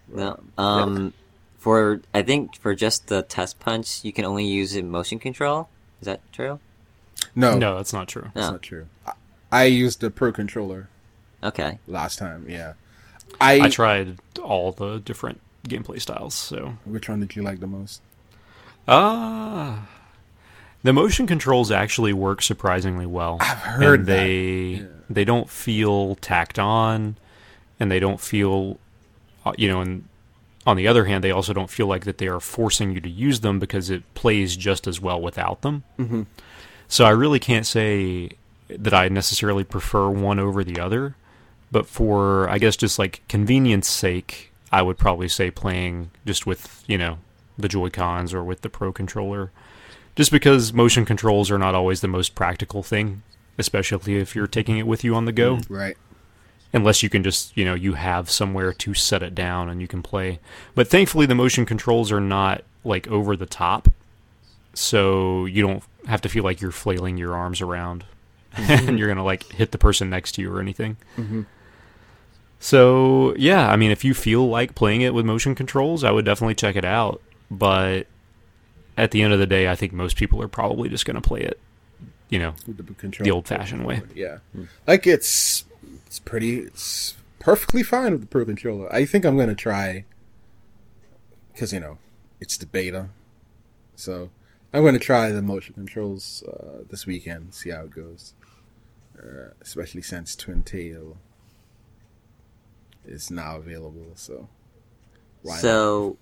[0.08, 0.40] No.
[0.58, 1.14] Um,
[1.60, 5.70] for I think for just the test punch, you can only use it motion control.
[6.02, 6.60] Is that true?
[7.36, 8.32] No, No, that's not true.
[8.34, 8.52] that's No.
[8.54, 8.88] not true.
[9.06, 9.12] I,
[9.52, 10.90] I used the Pro controller
[11.44, 11.80] Okay.
[11.88, 12.46] last time.
[12.50, 12.74] Yeah,
[13.40, 17.68] I, I tried all the different gameplay styles, so Which one did you like the
[17.68, 18.02] most?
[18.88, 19.88] Ah,
[20.84, 23.38] the motion controls actually work surprisingly well.
[23.42, 24.14] I've heard and that.
[24.14, 27.18] they they don't feel tacked on,
[27.80, 28.80] and they don't feel,
[29.46, 29.82] uh, you know.
[29.82, 30.06] And
[30.66, 33.10] on the other hand, they also don't feel like that they are forcing you to
[33.10, 35.84] use them because it plays just as well without them.
[36.00, 36.24] Mm-hmm.
[36.88, 38.32] So I really can't say
[38.70, 41.16] that I necessarily prefer one over the other,
[41.72, 46.84] but for I guess just like convenience sake, I would probably say playing just with
[46.88, 47.20] you know
[47.58, 49.52] the Joy Cons or with the Pro controller,
[50.16, 53.24] just because motion controls are not always the most practical thing,
[53.58, 55.58] especially if you're taking it with you on the go.
[55.58, 55.98] Mm, right.
[56.74, 59.88] Unless you can just you know you have somewhere to set it down and you
[59.88, 60.40] can play.
[60.76, 63.90] But thankfully, the motion controls are not like over the top,
[64.74, 68.06] so you don't have to feel like you're flailing your arms around
[68.58, 68.90] Mm-hmm.
[68.90, 70.98] and you're gonna like hit the person next to you or anything.
[71.18, 71.44] Mm-hmm.
[72.60, 76.26] So yeah, I mean, if you feel like playing it with motion controls, I would
[76.26, 77.22] definitely check it out.
[77.52, 78.08] But
[78.98, 81.42] at the end of the day, I think most people are probably just gonna play
[81.42, 81.60] it,
[82.30, 83.26] you know, With the control.
[83.26, 84.02] the old-fashioned way.
[84.16, 84.40] Yeah.
[84.54, 84.64] Hmm.
[84.88, 85.66] Like it's
[86.08, 88.92] it's pretty it's perfectly fine with the Pro controller.
[88.94, 90.06] I think I'm gonna try
[91.54, 92.00] because you know
[92.40, 93.10] it's the beta,
[93.96, 94.30] so
[94.74, 97.54] I'm gonna try the motion controls uh, this weekend.
[97.54, 98.34] See how it goes.
[99.22, 101.18] Uh, especially since Twintelle
[103.06, 104.12] is now available.
[104.16, 104.50] So.
[105.42, 105.62] why not?
[105.62, 106.18] So,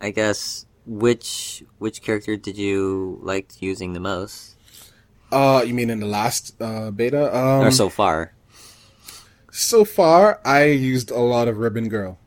[0.00, 4.56] I guess which which character did you like using the most,
[5.30, 7.34] Uh, you mean in the last uh, beta?
[7.34, 8.34] Um, or so far?
[9.50, 12.18] So far, I used a lot of Ribbon Girl.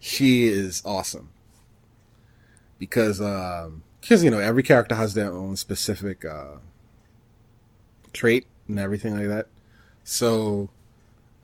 [0.00, 1.30] She is awesome
[2.78, 6.58] because um, because you know every character has their own specific uh,
[8.12, 9.46] trait and everything like that.
[10.04, 10.70] So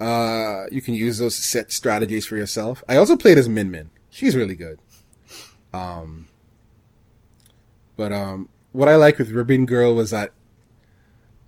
[0.00, 2.82] uh, you can use those to set strategies for yourself.
[2.88, 3.90] I also played as Min Min.
[4.10, 4.78] She's really good.
[5.72, 6.26] Um,
[7.96, 10.32] but um, what I like with Ribbon Girl was that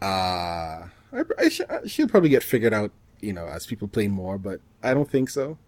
[0.00, 4.38] uh, I, I sh- she'll probably get figured out, you know, as people play more.
[4.38, 5.58] But I don't think so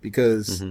[0.00, 0.62] because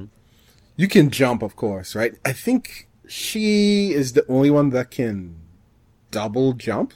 [0.75, 2.15] you can jump, of course, right?
[2.25, 5.35] I think she is the only one that can
[6.11, 6.93] double jump.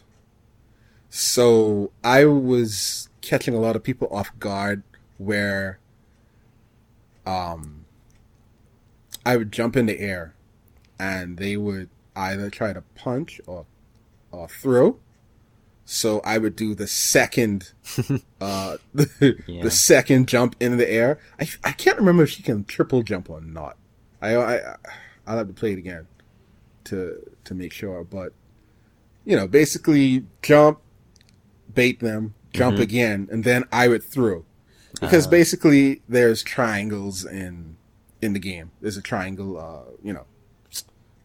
[1.09, 4.83] So I was catching a lot of people off guard
[5.17, 5.79] where
[7.25, 7.85] um
[9.25, 10.33] I would jump in the air
[10.99, 13.65] and they would either try to punch or
[14.31, 14.99] or throw.
[15.85, 17.71] So I would do the second
[18.41, 19.63] uh the, Yeah.
[19.63, 21.19] the second jump in the air.
[21.39, 23.77] I I can't remember if she can triple jump or not.
[24.21, 24.75] I I
[25.25, 26.07] I'll have to play it again
[26.85, 28.33] to to make sure, but
[29.25, 30.79] you know, basically jump,
[31.73, 34.45] bait them, jump again, and then I would throw.
[34.99, 37.77] Because basically there's triangles in
[38.21, 38.71] in the game.
[38.81, 40.25] There's a triangle, uh, you know,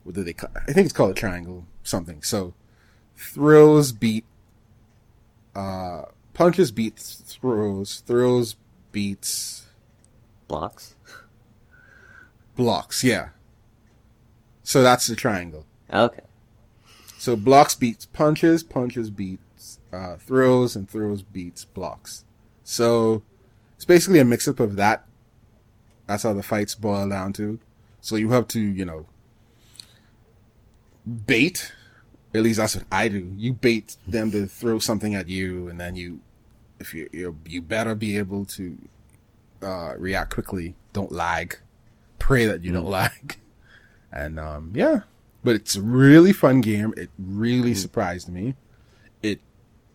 [0.04, 2.22] what do they call I think it's called a triangle something.
[2.22, 2.54] So
[3.16, 4.24] throws beat
[5.54, 6.02] uh
[6.34, 8.56] punches beats throws, throws
[8.92, 9.66] beats
[10.46, 10.94] Blocks.
[12.54, 13.30] blocks, yeah.
[14.62, 15.66] So that's the triangle.
[15.92, 16.20] Okay.
[17.18, 19.42] So blocks beats punches, punches beats
[19.94, 22.24] uh, throws, and throws beats blocks.
[22.62, 23.22] So
[23.76, 25.06] it's basically a mix up of that.
[26.06, 27.58] That's how the fights boil down to.
[28.00, 29.06] So you have to, you know,
[31.26, 31.72] bait.
[32.34, 33.32] At least that's what I do.
[33.36, 36.20] You bait them to throw something at you, and then you,
[36.80, 38.76] if you you you better be able to
[39.62, 40.74] uh, react quickly.
[40.92, 41.58] Don't lag.
[42.18, 43.36] Pray that you don't lag.
[44.16, 45.00] And um, yeah,
[45.42, 46.94] but it's a really fun game.
[46.96, 48.54] It really surprised me.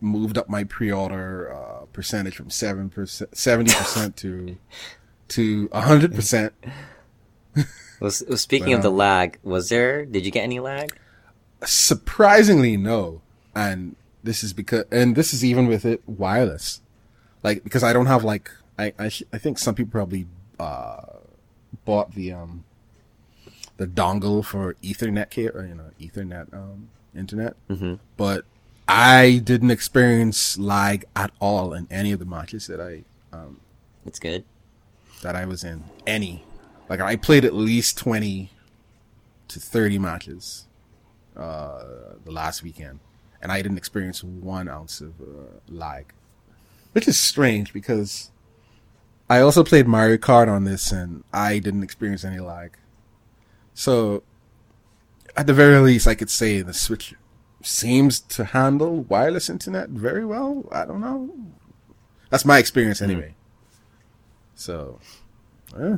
[0.02, 4.58] Moved up my pre-order uh, percentage from seven percent, seventy percent to
[5.30, 6.54] to hundred percent.
[8.02, 10.06] Well, speaking of the lag, was there?
[10.06, 10.98] Did you get any lag?
[11.66, 13.22] Surprisingly, no.
[13.54, 16.80] And this is because, and this is even with it wireless,
[17.44, 20.28] like because I don't have like I I, sh- I think some people probably
[20.60, 21.02] uh
[21.84, 22.64] bought the um
[23.76, 27.96] the dongle for Ethernet ca- or you know Ethernet um internet, Mm-hmm.
[28.16, 28.46] but
[28.90, 33.04] I didn't experience lag at all in any of the matches that I
[34.06, 34.44] It's good.
[35.22, 35.84] that I was in.
[36.08, 36.44] Any.
[36.90, 38.52] Like I played at least 20
[39.48, 40.68] to 30 matches
[41.36, 41.84] uh
[42.24, 43.00] the last weekend
[43.42, 46.14] and I didn't experience one ounce of uh, lag.
[46.92, 48.32] Which is strange because
[49.30, 52.76] I also played Mario Kart on this, and I didn't experience any lag.
[53.76, 54.24] So,
[55.38, 57.14] at the very least, I could say the Switch
[57.62, 60.68] seems to handle wireless internet very well.
[60.72, 61.30] I don't know.
[62.30, 63.36] That's my experience anyway.
[64.56, 65.00] So,
[65.78, 65.98] yeah,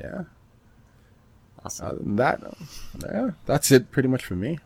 [0.00, 0.22] yeah.
[1.64, 1.86] Awesome.
[1.86, 2.40] Other than that,
[3.02, 4.58] yeah, that's it pretty much for me.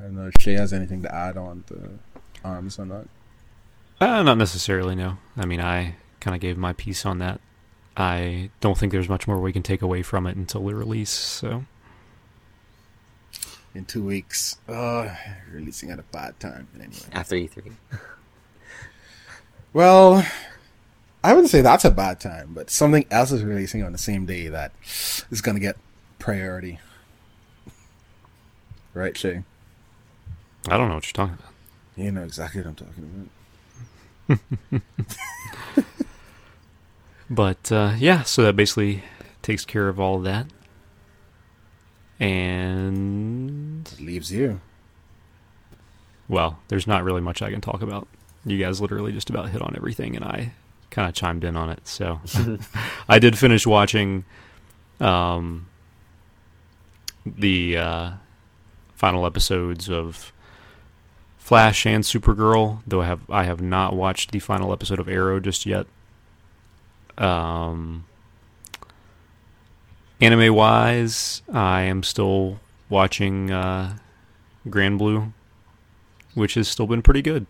[0.00, 1.98] I don't know if Shay has anything to add on to
[2.42, 3.06] arms or not.
[4.00, 5.18] Uh, not necessarily, no.
[5.36, 7.40] I mean, I kind of gave my piece on that.
[7.96, 11.10] I don't think there's much more we can take away from it until the release.
[11.10, 11.64] So,
[13.74, 15.14] In two weeks, uh,
[15.52, 16.68] releasing at a bad time.
[16.72, 17.72] But anyway, After E E3.
[19.72, 20.26] well,
[21.22, 24.26] I wouldn't say that's a bad time, but something else is releasing on the same
[24.26, 24.72] day that
[25.30, 25.76] is going to get
[26.18, 26.78] priority.
[28.94, 29.44] Right, Shay?
[30.68, 31.52] I don't know what you're talking about.
[31.96, 33.30] You know exactly what I'm talking
[34.28, 34.82] about.
[37.32, 39.02] But uh, yeah, so that basically
[39.40, 40.46] takes care of all of that.
[42.20, 44.60] And It leaves you.
[46.28, 48.06] well, there's not really much I can talk about.
[48.44, 50.52] You guys literally just about hit on everything, and I
[50.90, 51.88] kind of chimed in on it.
[51.88, 52.20] So
[53.08, 54.24] I did finish watching
[55.00, 55.68] um,
[57.24, 58.10] the uh,
[58.94, 60.32] final episodes of
[61.38, 65.40] Flash and Supergirl, though I have I have not watched the final episode of Arrow
[65.40, 65.86] just yet.
[67.18, 68.04] Um,
[70.20, 73.96] anime wise, I am still watching uh,
[74.68, 75.32] Granblue,
[76.34, 77.46] which has still been pretty good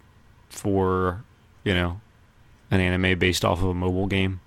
[0.48, 1.24] for
[1.64, 2.00] you know
[2.70, 4.40] an anime based off of a mobile game.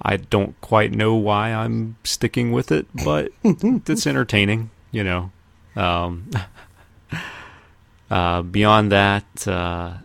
[0.00, 5.30] I don't quite know why I'm sticking with it, but it's entertaining, you know.
[5.76, 6.28] Um,
[8.10, 9.98] uh, beyond that, uh,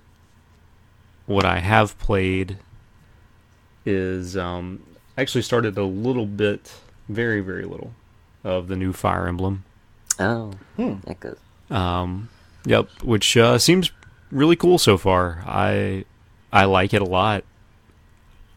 [1.26, 2.60] what I have played
[3.88, 4.84] is um,
[5.18, 6.74] I actually started a little bit,
[7.10, 7.94] very very little,
[8.44, 9.64] of the new Fire Emblem.
[10.20, 10.96] Oh, Hmm.
[11.06, 11.38] that goes.
[11.70, 12.30] Um,
[12.66, 13.92] yep, which uh, seems
[14.32, 15.44] really cool so far.
[15.46, 16.06] I
[16.52, 17.44] I like it a lot.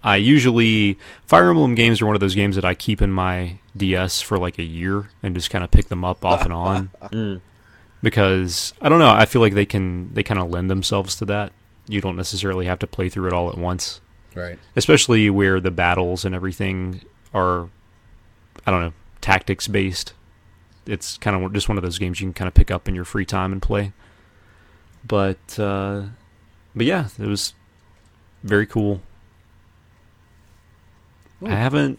[0.02, 3.58] I usually Fire Emblem games are one of those games that I keep in my
[3.76, 6.90] DS for like a year and just kind of pick them up off and on
[7.12, 7.40] Mm.
[8.02, 9.10] because I don't know.
[9.10, 11.52] I feel like they can they kind of lend themselves to that.
[11.88, 14.00] You don't necessarily have to play through it all at once,
[14.34, 14.58] Right.
[14.76, 17.02] especially where the battles and everything
[17.34, 17.68] are.
[18.66, 20.12] I don't know tactics based.
[20.86, 22.94] It's kind of just one of those games you can kind of pick up in
[22.94, 23.92] your free time and play.
[25.06, 26.04] But uh,
[26.74, 27.54] but yeah, it was
[28.42, 29.02] very cool.
[31.44, 31.98] I haven't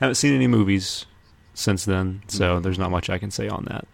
[0.00, 1.06] haven't seen any movies
[1.54, 3.86] since then, so there's not much I can say on that.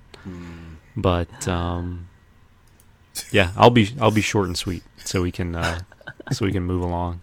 [0.96, 2.08] But um,
[3.30, 5.80] yeah, I'll be I'll be short and sweet, so we can uh,
[6.32, 7.20] so we can move along.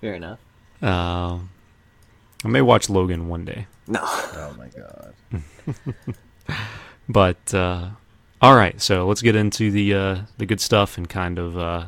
[0.00, 0.38] Fair enough.
[0.82, 1.50] Um
[2.44, 4.00] I may watch Logan one day, No.
[4.02, 5.14] Oh my god.
[7.08, 7.90] but uh,
[8.40, 8.80] all right.
[8.80, 11.86] So let's get into the uh, the good stuff and kind of uh,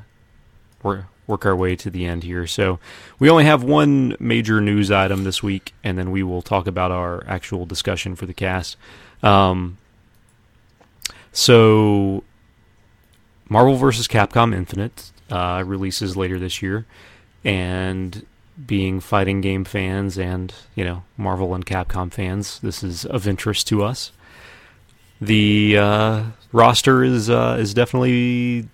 [0.82, 2.46] work work our way to the end here.
[2.46, 2.78] So
[3.18, 6.90] we only have one major news item this week, and then we will talk about
[6.90, 8.76] our actual discussion for the cast.
[9.22, 9.78] Um,
[11.32, 12.24] so
[13.48, 14.06] Marvel vs.
[14.06, 16.84] Capcom Infinite uh, releases later this year,
[17.44, 18.24] and
[18.66, 23.66] being fighting game fans and you know Marvel and Capcom fans, this is of interest
[23.68, 24.12] to us.
[25.20, 26.22] The uh,
[26.52, 28.68] roster is uh, is definitely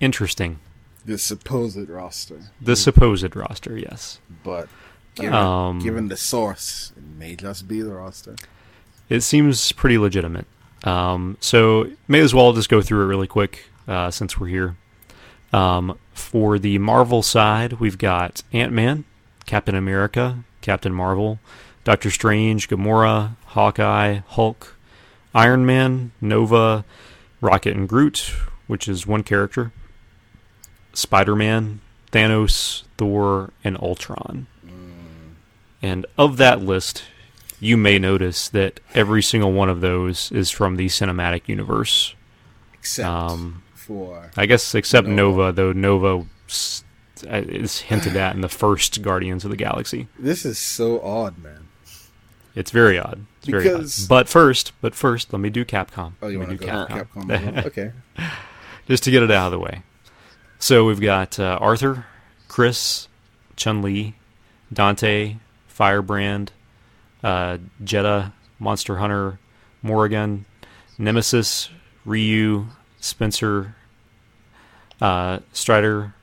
[0.00, 0.58] interesting.
[1.04, 4.18] The supposed roster, The supposed roster, yes.
[4.44, 4.68] but
[5.14, 8.36] given, Um, given the source, it may just be the roster.
[9.08, 10.46] It seems pretty legitimate.
[10.84, 14.76] Um, so may as well just go through it really quick uh, since we're here.
[15.52, 19.04] Um, for the Marvel side, we've got Ant Man,
[19.46, 21.38] Captain America, Captain Marvel,
[21.84, 24.76] Doctor Strange, Gamora, Hawkeye, Hulk,
[25.34, 26.84] Iron Man, Nova,
[27.40, 28.34] Rocket and Groot,
[28.66, 29.72] which is one character,
[30.92, 31.80] Spider Man,
[32.12, 34.46] Thanos, Thor, and Ultron.
[35.80, 37.04] And of that list,
[37.60, 42.14] you may notice that every single one of those is from the cinematic universe.
[42.74, 45.38] Except Um, for I guess except Nova.
[45.38, 46.26] Nova, though Nova
[47.26, 50.06] uh, is hinted at in the first Guardians of the Galaxy.
[50.18, 51.66] this is so odd, man.
[52.54, 53.24] It's very odd.
[53.38, 53.88] It's very odd.
[54.08, 56.12] But first, but first, let me do Capcom.
[56.22, 57.06] Oh, you want to do go Capcom?
[57.24, 57.66] Capcom.
[57.66, 57.92] okay.
[58.86, 59.82] just to get it out of the way.
[60.58, 62.06] So we've got uh, Arthur,
[62.48, 63.08] Chris,
[63.56, 64.14] Chun Li,
[64.72, 65.36] Dante,
[65.68, 66.52] Firebrand,
[67.22, 69.38] uh, Jedah, Monster Hunter,
[69.82, 70.44] Morrigan,
[70.98, 71.70] Nemesis,
[72.04, 72.66] Ryu,
[73.00, 73.76] Spencer,
[75.00, 76.14] uh, Strider,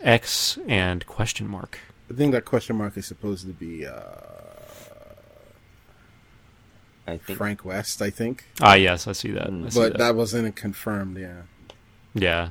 [0.00, 1.78] X, and question mark.
[2.10, 3.92] I think that question mark is supposed to be uh,
[7.06, 8.00] I think Frank West.
[8.00, 9.48] I think, Ah, yes, I see that.
[9.48, 9.98] I see but that.
[9.98, 11.18] that wasn't confirmed.
[11.18, 11.42] Yeah.
[12.14, 12.50] Yeah.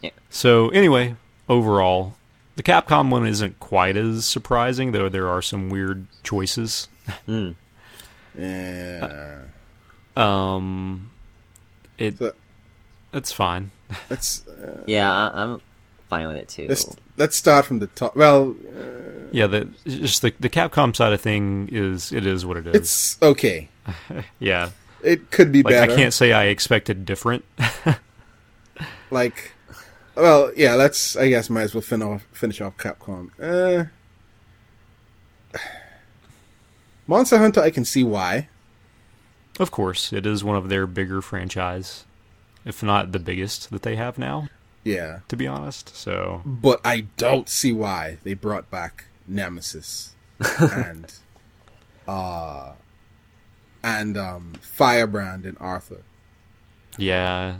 [0.00, 0.10] Yeah.
[0.30, 1.16] So anyway,
[1.48, 2.14] overall,
[2.56, 6.88] the Capcom one isn't quite as surprising, though there are some weird choices.
[7.26, 7.54] Mm.
[8.38, 9.42] Yeah.
[10.16, 11.10] Um,
[11.98, 12.34] it So-
[13.12, 13.70] it's fine.
[14.10, 15.60] let's uh, yeah, I, I'm
[16.08, 16.66] fine with it too.
[16.68, 18.16] let's let's start from the top.
[18.16, 18.56] Well,
[19.32, 22.74] Yeah, the just the the Capcom side of thing is it is what it is.
[22.74, 23.68] it's okay.
[24.38, 24.70] yeah,
[25.02, 25.92] It could be like better.
[25.92, 27.44] I can't say I expected different.
[29.10, 29.52] like
[30.14, 33.84] well yeah let's i guess might as well fin off, finish off capcom uh
[37.06, 38.46] monster hunter i can see why
[39.58, 42.04] of course, it is one of their bigger franchise,
[42.68, 44.48] if not the biggest that they have now.
[44.84, 50.14] yeah To be honest, so but i don't see why they brought back nemesis
[50.60, 51.12] and
[52.06, 52.72] uh
[53.82, 56.02] and um firebrand and arthur
[56.98, 57.56] yeah,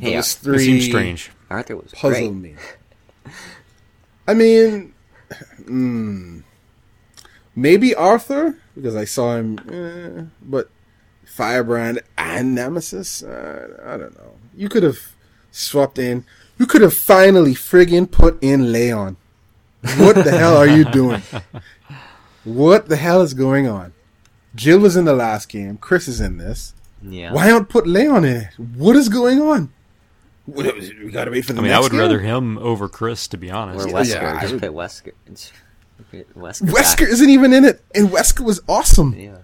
[0.00, 1.30] Hey, those it three seems strange.
[1.50, 2.32] Arthur was puzzle great.
[2.32, 2.54] me
[4.28, 4.92] i mean
[5.60, 6.42] mm,
[7.54, 10.68] maybe arthur because i saw him eh, but
[11.34, 14.98] firebrand and nemesis uh, i don't know you could have
[15.50, 16.24] swapped in
[16.58, 19.16] you could have finally friggin put in leon
[19.96, 21.20] what the hell are you doing
[22.44, 23.92] what the hell is going on
[24.54, 27.32] jill was in the last game chris is in this Yeah.
[27.32, 29.70] why not put leon in it what is going on
[30.46, 32.00] What, we gotta wait for the I mean, next I would game?
[32.00, 33.86] rather him over Chris, to be honest.
[33.88, 34.20] Or Wesker.
[34.20, 35.12] yeah, Just put Wesker.
[36.36, 36.68] Wesker.
[36.68, 37.00] Wesker back.
[37.00, 39.14] isn't even in it, and Wesker was awesome.
[39.18, 39.38] Yeah.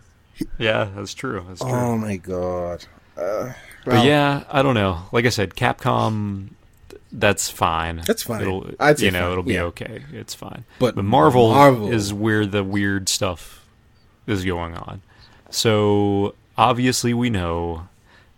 [0.59, 1.45] Yeah, that's true.
[1.49, 1.71] That's true.
[1.71, 2.85] Oh my god.
[3.17, 3.53] Uh,
[3.85, 5.03] But well, yeah, I don't know.
[5.12, 6.51] Like I said, Capcom,
[7.12, 8.03] that's fine.
[8.07, 8.43] That's fine.
[8.43, 9.62] It'll, I'd you know, fine, it'll be yeah.
[9.65, 10.03] okay.
[10.12, 10.65] It's fine.
[10.79, 13.65] But but Marvel, Marvel- is where the weird stuff
[14.27, 15.03] is going on.
[15.51, 17.89] So obviously, we know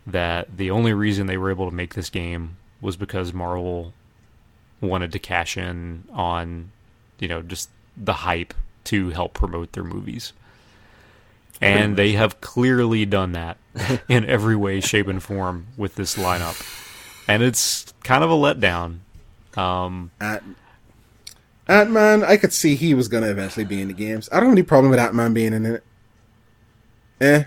[0.06, 3.92] that the only reason they were able to make this game was because Marvel
[4.80, 6.72] wanted to cash in on,
[7.18, 8.54] you know, just the hype
[8.84, 10.32] to help promote their movies.
[11.60, 13.56] And they have clearly done that
[14.08, 16.60] in every way, shape, and form with this lineup.
[17.28, 18.98] And it's kind of a letdown.
[19.56, 20.10] Um,
[21.68, 24.28] Ant Man, I could see he was gonna eventually be in the games.
[24.32, 25.84] I don't have any problem with Ant Man being in it.
[27.20, 27.44] Eh,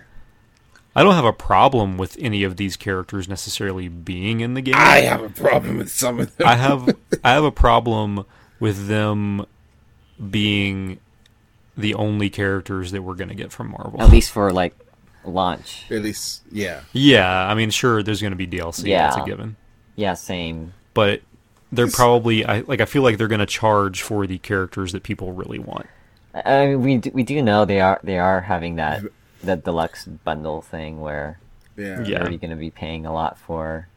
[0.95, 4.75] I don't have a problem with any of these characters necessarily being in the game.
[4.77, 6.47] I have a problem with some of them.
[6.47, 8.25] I have I have a problem
[8.61, 9.45] with them
[10.29, 10.99] being
[11.77, 14.01] the only characters that we're going to get from Marvel.
[14.01, 14.75] At least for like
[15.23, 15.85] launch.
[15.89, 16.81] At least, yeah.
[16.93, 18.85] yeah, I mean, sure, there's going to be DLC.
[18.87, 19.07] Yeah.
[19.09, 19.55] That's a given.
[19.95, 20.73] Yeah, same.
[20.93, 21.21] But
[21.71, 25.03] they're probably I like I feel like they're going to charge for the characters that
[25.03, 25.87] people really want.
[26.33, 29.03] I I mean, we do, we do know they are they are having that
[29.43, 31.39] that deluxe bundle thing where
[31.77, 32.01] Yeah.
[32.03, 32.29] Yeah.
[32.29, 33.87] you're going to be paying a lot for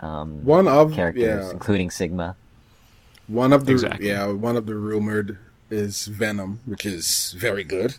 [0.00, 2.36] um, One of characters, yeah, including Sigma.
[3.26, 4.08] one of the Exactly.
[4.08, 5.38] yeah, one of the rumored
[5.70, 7.96] is Venom, which is very good.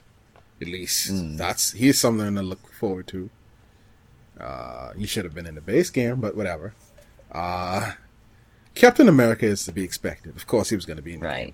[0.62, 1.36] At least Hmm.
[1.38, 3.30] that's he's something to look forward to.
[4.40, 6.74] Uh, he should have been in the base game, but whatever.
[7.32, 7.94] Uh,
[8.74, 10.36] Captain America is to be expected.
[10.36, 11.54] Of course, he was going to be in the Right.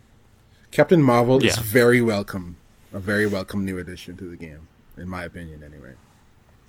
[0.71, 2.57] Captain Marvel is very welcome,
[2.93, 4.67] a very welcome new addition to the game,
[4.97, 5.93] in my opinion, anyway.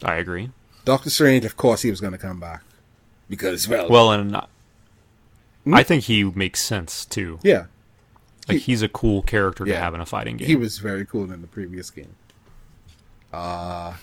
[0.02, 0.50] I agree.
[0.84, 2.62] Doctor Strange, of course, he was going to come back
[3.30, 4.46] because, well, Well, and I-
[5.64, 5.74] Hmm?
[5.74, 7.38] I think he makes sense too.
[7.44, 7.66] yeah,
[8.48, 10.46] Like He- he's a cool character to have in a fighting game.
[10.48, 12.14] he was very cool in the previous game.
[13.32, 13.94] Uh,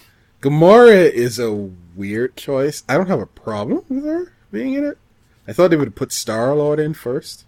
[0.42, 1.52] Gamora is a
[1.96, 2.84] weird choice.
[2.88, 4.98] I don't have a problem with her being in it.
[5.48, 7.46] I thought they would put Star Lord in first,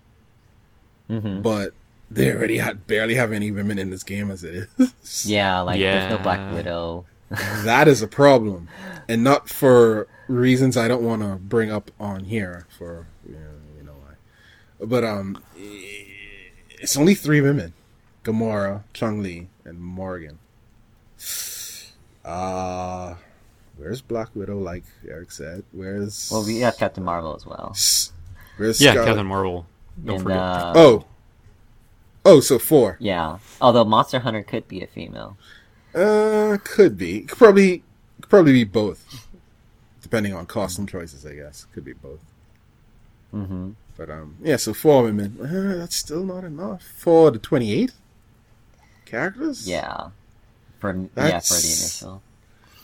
[1.08, 1.74] hmm but
[2.10, 4.94] they already had barely have any women in this game as it is.
[5.30, 7.06] Yeah, like there's no Black Widow.
[7.30, 8.68] that is a problem,
[9.08, 12.68] and not for reasons I don't want to bring up on here.
[12.78, 13.40] For you know,
[13.78, 15.42] you know why, but um,
[16.82, 17.74] it's only three women:
[18.24, 20.40] Gamora, Chun-Li, and Morgan.
[22.24, 23.16] Uh
[23.78, 24.60] where's Black Widow?
[24.60, 27.76] Like Eric said, where's Well, we have Captain Marvel as well.
[28.58, 29.66] Where's yeah, Scarlet- Captain Marvel.
[30.06, 30.38] Don't And, forget.
[30.38, 31.06] uh, Oh,
[32.26, 32.98] oh, so four.
[33.00, 33.40] Yeah.
[33.60, 35.36] Although Monster Hunter could be a female.
[35.96, 37.22] Uh, could be.
[37.22, 37.84] Could probably,
[38.22, 39.28] could probably be both,
[40.02, 41.26] depending on costume choices.
[41.26, 42.22] I guess could be both.
[43.34, 43.72] Mm-hmm.
[44.02, 44.56] But um, yeah.
[44.56, 45.38] So four women.
[45.40, 47.92] Uh, that's still not enough for the twenty-eight
[49.06, 49.70] characters.
[49.70, 50.10] Yeah.
[50.80, 52.24] For yeah, for the initial.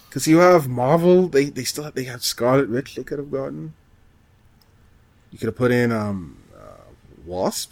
[0.08, 1.28] because you have Marvel.
[1.28, 2.94] They they still have, they have Scarlet Witch.
[2.94, 3.74] They could have gotten.
[5.32, 6.84] You could have put in um, uh,
[7.26, 7.72] Wasp,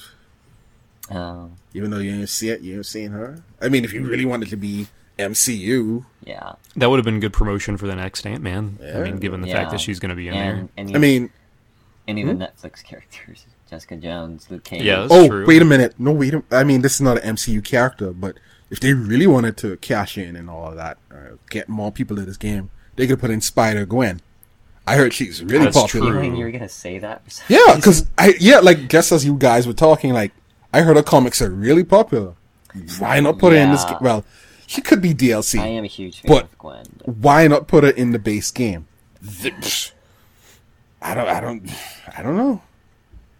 [1.11, 2.61] Oh, even though you didn't see it.
[2.61, 3.43] You ain't seen her.
[3.61, 4.87] I mean, if you really wanted to be
[5.19, 6.53] MCU, yeah.
[6.75, 8.79] That would have been good promotion for the next Ant Man.
[8.83, 9.53] I mean, given the yeah.
[9.53, 11.29] fact that she's going to be in and any, I mean,
[12.07, 14.81] any of the Netflix characters, Jessica Jones, Luke Cage.
[14.83, 15.45] Yeah, That's oh true.
[15.45, 16.33] wait a minute, no wait.
[16.33, 18.37] A, I mean, this is not an MCU character, but
[18.69, 22.15] if they really wanted to cash in and all of that, uh, get more people
[22.17, 24.21] to this game, they could put in Spider Gwen.
[24.87, 26.11] I heard she's really That's popular.
[26.11, 26.19] true.
[26.19, 27.23] I think you were gonna say that.
[27.47, 30.31] Yeah, because I yeah, like just as you guys were talking, like
[30.71, 32.35] I heard her comics are really popular.
[32.99, 33.83] Why not put her in this?
[33.85, 33.97] Game?
[34.01, 34.25] Well,
[34.67, 35.59] she could be DLC.
[35.59, 36.85] I am a huge fan But- of Gwen.
[37.05, 38.85] But Why not put her in the base game?
[41.05, 41.27] Th- I don't.
[41.27, 41.69] I don't.
[42.17, 42.61] I don't know.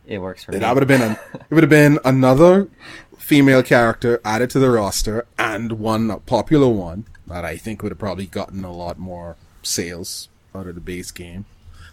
[0.05, 0.59] it works for me.
[0.59, 2.67] That would have been an, it would have been another
[3.17, 7.91] female character added to the roster and one a popular one that I think would
[7.91, 11.45] have probably gotten a lot more sales out of the base game.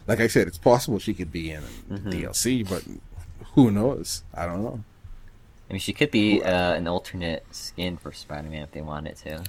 [0.06, 2.82] Like I said, it's possible she could be in DLC, but
[3.54, 4.24] who knows?
[4.34, 4.84] I don't know.
[5.70, 9.44] I mean, she could be uh, an alternate skin for Spider-Man if they wanted to.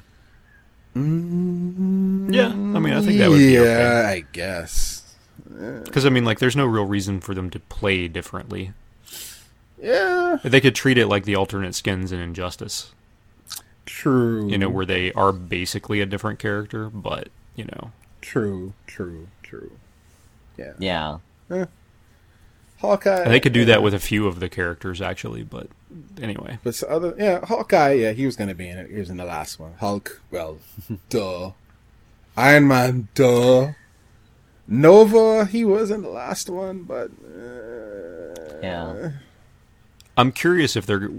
[0.95, 4.05] Yeah, I mean, I think that would be yeah, okay.
[4.05, 5.02] I guess.
[5.83, 8.71] Because I mean, like, there's no real reason for them to play differently.
[9.81, 12.91] Yeah, They could treat it like the alternate skins in Injustice.
[13.85, 14.47] true.
[14.49, 17.91] You know, where they are basically a different character, but you know,
[18.21, 19.71] true, true, true.
[20.57, 21.65] Yeah, Yeah.
[22.79, 23.23] Hawkeye.
[23.23, 25.43] and they could do that with a few of the characters actually.
[25.43, 25.67] But
[26.21, 28.89] anyway, But so other, yeah, Hawkeye, yeah, he was gonna be in it.
[28.89, 29.73] He was in the last one.
[29.79, 30.59] Hulk, well,
[31.09, 31.51] duh.
[32.37, 33.73] Iron Man, duh.
[34.67, 39.11] Nova, he was in the last one, but uh, Yeah.
[40.17, 41.09] I'm curious if they're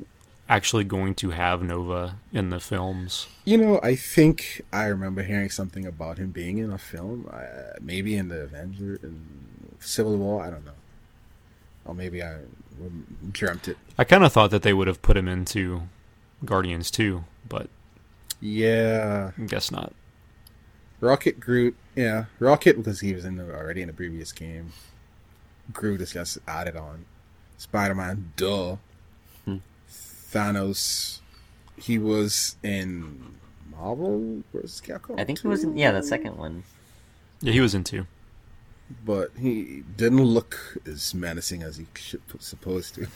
[0.49, 3.27] actually going to have Nova in the films.
[3.45, 7.77] you know, I think I remember hearing something about him being in a film, uh,
[7.81, 9.25] maybe in the Avenger, in
[9.81, 10.43] Civil War.
[10.45, 10.73] I don't know,
[11.85, 12.39] or maybe I
[13.33, 13.77] dreamt it.
[13.99, 15.83] I kind of thought that they would have put him into
[16.45, 17.69] Guardians too, but
[18.41, 19.93] Yeah, I guess not.
[21.01, 24.73] Rocket Groot, yeah, Rocket because he was in the, already in the previous game.
[25.73, 27.07] Groot is just added on.
[27.57, 28.77] Spider Man, duh.
[30.35, 31.21] Thanos,
[31.77, 33.37] he was in
[33.71, 34.83] Marvel vs.
[34.85, 35.19] Capcom.
[35.19, 36.65] I think he was in, yeah, the second one.
[37.41, 38.07] Yeah, he was in two.
[39.05, 43.07] but he didn't look as menacing as he should, supposed to.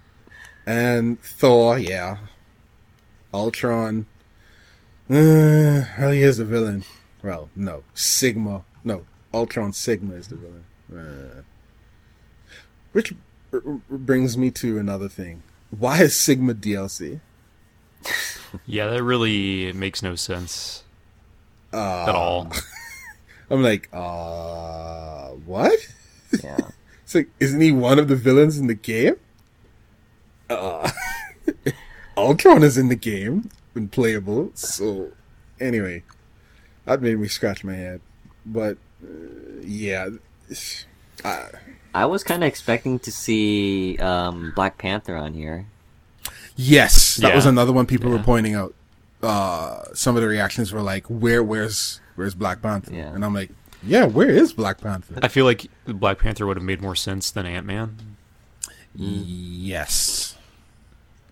[0.66, 2.18] and Thor, yeah,
[3.34, 4.06] Ultron.
[5.10, 6.84] Uh, well, he is the villain.
[7.22, 8.64] Well, no, Sigma.
[8.84, 10.64] No, Ultron Sigma is the villain.
[10.92, 11.42] Uh,
[12.92, 13.14] which
[13.88, 15.42] brings me to another thing.
[15.70, 17.20] Why is Sigma DLC?
[18.66, 20.82] Yeah, that really makes no sense
[21.72, 22.52] Uh, at all.
[23.50, 25.78] I'm like, uh, what?
[26.44, 26.58] Yeah.
[27.04, 29.16] It's like, isn't he one of the villains in the game?
[30.50, 30.90] Uh,
[32.16, 34.50] Ultron is in the game and playable.
[34.54, 35.12] So,
[35.60, 36.02] anyway,
[36.84, 38.00] that made me scratch my head.
[38.46, 39.06] But uh,
[39.62, 40.08] yeah,
[41.24, 41.48] uh,
[41.94, 45.66] I was kind of expecting to see um, Black Panther on here.
[46.56, 47.34] yes, that Yeah.
[47.36, 48.74] was another one people were pointing out.
[49.22, 53.14] Uh, some of the reactions were like, "Where, where's, where's Black Panther?" Yeah.
[53.14, 53.50] And I'm like,
[53.82, 57.30] "Yeah, where is Black Panther?" I feel like Black Panther would have made more sense
[57.30, 58.16] than Ant Man.
[58.94, 60.36] yes,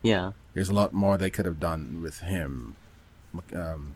[0.03, 0.33] Yeah.
[0.55, 2.77] there's a lot more they could have done with him.
[3.55, 3.95] Um,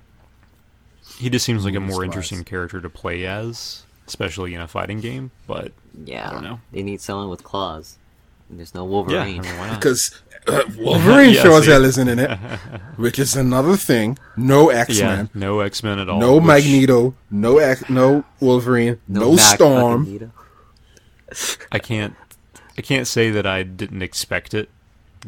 [1.18, 5.00] He just seems like a more interesting character to play as, especially in a fighting
[5.00, 5.30] game.
[5.46, 5.72] But
[6.04, 6.28] Yeah.
[6.28, 6.60] I don't know.
[6.72, 7.96] They need someone with claws.
[8.50, 9.42] There's no yeah, I Wolverine.
[9.42, 9.80] mean, why not?
[9.80, 12.30] because uh, Wolverine Yeah, sure as hell isn't in it,
[12.96, 14.18] which is another thing.
[14.36, 16.20] No X yeah, Men, no X Men at all.
[16.20, 20.32] no which- Magneto, no X, no Wolverine, no, Mac Storm.
[21.72, 22.14] I can't.
[22.76, 24.68] I can't say that I didn't expect it,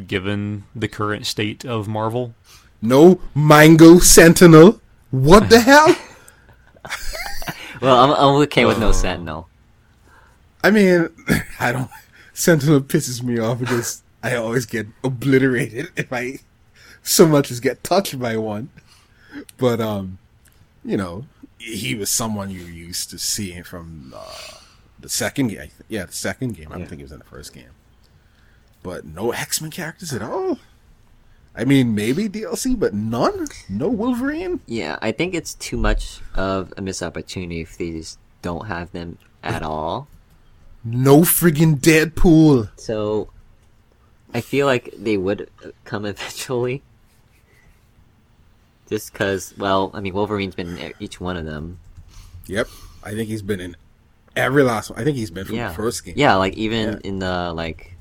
[0.07, 2.35] given the current state of Marvel.
[2.83, 4.81] no Mango Sentinel.
[5.11, 5.95] What the hell?
[7.83, 8.93] Well, I'm, I'm okay with no Oh.
[8.93, 9.49] Sentinel.
[10.65, 11.11] I mean,
[11.61, 11.91] I don't.
[12.33, 16.39] Sentinel pisses me off because I always get obliterated if I
[17.03, 18.71] so much as get touched by one.
[19.59, 20.17] But um,
[20.87, 21.27] you know,
[21.59, 24.57] he was someone you're used to seeing from uh,
[24.99, 25.69] the second game.
[25.89, 26.69] Yeah, the second game.
[26.69, 26.87] I don't Yeah.
[26.87, 27.73] think he was in the first game.
[28.83, 30.59] But no X Men characters at all.
[31.59, 33.47] I mean, maybe DLC, but none.
[33.69, 34.61] No Wolverine.
[34.67, 38.93] Yeah, I think it's too much of a missed opportunity if they just don't have
[38.93, 40.07] them at all.
[40.85, 42.71] No friggin' Deadpool.
[42.79, 43.31] So,
[44.35, 45.49] I feel like they would
[45.85, 46.83] come eventually.
[48.89, 51.81] Just because, well, I mean, Wolverine's been in each one of them.
[52.47, 52.69] Yep,
[53.03, 53.77] I think he's been in
[54.37, 55.01] every last one.
[55.01, 56.15] I think he's been from yeah, the first game.
[56.17, 56.99] Yeah, like even Yeah.
[57.03, 57.96] in the like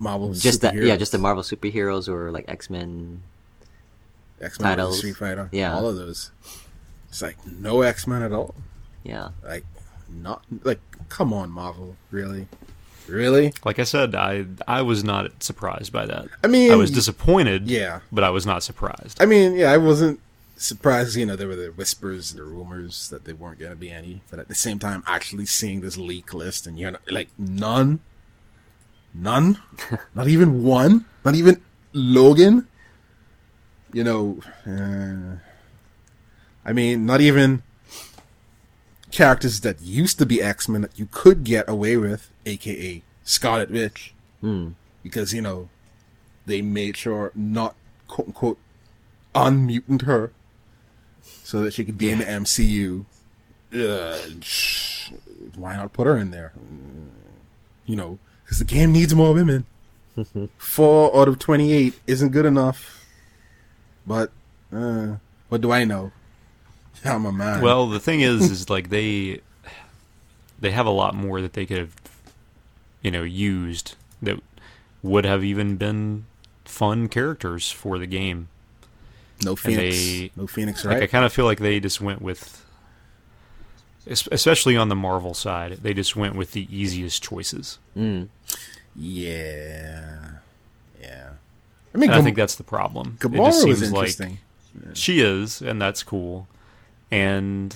[0.00, 0.32] Marvel.
[0.34, 0.74] just that.
[0.74, 3.22] Yeah, just the Marvel superheroes or like X Men.
[4.40, 4.98] X Men, titles.
[4.98, 5.48] Street Fighter.
[5.52, 5.74] Yeah.
[5.74, 6.30] all of those.
[7.10, 8.54] It's like no X Men at all.
[9.04, 9.64] Yeah, Like,
[10.08, 10.80] not like.
[11.08, 11.96] Come on, Marvel.
[12.10, 12.46] Really,
[13.08, 13.52] really.
[13.64, 16.28] Like I said, I I was not surprised by that.
[16.44, 17.68] I mean, I was disappointed.
[17.68, 18.00] Yeah.
[18.12, 19.20] but I was not surprised.
[19.20, 20.20] I mean, yeah, I wasn't
[20.56, 21.16] surprised.
[21.16, 24.20] You know, there were the whispers, the rumors that there weren't going to be any,
[24.30, 28.00] but at the same time, actually seeing this leak list and you're not, like none,
[29.14, 29.58] none,
[30.14, 31.60] not even one, not even
[31.92, 32.66] Logan.
[33.92, 35.36] You know, uh,
[36.64, 37.62] I mean, not even
[39.10, 43.70] characters that used to be X Men that you could get away with, aka Scarlet
[43.70, 44.70] Witch, Hmm.
[45.02, 45.68] because you know
[46.46, 47.74] they made sure not
[48.08, 48.58] quote unquote
[49.34, 50.32] unmutant her
[51.42, 53.04] so that she could be in the MCU.
[54.42, 55.10] Sh-
[55.56, 56.52] why not put her in there?
[57.86, 58.18] You know,
[58.50, 59.64] because the game needs more women.
[60.58, 63.06] Four out of twenty-eight isn't good enough.
[64.04, 64.32] But
[64.74, 65.16] uh,
[65.48, 66.10] what do I know?
[67.04, 67.62] I'm a man.
[67.62, 69.40] Well, the thing is, is like they
[70.58, 71.94] they have a lot more that they could have,
[73.02, 74.40] you know, used that
[75.02, 76.26] would have even been
[76.64, 78.48] fun characters for the game.
[79.44, 79.96] no Phoenix.
[79.96, 82.62] they- no Phoenix, Like I kind of feel like they just went with, es-
[84.06, 87.78] especially on the Marvel side, they just went with the easiest choices.
[87.96, 88.28] mm.
[88.96, 90.28] yeah,
[91.00, 91.30] yeah.
[91.94, 93.18] I mean, And I think that's the problem.
[93.20, 94.38] it Gamora just was seems like interesting.
[94.94, 96.46] she is, and that's cool.
[97.10, 97.74] And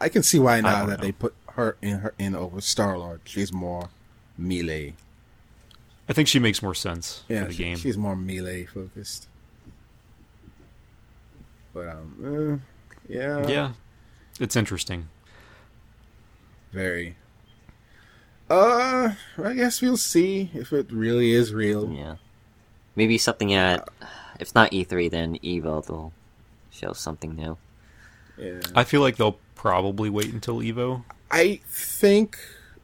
[0.00, 1.04] I can see why now that know.
[1.04, 3.20] they put her in her in over Star Lord.
[3.24, 3.90] She's more
[4.38, 4.94] melee.
[6.08, 7.76] I think she makes more sense Yeah, for the she- game.
[7.76, 9.28] she's more melee focused.
[11.74, 13.72] But um, uh, yeah, yeah,
[14.40, 15.08] it's interesting.
[16.72, 17.16] very.
[18.50, 21.90] Uh, I guess we'll see if it really is real.
[21.90, 22.16] yeah.
[22.94, 23.88] Maybe something at
[24.38, 26.12] if not E3, then Evo they'll
[26.70, 27.56] show something new.
[28.36, 28.60] Yeah.
[28.74, 31.04] I feel like they'll probably wait until Evo.
[31.30, 32.38] I think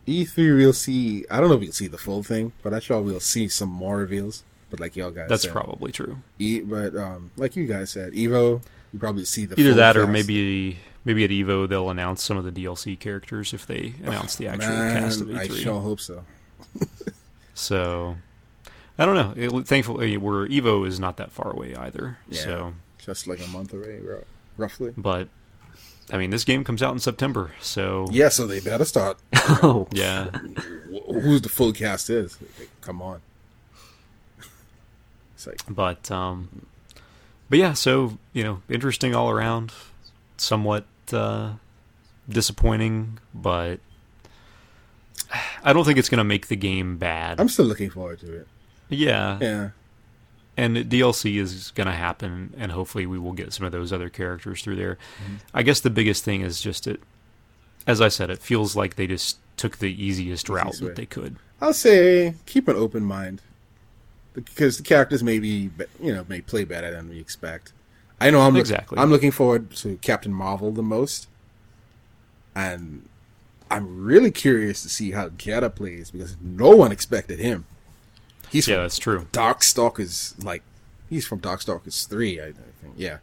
[0.07, 1.25] E3 we'll see.
[1.31, 3.69] I don't know if we'll see the full thing, but I'm sure we'll see some
[3.69, 4.45] more reveals.
[4.71, 6.19] But like y'all guys, That's said, probably true.
[6.39, 8.63] E, but um, like you guys said, Evo,
[8.93, 12.37] you probably see the Either full that or maybe maybe at Evo they'll announce some
[12.37, 15.63] of the DLC characters if they announce the actual cast of Man, I E3.
[15.63, 16.25] sure hope so.
[17.55, 18.17] So
[18.99, 19.35] I don't know.
[19.37, 22.19] It, thankfully, we're Evo is not that far away either.
[22.29, 22.41] Yeah.
[22.43, 24.01] So, Just like a month away,
[24.57, 24.93] roughly.
[24.97, 25.29] but
[26.13, 29.19] I mean, this game comes out in September, so Yeah, so they better start.
[29.63, 30.31] Oh, yeah.
[31.07, 32.39] Who's the full cast is?
[32.59, 33.21] Like, come on.
[35.35, 36.67] It's like But um,
[37.49, 37.73] but yeah.
[37.73, 39.73] So you know, interesting all around.
[40.41, 41.53] Somewhat uh,
[42.29, 43.79] disappointing, but
[45.63, 47.41] I don't think it's going to make the game bad.
[47.41, 48.49] I'm still looking forward to it.
[48.89, 49.71] yeah, Yeah,
[50.57, 54.09] and DLC is going to happen, and hopefully we will get some of those other
[54.09, 54.97] characters through there.
[55.23, 55.35] Mm-hmm.
[55.55, 57.01] I guess the biggest thing is just it.
[57.87, 60.89] As I said, it feels like they just took the easiest route Easiest way.
[60.89, 61.37] that they could.
[61.61, 63.43] I'll say keep an open mind
[64.33, 65.71] because the characters may be-
[66.03, 67.73] you know, may play better than we expect.
[68.21, 68.99] I know I'm look- Exactly.
[68.99, 71.29] I'm looking forward to Captain Marvel the most,
[72.55, 73.09] and
[73.71, 77.67] I'm really curious to see how Jedah plays because no one expected him.
[78.51, 79.27] He's Yeah, that's true.
[79.33, 80.63] Darkstalkers, like
[81.09, 82.53] he's from Darkstalkers three, I, I
[82.83, 82.95] think.
[82.97, 83.19] Yeah,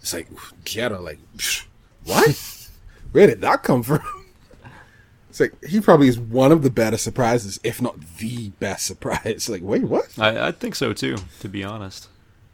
[0.00, 0.28] it's like
[0.64, 1.18] Jedah, like
[2.04, 2.68] what?
[3.12, 4.00] Where did that come from?
[5.30, 9.48] It's like he probably is one of the better surprises, if not the best surprise.
[9.50, 10.18] Like, wait, what?
[10.18, 11.16] I, I think so too.
[11.40, 12.08] To be honest.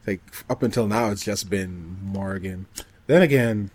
[0.06, 0.20] Like
[0.50, 2.66] up until now, it's just been Morgan.
[3.06, 3.70] Then again,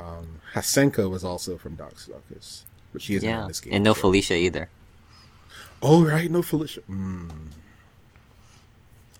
[0.00, 2.62] um, Hsien-Ko was also from Darkstalkers,
[2.92, 3.74] but she isn't in yeah, this game.
[3.74, 4.68] and no so- Felicia either.
[5.82, 6.80] Oh right, no Felicia.
[6.90, 7.30] Mm.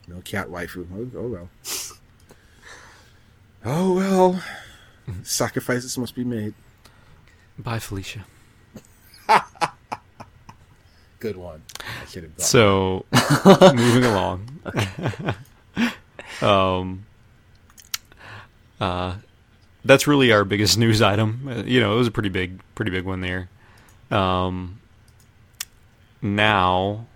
[0.09, 0.87] No cat waifu.
[0.95, 1.51] Oh, oh well.
[3.65, 4.43] Oh well.
[5.23, 6.55] Sacrifices must be made.
[7.59, 8.25] Bye, Felicia.
[11.19, 11.63] Good one.
[11.81, 12.33] I should have.
[12.37, 13.05] So,
[13.75, 14.61] moving along.
[16.43, 17.07] um,
[18.81, 19.17] uh,
[19.85, 21.49] that's really our biggest news item.
[21.49, 23.49] Uh, you know, it was a pretty big, pretty big one there.
[24.11, 24.81] Um,
[26.23, 27.07] now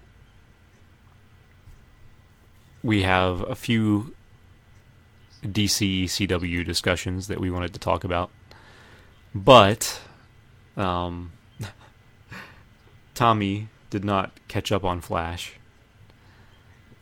[2.83, 4.15] we have a few
[5.43, 8.31] DC CW discussions that we wanted to talk about,
[9.35, 10.01] but
[10.77, 11.33] um,
[13.15, 15.55] Tommy did not catch up on Flash,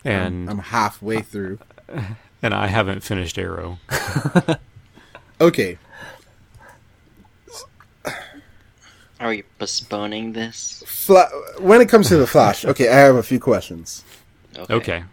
[0.05, 1.59] and I'm halfway through.
[2.43, 3.79] and I haven't finished Arrow.
[5.41, 5.79] Okay.
[9.21, 10.83] Are we postponing this?
[10.87, 14.05] Fla- when it comes to the Flash, okay, I have a few questions.
[14.71, 15.05] Okay.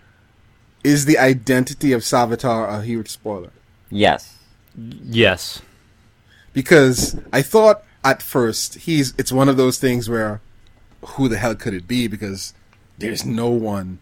[0.83, 3.51] Is the identity of Savitar a huge spoiler?
[3.89, 4.37] Yes.
[4.75, 5.61] Yes.
[6.53, 10.41] Because I thought at first he's it's one of those things where
[11.03, 12.07] who the hell could it be?
[12.07, 12.53] Because
[12.97, 13.99] there's no one,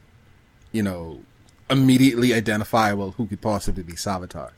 [0.74, 1.22] you know,
[1.70, 4.52] immediately identifiable who could possibly be Savitar.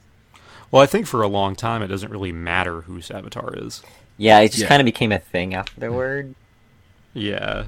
[0.71, 3.81] Well, I think for a long time it doesn't really matter who Savitar is.
[4.17, 4.67] Yeah, it just Yeah.
[4.67, 6.35] kind of became a thing afterward.
[7.13, 7.65] Yeah.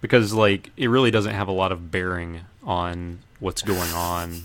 [0.00, 4.44] Because like it really doesn't have a lot of bearing on what's going on.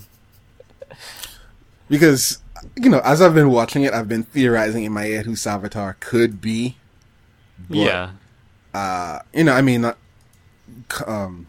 [1.88, 2.38] Because
[2.76, 5.98] you know, as I've been watching it, I've been theorizing in my head who Savitar
[6.00, 6.76] could be.
[7.68, 8.10] But, yeah.
[8.74, 9.98] uh, you know, I mean, not
[11.06, 11.46] um,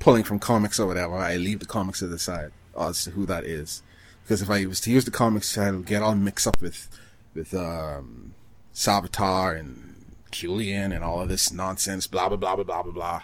[0.00, 1.14] pulling from comics or whatever.
[1.14, 3.82] I leave the comics to the side as to who that is,
[4.22, 6.88] because if I was to use the comics, I'll get all mixed up with
[7.34, 8.34] with um,
[8.74, 9.94] Savitar and
[10.32, 12.08] Julian and all of this nonsense.
[12.08, 13.22] Blah blah blah blah blah blah blah.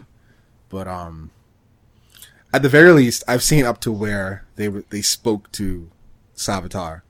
[0.68, 1.30] But um,
[2.52, 5.90] at the very least, I've seen up to where they were they spoke to
[6.36, 7.02] Savitar,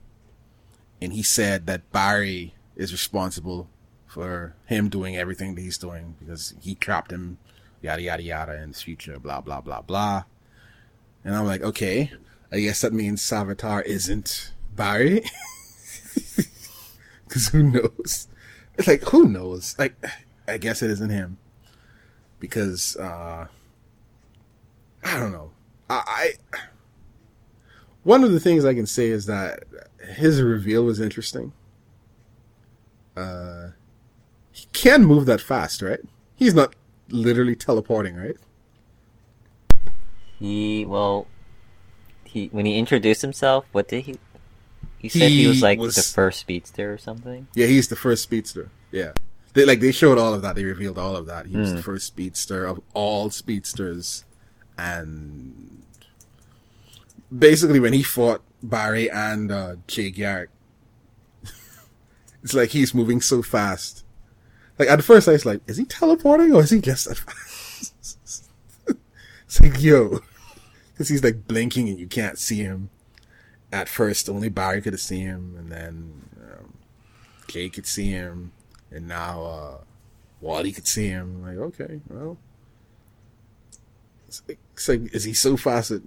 [1.01, 3.69] and he said that Barry is responsible
[4.07, 7.39] for him doing everything that he's doing because he trapped him,
[7.87, 10.25] yada yada yada, in the future, blah blah blah blah.
[11.25, 12.13] And I'm like, okay,
[12.53, 15.25] I guess that means Savitar isn't Barry,
[17.25, 18.29] because who knows?
[18.77, 19.75] It's like who knows?
[19.79, 19.95] Like,
[20.47, 21.39] I guess it isn't him
[22.39, 23.47] because uh
[25.03, 25.51] I don't know.
[25.89, 26.59] I, I
[28.03, 29.65] one of the things I can say is that
[30.17, 31.53] his reveal was interesting.
[33.17, 33.71] Uh,
[34.53, 36.01] he can move that fast, right?
[36.37, 36.75] He's not
[37.09, 38.37] literally teleporting, right?
[40.39, 41.27] He well,
[42.25, 44.17] he when he introduced himself, what did he?
[44.99, 47.47] He said he, He was like was- the first speedster or something.
[47.55, 48.71] Yeah, he's the first speedster.
[48.93, 49.13] Yeah,
[49.55, 50.55] they like they showed all of that.
[50.57, 51.47] They revealed all of that.
[51.47, 51.77] He was Hmm.
[51.77, 54.25] the first speedster of all speedsters,
[54.77, 55.83] and
[57.37, 60.51] basically when he fought Barry and uh, Jay Garrick,
[62.43, 64.03] it's like he's moving so fast.
[64.79, 67.09] Like at first I was like, is he teleporting or is he just
[69.47, 70.21] it's like yo,
[70.93, 72.91] because he's like blinking and you can't see him.
[73.73, 76.75] At first, only Barry could see him, and then um,
[77.49, 78.53] Jay could see him,
[78.93, 79.79] and now uh,
[80.41, 81.43] Wally could see him.
[81.43, 82.39] Like, okay, well,
[84.29, 86.03] it's like, it's like, is he so fast that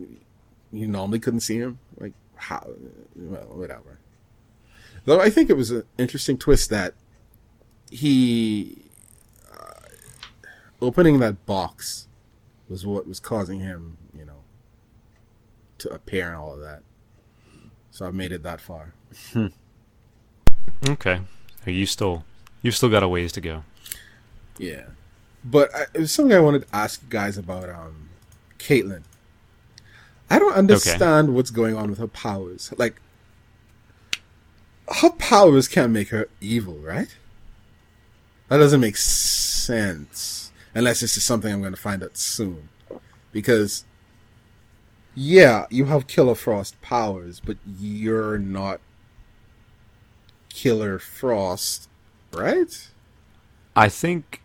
[0.71, 1.79] you normally couldn't see him?
[1.99, 2.65] Like, how?
[3.15, 3.99] Well, whatever.
[5.05, 6.93] Though I think it was an interesting twist that
[7.89, 8.77] he
[9.51, 9.73] uh,
[10.81, 12.07] opening that box
[12.69, 14.43] was what was causing him, you know,
[15.79, 16.81] to appear and all of that.
[17.91, 18.93] So I've made it that far.
[20.87, 21.21] Okay.
[21.65, 22.23] You still
[22.61, 23.63] you've still got a ways to go.
[24.57, 24.85] Yeah,
[25.43, 27.69] but I, it was something I wanted to ask you guys about.
[27.69, 28.09] Um,
[28.59, 29.03] Caitlyn.
[30.29, 32.71] I don't understand what's going on with her powers.
[32.77, 33.01] Like,
[35.01, 37.15] her powers can't make her evil, right?
[38.49, 40.51] That doesn't make sense.
[40.75, 42.69] Unless this is something I'm going to find out soon.
[43.31, 43.85] Because,
[45.15, 48.81] yeah, you have Killer Frost powers, but you're not
[50.49, 51.89] Killer Frost,
[52.33, 52.89] right?
[53.75, 54.41] I think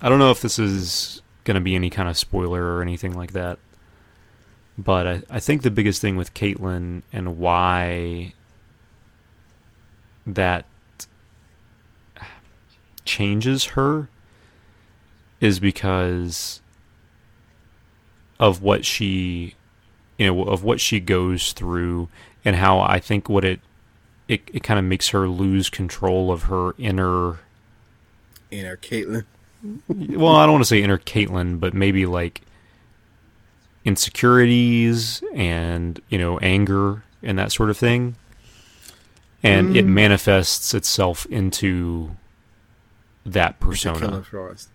[0.00, 3.14] I don't know if this is going to be any kind of spoiler or anything
[3.14, 3.58] like that.
[4.76, 8.34] But I, I think the biggest thing with Caitlyn and why
[10.26, 10.66] that
[13.04, 14.08] changes her
[15.40, 16.60] is because
[18.38, 19.54] of what she
[20.18, 22.08] you know of what she goes through
[22.44, 23.60] and how I think what it
[24.26, 27.38] it, it kind of makes her lose control of her inner
[28.50, 29.24] Inner Caitlyn.
[29.88, 32.42] well, I don't want to say inner Caitlyn, but maybe like
[33.84, 38.16] insecurities and you know anger and that sort of thing,
[39.42, 39.88] and it mm.
[39.88, 42.10] manifests itself into
[43.26, 44.22] that persona.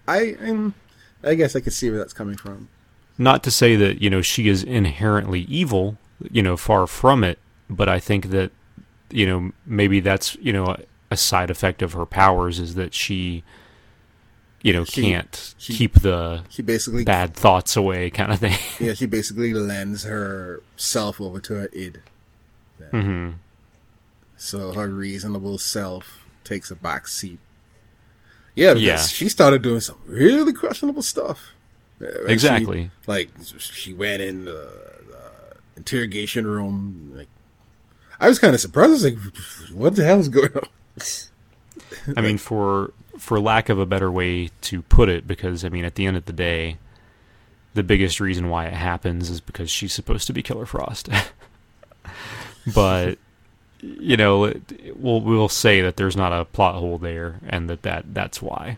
[0.08, 0.74] I, I'm,
[1.24, 2.70] I guess I could see where that's coming from.
[3.18, 5.98] Not to say that you know she is inherently evil,
[6.32, 7.38] you know, far from it,
[7.70, 8.52] but I think that
[9.12, 10.78] you know maybe that's you know a,
[11.12, 13.44] a side effect of her powers is that she
[14.62, 18.58] you know She- can't she- keep the She basically, bad thoughts away kind of thing.
[18.80, 22.00] yeah, she basically lends herself over to her id.
[22.92, 23.32] hmm
[24.38, 27.40] So her reasonable self takes a back seat.
[28.60, 28.98] Yeah, because Yeah.
[28.98, 31.54] she started doing some really questionable stuff.
[32.02, 32.92] Uh, when she- Exactly.
[33.08, 34.72] like she went in the,
[35.10, 37.12] the interrogation room.
[37.16, 37.28] Like
[38.20, 38.90] I was kind of surprised.
[38.90, 39.18] I was like,
[39.74, 40.68] "What the hell is going on?"
[42.18, 45.84] I mean, for for lack of a better way to put it, because I mean,
[45.86, 46.78] at the end of the day,
[47.74, 51.10] the biggest reason why it happens is because she's supposed to be Killer Frost.
[52.74, 53.18] but
[53.82, 54.54] you know,
[54.96, 58.78] we'll we'll say that there's not a plot hole there, and that, that that's why.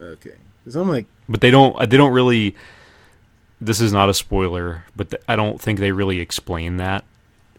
[0.00, 0.34] Okay.
[0.62, 2.54] Because I'm like, But they don't they don't really.
[3.60, 7.04] This is not a spoiler, but th- I don't think they really explain that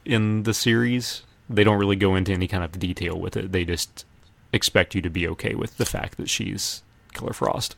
[0.05, 1.23] in the series.
[1.49, 3.51] They don't really go into any kind of detail with it.
[3.51, 4.05] They just
[4.53, 6.83] expect you to be okay with the fact that she's
[7.13, 7.75] Killer Frost.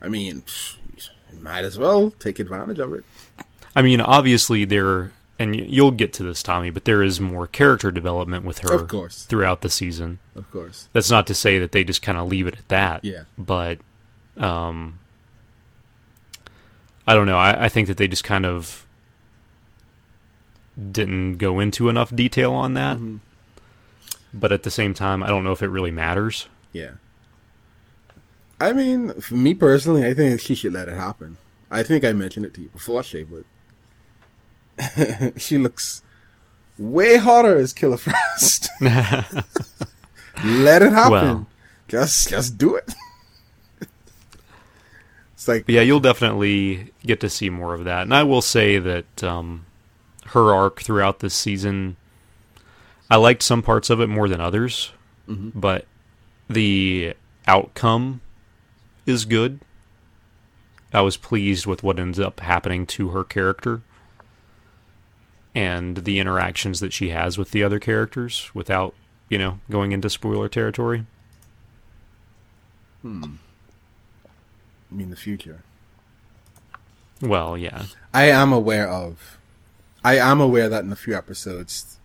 [0.00, 0.44] I mean,
[1.40, 3.04] might as well take advantage of it.
[3.74, 7.90] I mean, obviously there, and you'll get to this, Tommy, but there is more character
[7.90, 9.24] development with her Of course.
[9.24, 10.18] throughout the season.
[10.36, 10.88] Of course.
[10.92, 13.04] That's not to say that they just kind of leave it at that.
[13.06, 13.22] Yeah.
[13.38, 13.78] But,
[14.36, 14.98] um,
[17.06, 17.38] I don't know.
[17.38, 18.86] I, I think that they just kind of
[20.92, 22.98] didn't go into enough detail on that.
[22.98, 23.16] Mm-hmm.
[24.34, 26.48] But at the same time, I don't know if it really matters.
[26.74, 26.90] Yeah.
[28.60, 31.38] I mean, for me personally, I think she should let it happen.
[31.70, 33.44] I think I mentioned it to you before, Shay, but
[35.36, 36.02] she looks
[36.78, 38.68] way hotter as Killer Frost.
[38.80, 39.44] let
[40.82, 41.10] it happen.
[41.10, 41.46] Well.
[41.88, 42.94] just, just do it.
[45.34, 48.02] it's like, But yeah, you'll definitely get to see more of that.
[48.02, 49.66] And I will say that um,
[50.26, 51.96] her arc throughout this season,
[53.10, 54.92] I liked some parts of it more than others,
[55.28, 55.86] but
[56.48, 57.14] the
[57.46, 58.20] outcome
[59.06, 59.60] is good.
[60.92, 63.82] I was pleased with what ends up happening to her character
[65.54, 68.94] and the interactions that she has with the other characters without,
[69.28, 71.06] you know, going into spoiler territory.
[73.02, 73.24] Hmm.
[74.90, 75.62] I mean, the future.
[77.22, 77.84] Well, yeah.
[78.12, 79.38] I am aware of.
[80.02, 81.98] I am aware that in a few episodes,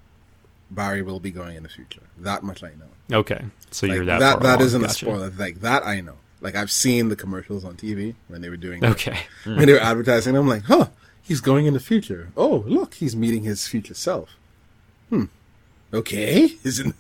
[0.70, 2.02] Barry will be going in the future.
[2.18, 3.18] That much I know.
[3.20, 3.46] Okay.
[3.72, 4.66] So Like, you're that that far that along.
[4.68, 5.30] isn't a spoiler.
[5.32, 6.16] Like that I know.
[6.42, 9.18] Like I've seen the commercials on TV when they were doing Okay.
[9.46, 10.36] when they were advertising.
[10.36, 10.88] I'm like, huh,
[11.26, 12.32] he's going in the future.
[12.38, 14.30] Oh, look, he's meeting his future self.
[15.10, 15.26] Hmm.
[15.94, 16.96] Okay, isn't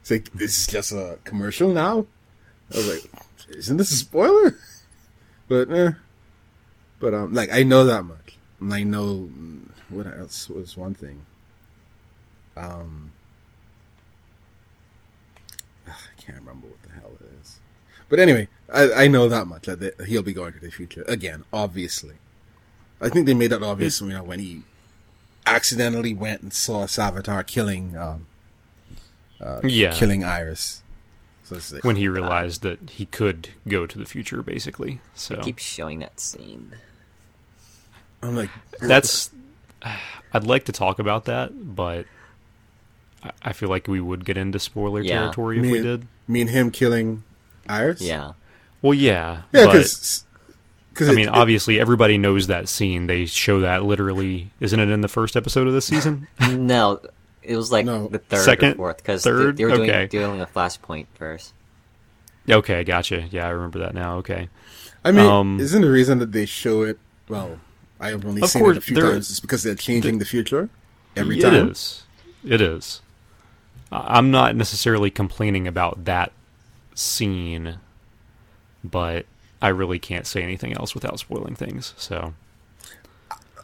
[0.00, 2.06] it's like this is just a commercial now?
[2.72, 3.10] I was like,
[3.48, 4.58] isn't this a spoiler?
[5.48, 5.92] But eh.
[6.98, 10.94] But um, like I know that much, and I know mm, what else was one
[10.94, 11.24] thing.
[12.56, 13.12] Um,
[15.86, 17.60] I can't remember what the hell it is.
[18.08, 21.44] But anyway, I, I know that much that he'll be going to the future again.
[21.52, 22.16] Obviously,
[23.02, 24.00] I think they made that obvious.
[24.00, 24.62] You know, when he
[25.46, 28.26] accidentally went and saw Savitar killing, um,
[29.40, 29.92] uh, Yeah.
[29.92, 30.82] killing Iris.
[31.44, 35.00] So it's like, when he realized that he could go to the future, basically.
[35.14, 36.72] So Keep showing that scene.
[38.22, 38.50] I'm like,
[38.80, 39.30] that's.
[40.32, 42.06] I'd like to talk about that, but
[43.24, 45.18] I- I feel like we would get into spoiler Yeah.
[45.18, 46.06] territory if me, we did.
[46.28, 47.24] me and him killing
[47.68, 48.00] Iris.
[48.00, 48.32] Yeah.
[48.80, 50.24] Well, yeah, yeah, but because
[50.92, 53.06] because I mean, obviously, everybody knows that scene.
[53.06, 56.28] They show that literally, isn't it in the first episode of this season?
[56.50, 57.00] No,
[57.42, 58.08] it was like No.
[58.08, 58.72] the third Second?
[58.72, 59.56] or fourth because they, Third?
[59.56, 60.06] they were doing, Okay.
[60.06, 61.52] doing a flashpoint first.
[62.48, 63.22] okay, gotcha.
[63.30, 64.16] Yeah, I remember that now.
[64.18, 64.48] Okay,
[65.04, 66.98] I mean, um, isn't the reason that they show it?
[67.28, 67.58] Well,
[68.00, 69.30] I have only seen course, it a few times.
[69.30, 70.68] It's because they're changing the future
[71.16, 71.70] every It time.
[71.70, 72.02] is.
[72.44, 73.00] It is.
[73.90, 76.32] I'm not necessarily complaining about that
[76.94, 77.78] scene,
[78.84, 79.26] but
[79.62, 81.94] I really can't say anything else without spoiling things.
[81.96, 82.34] So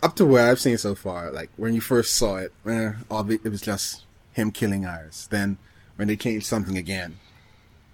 [0.03, 3.49] Up to where I've seen so far, like when you first saw it, eh, it
[3.51, 5.27] was just him killing Iris.
[5.27, 5.59] Then
[5.97, 7.19] when they changed something again,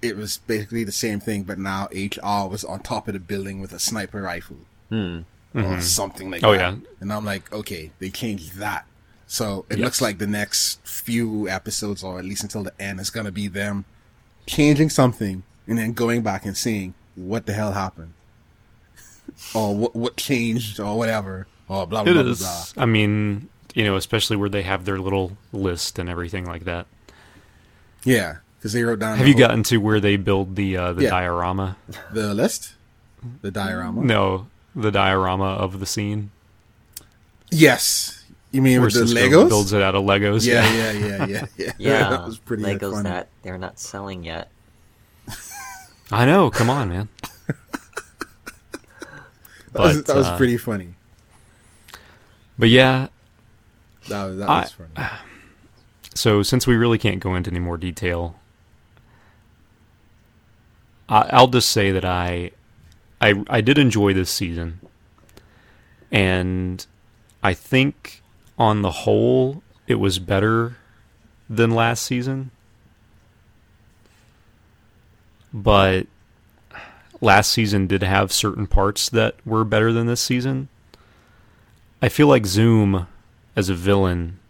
[0.03, 3.59] it was basically the same thing, but now HR was on top of the building
[3.63, 4.59] with a sniper rifle
[4.93, 6.59] or something like Oh, that.
[6.61, 6.77] yeah.
[7.01, 8.85] And I'm like, okay, they changed that.
[9.27, 9.85] So it Yes.
[9.85, 13.33] looks like the next few episodes, or at least until the end, is going to
[13.33, 13.87] be them
[14.47, 18.12] changing something and then going back and seeing what the hell happened.
[19.55, 21.47] or what, what changed, or whatever.
[21.69, 22.41] Or blah, blah, it blah, is.
[22.41, 22.82] blah, blah.
[22.82, 26.86] I mean, you know, especially where they have their little list and everything like that.
[28.05, 29.16] Yeah, because they wrote down.
[29.16, 31.11] Have the you whole- gotten to where they build the uh, the Yeah.
[31.11, 31.77] diorama?
[32.12, 32.74] the list?
[33.41, 34.03] The diorama?
[34.03, 36.31] No, the diorama of the scene
[37.51, 38.24] Yes.
[38.51, 39.49] You mean where with the Cisco Legos?
[39.49, 40.47] builds it out of Legos.
[40.47, 41.73] yeah, yeah, yeah, yeah, yeah.
[41.78, 43.09] Yeah, that was pretty Legos funny.
[43.09, 44.49] that they're not selling yet.
[46.11, 46.51] I know.
[46.51, 47.09] Come on, man.
[49.73, 50.95] That was, But, that was uh, pretty funny.
[52.57, 53.09] But yeah,
[54.09, 55.09] That was, that I- was funny.
[56.15, 58.39] So since we really can't go into any more detail,
[61.09, 62.53] I, I'll just say that I,
[63.21, 64.79] I, I did enjoy this season,
[66.13, 66.87] and
[67.43, 68.23] I think
[68.57, 70.77] on the whole it was better
[71.51, 72.53] than last season.
[75.55, 76.07] But
[77.21, 80.69] last season did have certain parts that were better than this season.
[82.03, 83.07] I feel like Zoom
[83.57, 84.41] as a villain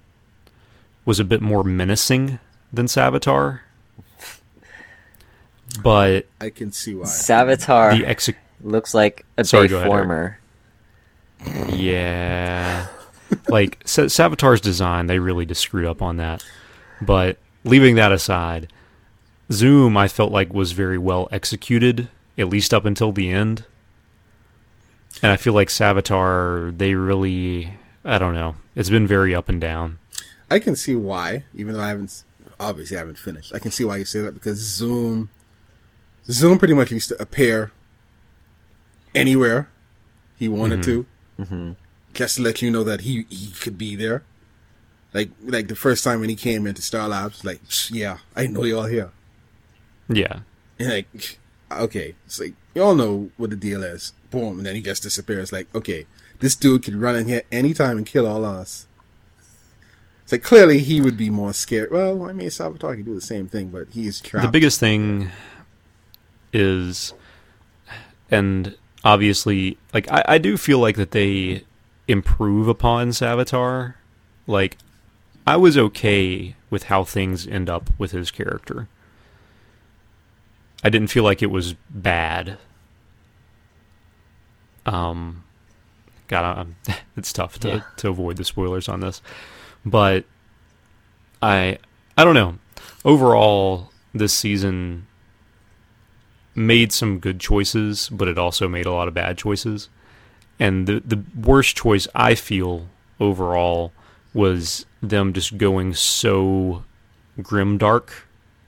[1.04, 2.38] was a bit more menacing
[2.72, 3.60] than Savitar.
[5.82, 7.06] But I can see why.
[7.06, 10.34] Savitar the exec looks like a Sorry, big go ahead, Eric.
[11.74, 12.86] Yeah.
[13.48, 16.44] like Sa- Savitar's design, they really just screwed up on that.
[17.02, 18.68] But leaving that aside,
[19.52, 22.08] Zoom I felt like was very well executed,
[22.38, 23.64] at least up until the end.
[25.22, 29.60] And I feel like Savitar, they really, I don't know, it's been very up and
[29.60, 29.98] down.
[30.50, 32.24] I can see why, even though I haven't,
[32.58, 33.54] obviously I haven't finished.
[33.54, 35.30] I can see why you say that because Zoom,
[36.26, 37.72] Zoom pretty much used to appear
[39.14, 39.68] anywhere
[40.36, 41.02] he wanted mm-hmm.
[41.42, 41.72] to, mm-hmm.
[42.12, 44.24] just to let you know that he he could be there.
[45.12, 47.60] Like like the first time when he came into Star Labs, like
[47.90, 49.10] yeah, I know y'all here.
[50.08, 50.40] Yeah.
[50.78, 51.38] And like
[51.70, 54.12] okay, it's like y'all know what the deal is.
[54.30, 55.52] Boom, and then he just disappears.
[55.52, 56.06] Like okay,
[56.40, 58.86] this dude could run in here anytime and kill all us.
[60.22, 61.90] It's like clearly he would be more scared.
[61.90, 64.46] Well, I mean, Savitar can do the same thing, but he's trapped.
[64.46, 65.30] The biggest thing
[66.52, 67.12] is,
[68.30, 71.64] and obviously, like I, I do feel like that they
[72.08, 73.94] improve upon Savitar.
[74.46, 74.78] Like
[75.46, 78.88] I was okay with how things end up with his character.
[80.84, 82.58] I didn't feel like it was bad.
[84.86, 85.44] Um,
[86.28, 86.76] God, I'm,
[87.16, 87.80] it's tough to Yeah.
[87.98, 89.22] to avoid the spoilers on this,
[89.84, 90.24] but
[91.42, 91.78] I
[92.16, 92.58] I don't know.
[93.04, 95.06] Overall, this season
[96.54, 99.88] made some good choices, but it also made a lot of bad choices.
[100.60, 102.88] And the the worst choice I feel
[103.18, 103.92] overall
[104.34, 106.84] was them just going so
[107.40, 108.10] grimdark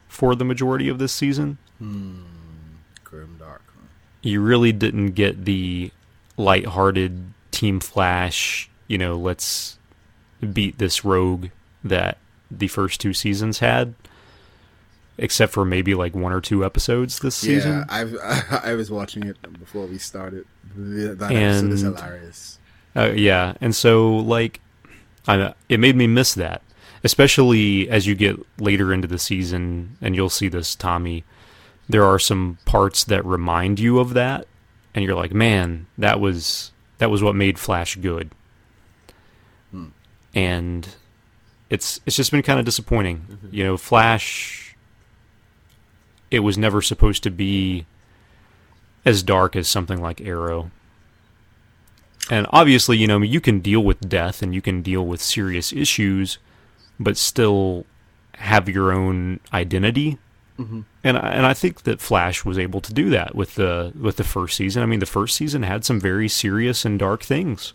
[0.09, 1.59] for the majority of this season.
[1.78, 3.62] Grim Dark.
[3.74, 3.86] huh?
[4.23, 5.90] You really didn't get the
[6.36, 9.78] lighthearted Team Flash, you know, let's
[10.53, 11.47] beat this rogue
[11.82, 12.19] that
[12.51, 13.94] the first two seasons had.
[15.19, 17.85] Except for maybe like one or two episodes this Yeah, season.
[17.89, 18.15] I've
[18.62, 20.44] I, was watching it before we started.
[20.77, 22.59] That episode is hilarious.
[22.94, 24.61] Uh, yeah, and so like,
[25.27, 26.61] I, it made me miss that,
[27.03, 31.24] especially as you get later into the season, and you'll see this, Tommy.
[31.89, 34.47] There are some parts that remind you of that,
[34.95, 38.31] and you're like, man, that was that was what made Flash good,
[39.71, 39.89] hmm.
[40.35, 40.89] and
[41.71, 43.27] it's it's just been kind of disappointing.
[43.31, 43.49] Mm-hmm.
[43.53, 44.77] You know, Flash.
[46.29, 47.87] It was never supposed to be
[49.05, 50.73] as dark as something like Arrow.
[52.29, 55.73] And obviously, you know, you can deal with death and you can deal with serious
[55.73, 56.39] issues,
[56.99, 57.87] but still
[58.35, 60.19] have your own identity.
[60.59, 64.16] And I, and I think that Flash was able to do that with the with
[64.16, 64.83] the first season.
[64.83, 67.74] I mean, the first season had some very serious and dark things,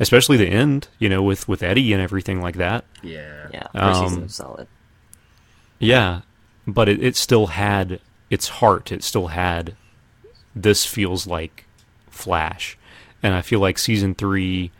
[0.00, 0.88] especially the end.
[0.98, 2.84] You know, with with Eddie and everything like that.
[3.02, 3.48] Yeah.
[3.52, 4.68] Yeah, first season Um, was solid.
[5.78, 6.20] Yeah,
[6.66, 8.00] but it, it still had
[8.30, 8.90] its heart.
[8.90, 9.76] It still had
[10.54, 11.66] this feels like
[12.10, 12.76] Flash,
[13.22, 14.70] and I feel like season three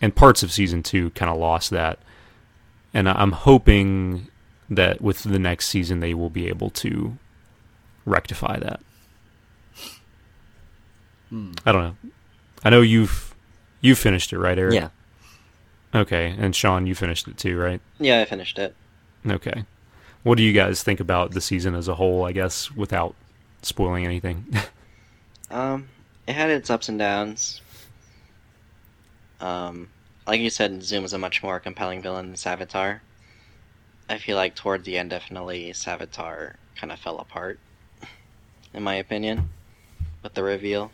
[0.00, 1.98] and parts of season two kind of lost that.
[2.94, 4.28] And I'm hoping
[4.68, 7.16] that with the next season they will be able to
[8.04, 8.80] rectify that.
[11.30, 11.96] I don't know.
[12.64, 13.34] I know you've
[13.80, 14.74] you finished it, right, Eric?
[14.74, 14.88] Yeah,
[15.94, 17.80] Okay, and Sean, you finished it too, right?
[17.98, 18.74] Yeah, I finished it.
[19.26, 19.64] Okay.
[20.22, 23.14] What do you guys think about the season as a whole, I guess, without
[23.62, 24.46] spoiling anything?
[25.50, 25.88] Um,
[26.26, 27.62] it had its ups and downs.
[29.40, 29.88] Um,
[30.26, 33.00] like you said, Zoom is a much more compelling villain than Savitar.
[34.08, 37.58] I feel like toward the end, definitely Savitar kind of fell apart,
[38.72, 39.50] in my opinion,
[40.22, 40.90] with the reveal.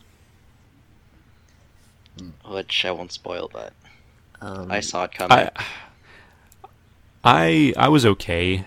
[2.47, 3.73] Which I won't spoil, but
[4.41, 5.37] um, I saw it coming.
[5.37, 5.51] I
[7.23, 8.65] I I was okay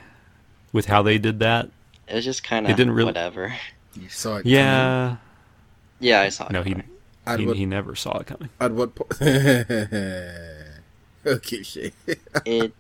[0.73, 1.71] with how they did that.
[2.07, 3.55] it was just kind of it of didn't really- whatever.
[3.95, 4.43] You saw it.
[4.43, 4.55] Coming.
[4.55, 5.17] Yeah.
[5.99, 6.53] Yeah, I saw it.
[6.53, 6.89] No, he coming.
[7.27, 8.51] At he, what, he never saw it coming.
[8.61, 9.13] at what point?
[11.29, 11.93] okay, Shay.
[12.47, 12.73] it.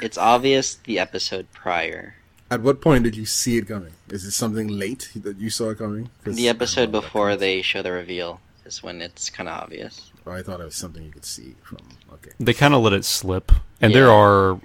[0.00, 2.14] It's obvious the episode prior.
[2.50, 3.92] At what point did you see it coming?
[4.10, 6.10] Is it something late that you saw it coming?
[6.24, 9.48] 'Cause The episode don't know what before they show the reveal is when it's kind
[9.48, 10.10] of obvious.
[10.26, 11.78] Oh, I thought it was something you could see from.
[12.12, 12.30] Okay.
[12.38, 13.50] They kind of let it slip,
[13.80, 14.60] and there are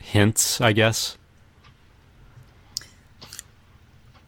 [0.00, 1.16] hints, I guess.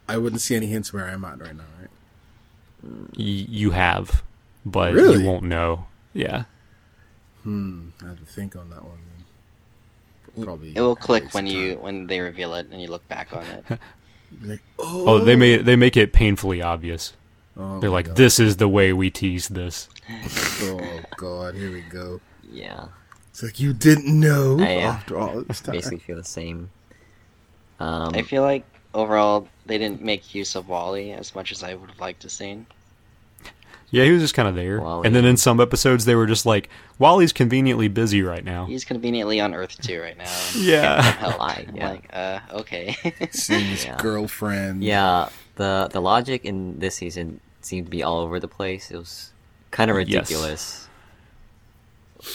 [0.09, 1.89] I wouldn't see any hints where I'm at right now, right?
[3.17, 4.23] Y- you have,
[4.67, 5.23] but Really?
[5.23, 5.87] you won't know.
[6.13, 6.45] Yeah.
[7.45, 7.89] Hmm.
[8.03, 8.99] I have to think on that one.
[10.45, 10.73] Probably.
[10.77, 13.45] It will click when of you when they reveal it and you look back on
[13.45, 13.79] it.
[14.43, 17.13] Like, Oh, they made they make it painfully obvious.
[17.57, 18.17] oh They're like, God.
[18.17, 19.89] "This is the way we tease this."
[20.63, 22.21] Oh god, here we go.
[22.51, 22.87] Yeah,
[23.31, 25.77] It's like you didn't know I, uh, after all this time.
[25.77, 26.71] basically feel the same.
[27.79, 31.75] Um, I feel like overall they didn't make use of Wally as much as I
[31.75, 32.67] would have liked to seen.
[33.95, 34.81] Yeah, he was just kind of there.
[34.81, 35.07] Wally.
[35.07, 36.69] And then in some episodes, they were just like,
[36.99, 40.25] "Wally's conveniently busy right now." He's conveniently on Earth 2 right now.
[40.57, 41.03] Yeah.
[41.03, 41.37] can't help.
[41.41, 41.89] I'm yeah.
[41.91, 42.97] like, uh, okay.
[43.31, 43.97] Seeing his Yeah.
[43.97, 44.83] girlfriend.
[44.85, 48.91] yeah, the the logic in this season seemed to be all over the place.
[48.91, 49.33] It was
[49.71, 50.07] kind of Yes.
[50.07, 50.89] ridiculous.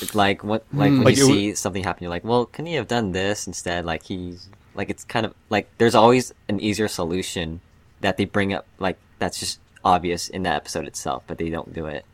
[0.02, 0.98] It's like what like Hmm.
[0.98, 3.12] when Like, you it wa- see something happen, you're like, well, can he have done
[3.12, 3.86] this instead?
[3.86, 7.62] Like he's like it's kind of like there's always an easier solution
[8.02, 11.74] that they bring up like that's just obvious in that episode itself, but they don't
[11.74, 12.06] do it.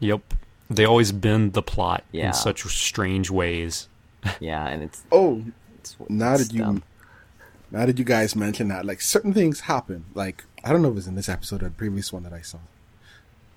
[0.00, 0.34] Yep.
[0.68, 2.28] They always bend the plot Yeah.
[2.28, 3.88] in such strange ways.
[4.40, 5.44] Yeah, and it's, Oh,
[5.78, 6.82] it's now it's that you dumb.
[7.70, 10.04] now that you guys mention that, like certain things happen.
[10.14, 12.32] Like I don't know if it was in this episode or the previous one that
[12.32, 12.58] I saw.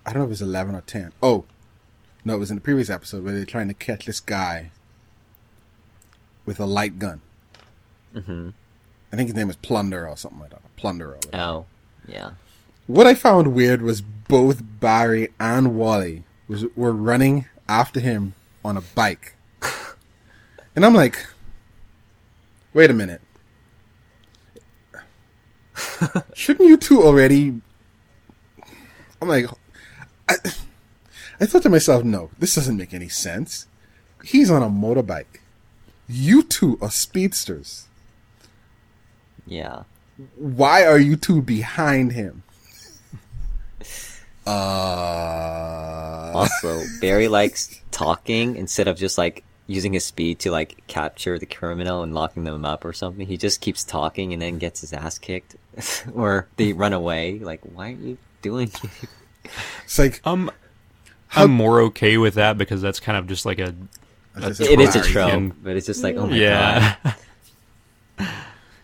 [0.05, 1.11] I don't know if it was eleven or ten.
[1.21, 1.43] Oh,
[2.25, 4.71] no, it was in the previous episode where they're trying to catch this guy
[6.45, 7.21] with a light gun.
[8.15, 8.49] Mm-hmm.
[9.11, 10.61] I think his name is Plunder or something like that.
[10.77, 11.19] Plunder or.
[11.33, 11.65] Oh,
[12.07, 12.31] yeah.
[12.87, 18.33] What I found weird was both Barry and Wally was were running after him
[18.63, 19.35] on a bike,
[20.75, 21.25] and I'm like,
[22.73, 23.21] wait a minute,
[26.33, 27.61] shouldn't you two already?
[29.21, 29.45] I'm like,
[30.27, 30.35] I,
[31.39, 33.67] I thought to myself, no, this doesn't make any sense.
[34.23, 35.39] He's on a motorbike.
[36.07, 37.87] You two are speedsters.
[39.45, 39.83] Yeah.
[40.35, 42.42] Why are you two behind him?
[44.45, 51.39] Uh, Also, Barry likes talking instead of just like using his speed to like capture
[51.39, 53.25] the criminal and locking them up or something.
[53.25, 55.55] He just keeps talking and then gets his ass kicked,
[56.13, 57.39] or they run away.
[57.39, 58.71] Like, why are you doing?
[59.85, 60.51] it's like Um,
[61.35, 63.73] I'm more okay with that because that's kind of just like a
[64.35, 65.53] that's it is a Barry trope, thing.
[65.63, 66.95] but it's just like, oh my yeah.
[67.03, 67.15] god.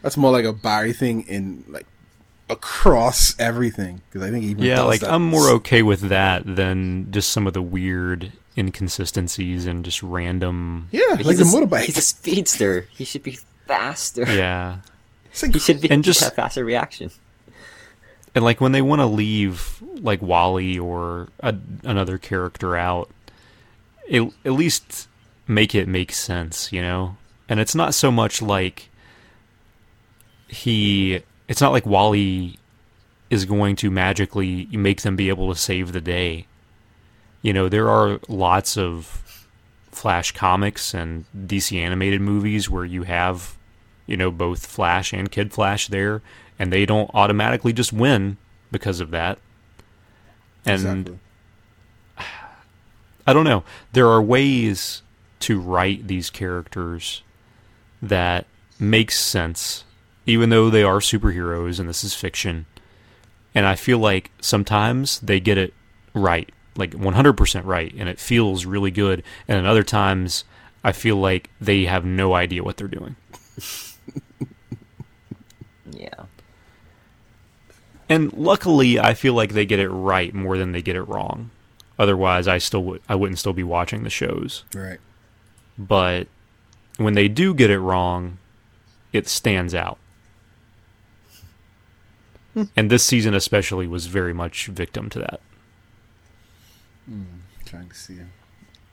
[0.04, 1.86] That's more like a Barry thing in like
[2.50, 5.12] across everything because I think he even yeah, like that.
[5.12, 10.88] I'm more okay with that than just some of the weird inconsistencies and just random.
[10.92, 11.86] Yeah, But like the a, motorbike.
[11.86, 12.88] He's a speedster.
[12.92, 14.24] He should be faster.
[14.24, 14.80] Yeah,
[15.42, 17.12] like, He should be And just- have faster reaction.
[18.36, 23.10] and like when they want to leave like Wally or a, another character out,
[24.08, 25.08] it, at least
[25.48, 27.16] make it make sense, you know.
[27.48, 28.90] And it's not so much like
[30.48, 31.22] he.
[31.50, 32.58] It's not like Wally
[33.30, 36.46] is going to magically make them be able to save the day.
[37.42, 39.48] You know, there are lots of
[39.92, 43.58] Flash comics and DC animated movies where you have,
[44.06, 46.22] you know, both Flash and Kid Flash there,
[46.60, 48.38] and they don't automatically just win
[48.72, 49.40] because of that.
[50.66, 51.20] And exactly.
[53.28, 53.64] I don't know.
[53.94, 55.02] There are ways
[55.42, 57.24] to write these characters
[58.02, 58.46] that
[58.80, 59.84] makes sense,
[60.30, 62.66] even though they are superheroes and this is fiction.
[63.56, 65.74] And I feel like sometimes they get it
[66.14, 69.24] right, like 100% right, and it feels really good.
[69.48, 70.44] And then other times,
[70.84, 73.16] I feel like they have no idea what they're doing.
[75.92, 76.26] Yeah.
[78.08, 81.50] And luckily, I feel like they get it right more than they get it wrong.
[81.98, 84.64] Otherwise, I still would I wouldn't still be watching the shows.
[84.74, 85.00] right.
[85.78, 86.28] but
[86.98, 88.38] when they do get it wrong,
[89.14, 89.98] it stands out.
[92.76, 95.42] And this season especially was very much victim to that.
[97.66, 98.18] Trying to see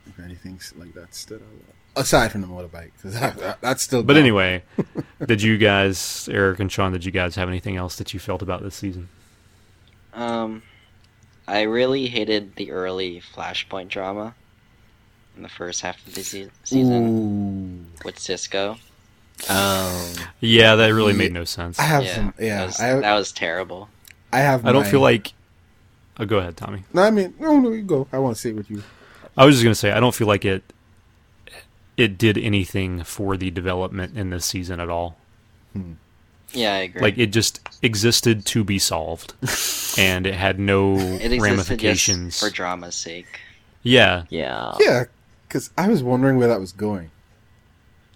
[0.06, 1.74] if anything like that stood out.
[2.02, 4.02] Aside from the motorbike, because that, that- that's still.
[4.02, 4.22] But dumb.
[4.22, 4.62] anyway,
[5.26, 8.42] did you guys, Eric and Sean, did you guys have anything else that you felt
[8.42, 9.08] about this season?
[10.12, 10.62] Um,
[11.48, 14.34] I really hated the early Flashpoint drama
[15.36, 18.04] in the first half of the se- season Ooh.
[18.04, 18.76] with Cisco.
[19.50, 20.14] Oh.
[20.40, 21.78] Yeah, that really made no sense.
[21.78, 22.34] I have yeah, some.
[22.38, 23.88] Yeah, that was, I, that was terrible.
[24.32, 24.66] I have.
[24.66, 25.32] I don't my- feel like.
[26.18, 26.84] Oh, go ahead, Tommy.
[26.94, 28.08] No, I mean, no, no, you go.
[28.12, 28.82] I want to say it with you.
[29.36, 30.62] I was just gonna say I don't feel like it.
[31.96, 35.16] It did anything for the development in this season at all.
[35.72, 35.92] Hmm.
[36.52, 37.02] Yeah, I agree.
[37.02, 39.34] Like it just existed to be solved,
[39.98, 42.34] and it had no it ramifications.
[42.40, 43.40] just for drama's sake.
[43.82, 44.74] yeah, Yeah.
[44.80, 45.04] Yeah,
[45.48, 47.10] because I was wondering where that was going.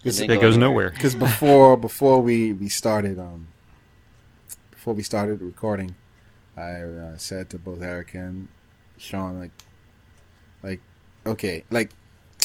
[0.03, 0.89] It go goes nowhere.
[0.89, 3.47] Because before before we we started um
[4.71, 5.95] before we started recording,
[6.57, 8.47] I uh, said to both Eric and
[8.97, 9.51] Sean like
[10.63, 10.79] like
[11.25, 11.91] okay like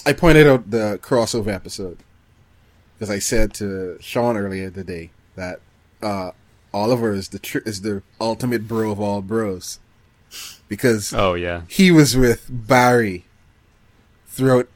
[0.05, 1.99] I pointed out the crossover episode
[2.95, 5.61] because I said to Sean earlier today that
[6.03, 6.33] uh
[6.75, 9.79] Oliver is the tr- is the ultimate bro of all bros
[10.69, 11.63] because Oh yeah.
[11.69, 13.25] he was with Barry
[14.27, 14.69] throughout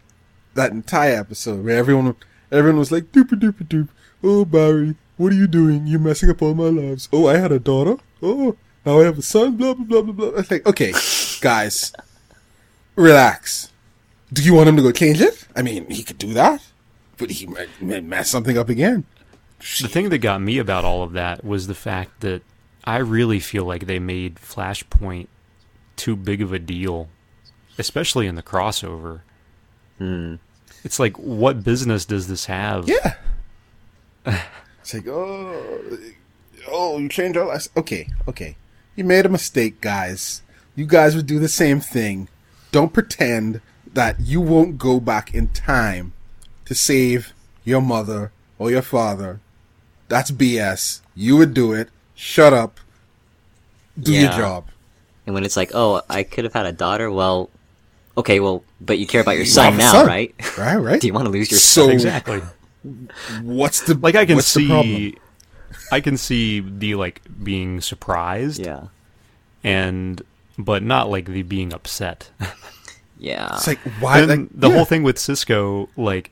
[0.54, 2.16] that entire episode where everyone
[2.50, 3.88] everyone was like doop doop doop.
[4.22, 5.86] Oh Barry, what are you doing?
[5.86, 7.08] You're messing up all my lives.
[7.12, 7.96] Oh, I had a daughter.
[8.22, 9.56] Oh, now I have a son.
[9.56, 10.38] Blah blah blah blah blah.
[10.38, 10.92] It's like okay,
[11.40, 11.92] guys,
[12.96, 13.70] relax.
[14.32, 15.46] Do you want him to go change it?
[15.56, 16.62] I mean, he could do that,
[17.16, 19.04] but he might, might mess something up again.
[19.58, 22.42] The thing that got me about all of that was the fact that
[22.84, 25.26] I really feel like they made Flashpoint
[25.96, 27.08] too big of a deal,
[27.76, 29.20] especially in the crossover.
[29.98, 30.36] Hmm.
[30.84, 32.88] It's like, what business does this have?
[32.88, 33.14] Yeah.
[34.80, 35.98] it's like, oh,
[36.68, 37.68] oh, you changed our lives.
[37.76, 38.56] Okay, okay.
[38.96, 40.42] You made a mistake, guys.
[40.74, 42.28] You guys would do the same thing.
[42.72, 43.60] Don't pretend
[43.92, 46.12] that you won't go back in time
[46.64, 47.32] to save
[47.64, 49.40] your mother or your father.
[50.08, 51.00] That's BS.
[51.14, 51.88] You would do it.
[52.14, 52.80] Shut up.
[53.98, 54.68] Do your job.
[55.26, 57.10] And when it's like, oh, I could have had a daughter.
[57.10, 57.50] Well,
[58.16, 60.06] okay, well, but you care about your son now, son.
[60.06, 60.34] right?
[60.58, 61.00] Right, right.
[61.00, 61.92] Do you want to lose your So- son?
[61.92, 62.42] Exactly.
[63.42, 64.86] What's the Like I can what's the problem?
[64.86, 65.16] see,
[65.92, 68.84] I can see the like being surprised Yeah,
[69.62, 70.22] and,
[70.56, 72.30] but not like the being upset.
[73.18, 73.54] yeah.
[73.56, 74.20] It's like why?
[74.22, 74.74] Like, the yeah.
[74.74, 76.30] whole thing with Cisco, like,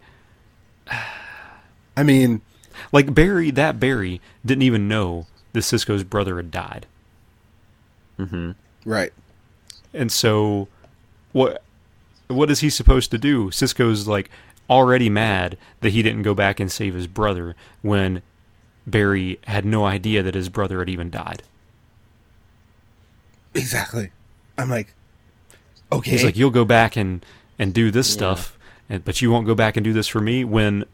[1.97, 2.41] I mean,
[2.93, 6.87] like Barry, that Barry didn't even know that Cisco's brother had died.
[8.19, 8.55] Mm Mhm.
[8.85, 9.13] Right.
[9.93, 10.69] And so,
[11.33, 11.63] what
[12.29, 13.51] what is he supposed to do?
[13.51, 14.31] Cisco's like
[14.71, 18.23] already mad that he didn't go back and save his brother when
[18.87, 21.43] Barry had no idea that his brother had even died.
[23.55, 24.11] Exactly.
[24.57, 24.95] I'm like,
[25.91, 26.13] okay.
[26.13, 27.25] He's like, "You'll go back and
[27.59, 30.45] and do this stuff, and, but you won't go back and do this for me."
[30.45, 30.85] When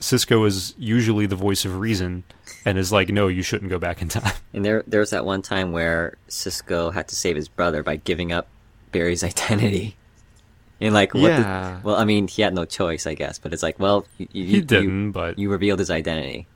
[0.00, 2.24] Cisco is usually the voice of reason
[2.64, 5.24] and is like, "No, you shouldn't go back in time." And there, there was that
[5.24, 8.46] one time where Cisco had to save his brother by giving up
[8.92, 9.96] Barry's identity.
[10.84, 11.28] And like, what?
[11.36, 13.38] the- well, I mean, he had no choice, I guess.
[13.38, 16.46] But it's like, well, you, you, He didn't, but you revealed his identity.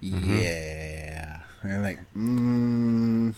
[0.00, 1.40] yeah.
[1.62, 3.34] And like, mm,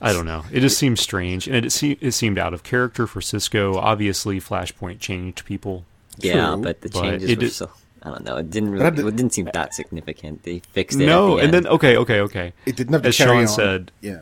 [0.00, 0.44] I don't know.
[0.52, 3.76] It just seems strange, and it se- it seemed out of character for Cisco.
[3.76, 5.84] Obviously, Flashpoint changed people.
[6.18, 7.70] Yeah, True, but the but changes it were did- so.
[8.04, 8.36] I don't know.
[8.36, 8.84] It didn't really.
[8.86, 10.42] It didn't seem that significant.
[10.42, 11.06] They fixed it.
[11.06, 12.52] No, at the and then okay, okay, okay.
[12.66, 13.48] it didn't have to As carry Sean on.
[13.48, 14.18] said, yeah.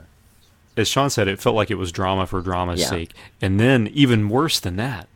[0.77, 2.87] As Sean said, it felt like it was drama for drama's Yeah.
[2.89, 3.13] sake.
[3.41, 5.09] And then even worse than that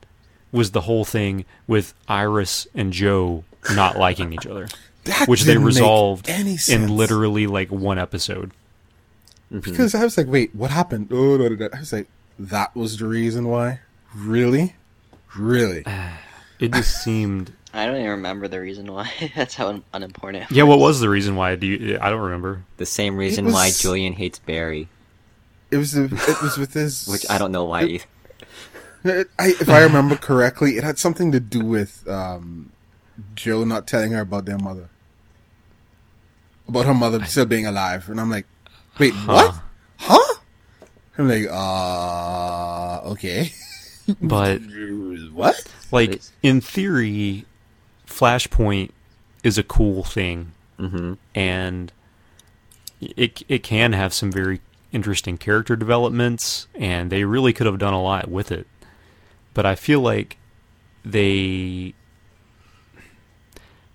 [0.52, 3.44] was the whole thing with Iris and Joe
[3.74, 4.68] not liking each other,
[5.04, 8.52] That which they resolved any in literally like one episode.
[9.52, 9.58] Mm-hmm.
[9.70, 11.08] because I was like, wait, what happened?
[11.12, 11.68] Oh, no, no, no.
[11.72, 12.08] I was like,
[12.38, 13.80] that was the reason why.
[14.14, 14.74] Really,
[15.36, 15.84] really.
[16.60, 17.52] It just seemed.
[17.74, 19.10] I don't even remember the reason why.
[19.36, 20.44] That's how un- unimportant.
[20.50, 21.56] it Yeah, what was the reason why?
[21.56, 21.98] Do you?
[22.00, 22.62] I don't remember.
[22.76, 24.88] the same reason was- why Julian hates Barry,
[25.70, 27.06] It was the, it was with his.
[27.10, 27.82] which I don't know why.
[27.84, 28.04] either.
[29.04, 32.70] It, I, if I remember correctly, it had something to do with um,
[33.34, 34.88] Joe not telling her about their mother,
[36.68, 38.46] about her mother still being alive, and I'm like,
[38.98, 39.54] wait, what?
[39.98, 40.34] Huh?
[41.18, 43.52] I'm like, uh, okay,
[44.20, 44.60] But
[45.32, 45.64] what?
[45.92, 47.44] like in theory,
[48.06, 48.90] Flashpoint
[49.42, 51.18] is a cool thing, Mhm.
[51.34, 51.92] and
[53.00, 54.60] it it can have some very
[54.94, 58.66] interesting character developments, and they really could have done a lot with it.
[59.52, 60.38] But I feel like
[61.04, 61.94] they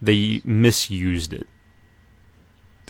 [0.01, 1.47] they misused it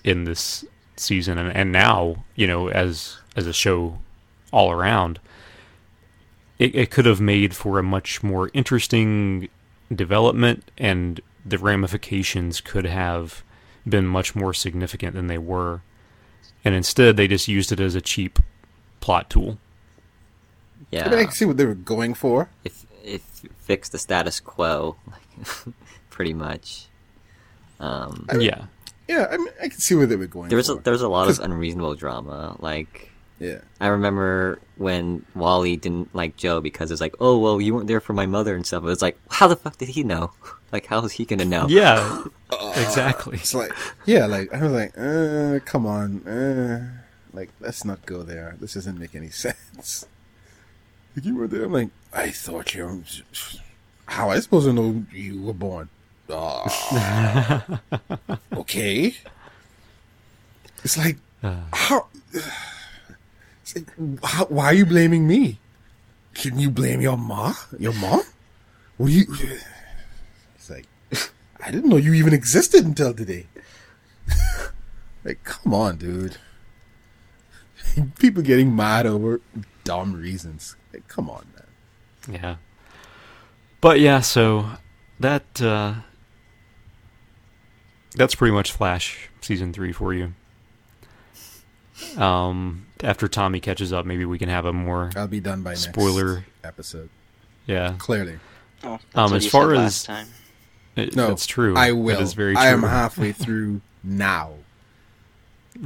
[0.04, 0.66] in this
[0.96, 4.00] season, and, and now you know as as a show
[4.52, 5.20] all around
[6.60, 9.50] it, it could have made for a much more interesting
[9.94, 13.44] development and the ramifications could have
[13.88, 15.82] been much more significant than they were
[16.66, 18.40] and instead they just used it as a cheap
[19.00, 19.58] plot tool
[20.92, 21.06] Yeah.
[21.08, 22.50] I mean, I can see what they were going for.
[22.64, 23.22] if if
[23.60, 25.76] fix the status quo, like,
[26.10, 26.88] pretty much.
[27.80, 28.66] Um, yeah
[29.08, 30.50] Yeah, I mean, I can see where they were going.
[30.50, 32.56] there was a, there was a lot of unreasonable drama.
[32.60, 33.09] Like
[33.40, 37.88] yeah, I remember when Wally didn't like Joe because it's like, oh well, you weren't
[37.88, 38.84] there for my mother and stuff.
[38.84, 40.32] It was like, how the fuck did he know?
[40.72, 41.66] Like, how is he gonna know?
[41.68, 42.24] yeah
[42.76, 43.72] exactly it's like,
[44.06, 46.88] yeah, like I was like, uh, come on, uh,
[47.34, 48.56] like let's not go there.
[48.62, 50.06] This doesn't make any sense.
[51.16, 51.64] Like you were there.
[51.64, 52.86] I'm like, I thought you.
[52.86, 53.04] were-
[54.06, 55.90] How am I supposed to know you were born?
[56.30, 56.70] Uh,
[58.54, 59.16] okay.
[60.84, 62.06] It's like how.
[64.50, 65.60] Why are you blaming me?
[66.34, 67.54] Shouldn't you blame your ma?
[67.78, 68.22] Your mom?
[68.98, 69.26] What do you?
[70.56, 70.86] It's like
[71.64, 73.48] I didn't know you even existed until today.
[75.24, 76.38] Like, come on, dude.
[78.20, 79.42] People getting mad over
[79.84, 80.76] dumb reasons.
[80.94, 82.36] Like, come on, man.
[82.42, 82.56] Yeah.
[83.82, 84.72] But yeah, so
[85.20, 85.96] that uh
[88.16, 90.34] that's pretty much Flash season 3 for you.
[92.18, 95.72] Um after Tommy catches up, maybe we can have a more I'll be done by
[95.72, 96.46] next Spoiler.
[96.64, 97.10] episode.
[97.66, 97.96] yeah.
[97.98, 98.40] Clearly.
[98.84, 100.28] Oh, Um, as far as- last time.
[100.96, 101.76] It- No, that's true.
[101.78, 102.16] I will.
[102.18, 102.62] That is very true.
[102.64, 104.54] I am halfway through now.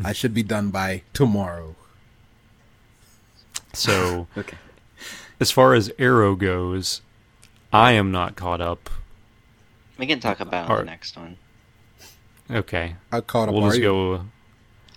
[0.04, 1.76] I should be done by tomorrow.
[3.74, 4.58] So, Okay.
[5.40, 7.02] as far as Arrow goes,
[7.72, 8.90] I am not caught up.
[9.98, 10.86] We can talk about Alright.
[10.86, 11.38] the next one.
[12.50, 12.96] Okay.
[13.12, 13.54] I caught up.
[13.56, 13.84] We'll are just you?
[13.84, 14.26] go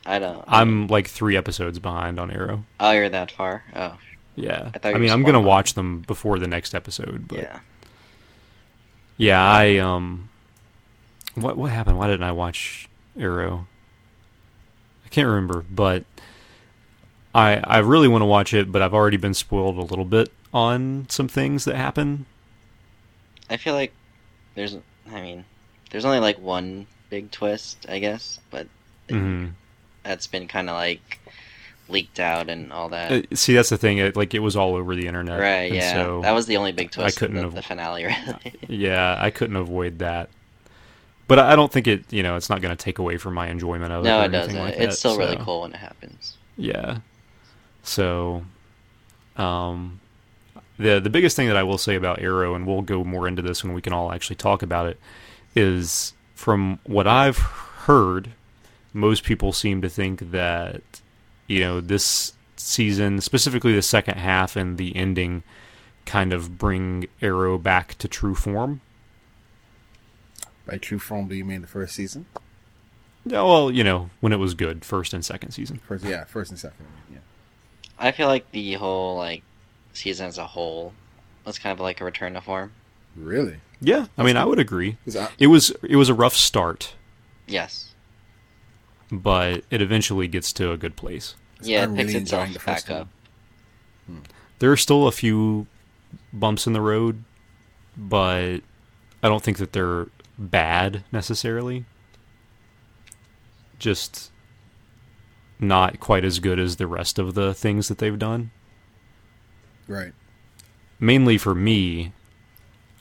[0.06, 0.44] I don't.
[0.46, 2.64] I'm like 3 episodes behind on Arrow.
[2.80, 3.64] Oh, you're that far.
[3.74, 3.96] Oh,
[4.36, 4.70] Yeah.
[4.84, 5.44] I I mean, I'm going to on.
[5.44, 7.58] watch them before the next episode, but yeah.
[9.18, 10.28] Yeah, I um
[11.34, 11.98] what what happened?
[11.98, 12.88] Why didn't I watch
[13.18, 13.66] Arrow?
[15.04, 16.04] I can't remember, but
[17.34, 20.30] I I really want to watch it, but I've already been spoiled a little bit
[20.52, 22.26] on some things that happen.
[23.48, 23.92] I feel like
[24.54, 24.76] there's.
[25.10, 25.44] I mean,
[25.90, 28.66] there's only like one big twist, I guess, but
[29.08, 29.52] Mhm.
[30.06, 31.20] That's been kind of like
[31.88, 33.12] leaked out and all that.
[33.12, 33.98] Uh, see, that's the thing.
[33.98, 35.72] It, like it was all over the internet, right?
[35.72, 35.92] Yeah.
[35.92, 37.16] So that was the only big twist.
[37.16, 38.54] I couldn't of the, have- the finale, really.
[38.68, 40.30] yeah, I couldn't avoid that.
[41.28, 42.12] But I don't think it.
[42.12, 44.22] You know, it's not going to take away from my enjoyment of no, it.
[44.22, 44.58] or it doesn't.
[44.58, 46.38] Like it's that, still really cool when it happens.
[46.56, 46.98] Yeah.
[47.82, 48.44] So,
[49.36, 50.00] um,
[50.78, 53.42] the the biggest thing that I will say about Arrow, and we'll go more into
[53.42, 55.00] this when we can all actually talk about it,
[55.56, 58.30] is from what I've heard,
[58.97, 60.82] most people seem to think that
[61.47, 65.43] you know this season, specifically the second half and the ending,
[66.06, 68.81] kind of bring Arrow back to true form.
[70.66, 72.27] By true form, do you mean the first season?
[73.24, 75.81] Yeah, Well, you know, when it was good, first and second season.
[75.86, 76.86] First, yeah, first and second.
[77.12, 77.18] Yeah.
[77.98, 79.43] I feel like the whole like
[79.93, 80.93] season as a whole
[81.44, 82.73] was kind of like a return to form.
[83.16, 83.56] Really?
[83.81, 84.97] Yeah, I mean, I would agree.
[85.14, 86.94] I- It was it was a rough start.
[87.47, 87.85] Yes.
[89.10, 91.34] But it eventually gets to a good place.
[91.62, 93.08] Yeah, I'm it picks really itself enjoying the first back up.
[94.06, 94.16] one.
[94.18, 94.22] Hmm.
[94.58, 95.66] There are still a few
[96.32, 97.24] bumps in the road,
[97.96, 98.58] but
[99.22, 100.08] I don't think that they're
[100.38, 101.84] bad necessarily.
[103.78, 104.30] Just
[105.58, 108.50] not quite as good as the rest of the things that they've done.
[109.86, 110.12] Right.
[110.98, 112.12] Mainly for me,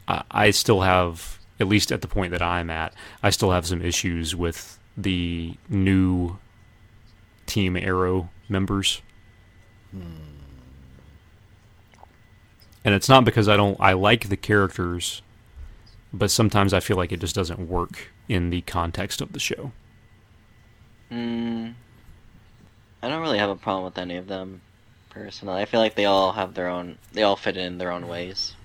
[0.08, 3.66] I, I still have, at least at the point that I'm at, I still have
[3.66, 6.38] some issues with the new
[7.46, 9.02] Team Arrow members.
[12.84, 15.22] And it's not because I don't I like the characters,
[16.14, 19.72] but sometimes I feel like it just doesn't work in the context of the show.
[21.12, 21.74] Mm,
[23.02, 24.62] I don't really have a problem with any of them
[25.10, 25.62] personally.
[25.62, 26.98] I feel like they all have their own.
[27.14, 28.56] They all fit in their own ways.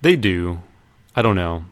[0.00, 0.62] They do.
[1.14, 1.64] I don't know.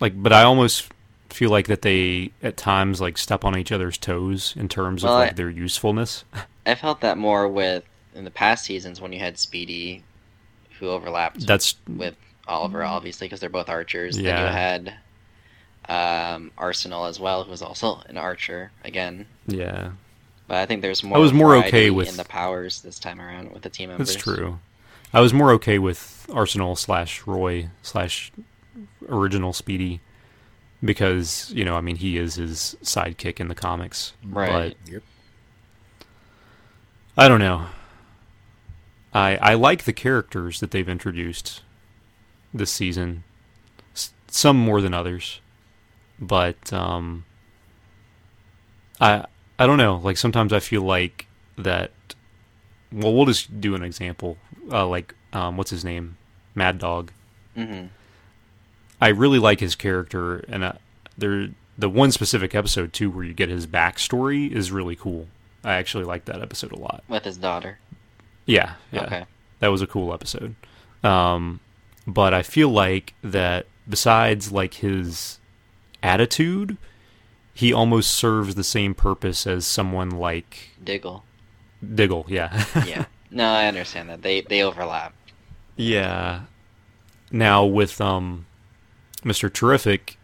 [0.00, 0.90] Like but I almost
[1.36, 5.10] feel like that they at times like step on each other's toes in terms of
[5.10, 6.24] like I- their usefulness.
[6.66, 7.84] I felt that more with
[8.14, 10.02] in the past seasons when you had Speedy,
[10.80, 12.16] who overlapped That's with
[12.48, 14.18] Oliver, obviously, because they're both archers.
[14.18, 14.42] Yeah.
[14.42, 14.92] Then you
[15.88, 19.26] had um, Arsenal as well, who was also an archer again.
[19.46, 19.90] yeah.
[20.48, 21.18] But I think there's more.
[21.18, 24.08] I was more okay with- in the powers this time around with the team members.
[24.14, 24.58] That's true.
[25.12, 28.32] I was more okay with Arsenal slash Roy slash
[29.08, 30.00] original Speedy
[30.84, 34.12] because you know I mean he is his sidekick in the comics.
[34.24, 34.76] Right.
[34.86, 35.02] Yep.
[37.14, 37.66] But I don't know.
[39.14, 41.62] I I like the characters that they've introduced
[42.52, 43.24] this season.
[43.94, 45.40] S- some more than others,
[46.18, 47.24] but um,
[49.00, 49.24] I
[49.58, 49.96] I don't know.
[49.96, 51.26] Like sometimes I feel like
[51.56, 51.92] that.
[52.92, 54.36] Well, we'll just do an example.
[54.70, 56.16] Uh, like um, what's his name,
[56.54, 57.10] Mad Dog.
[57.54, 57.86] hmm
[59.00, 60.72] I really like his character, and uh,
[61.18, 61.48] there
[61.78, 65.28] the one specific episode too where you get his backstory is really cool.
[65.62, 67.02] I actually like that episode a lot.
[67.08, 67.78] With his daughter.
[68.46, 69.24] Yeah, yeah, Okay.
[69.58, 70.54] that was a cool episode.
[71.02, 71.60] Um,
[72.06, 75.38] but I feel like that besides like his
[76.02, 76.78] attitude,
[77.52, 81.24] he almost serves the same purpose as someone like Diggle.
[81.94, 82.24] Diggle.
[82.28, 83.04] Yeah, Yeah.
[83.30, 84.22] no, I understand that.
[84.22, 85.12] They they overlap.
[85.76, 86.42] yeah.
[87.32, 88.46] Now with um,
[89.26, 89.52] Mr.
[89.52, 90.16] Terrific,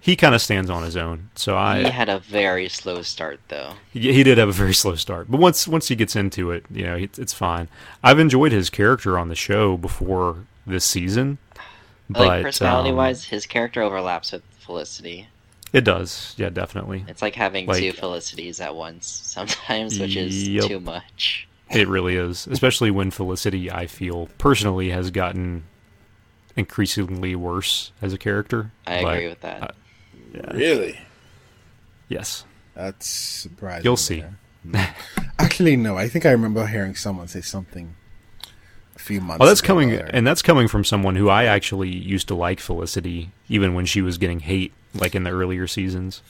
[0.00, 1.30] he kind of stands on his own.
[1.34, 3.74] So I he had a very slow start, though.
[3.92, 6.64] He, he did have a very slow start, but once once he gets into it,
[6.70, 7.68] you know, it's, it's fine.
[8.02, 10.36] I've enjoyed his character on the show before
[10.66, 11.38] this season,
[12.08, 15.28] but like personality um, wise, his character overlaps with Felicity.
[15.72, 16.34] It does.
[16.36, 17.04] Yeah, definitely.
[17.08, 20.64] It's like having Like- two Felicities at once sometimes, which is Yep.
[20.66, 21.48] too much.
[21.70, 25.64] It really is, especially when Felicity, I feel personally, has gotten
[26.56, 28.72] increasingly worse as a character.
[28.86, 29.62] I But, agree with that.
[29.62, 29.68] uh,
[30.34, 30.52] yeah.
[30.52, 30.98] Really?
[32.08, 32.44] Yes.
[32.74, 33.84] That's surprising.
[33.84, 34.24] You'll see.
[35.38, 35.96] Actually, no.
[35.96, 37.94] I think I remember hearing someone say something
[38.96, 39.40] a few months.
[39.40, 40.10] Well, that's ago coming, about her.
[40.16, 44.00] and that's coming from someone who I actually used to like Felicity, even when she
[44.02, 46.22] was getting hate, like in the earlier seasons.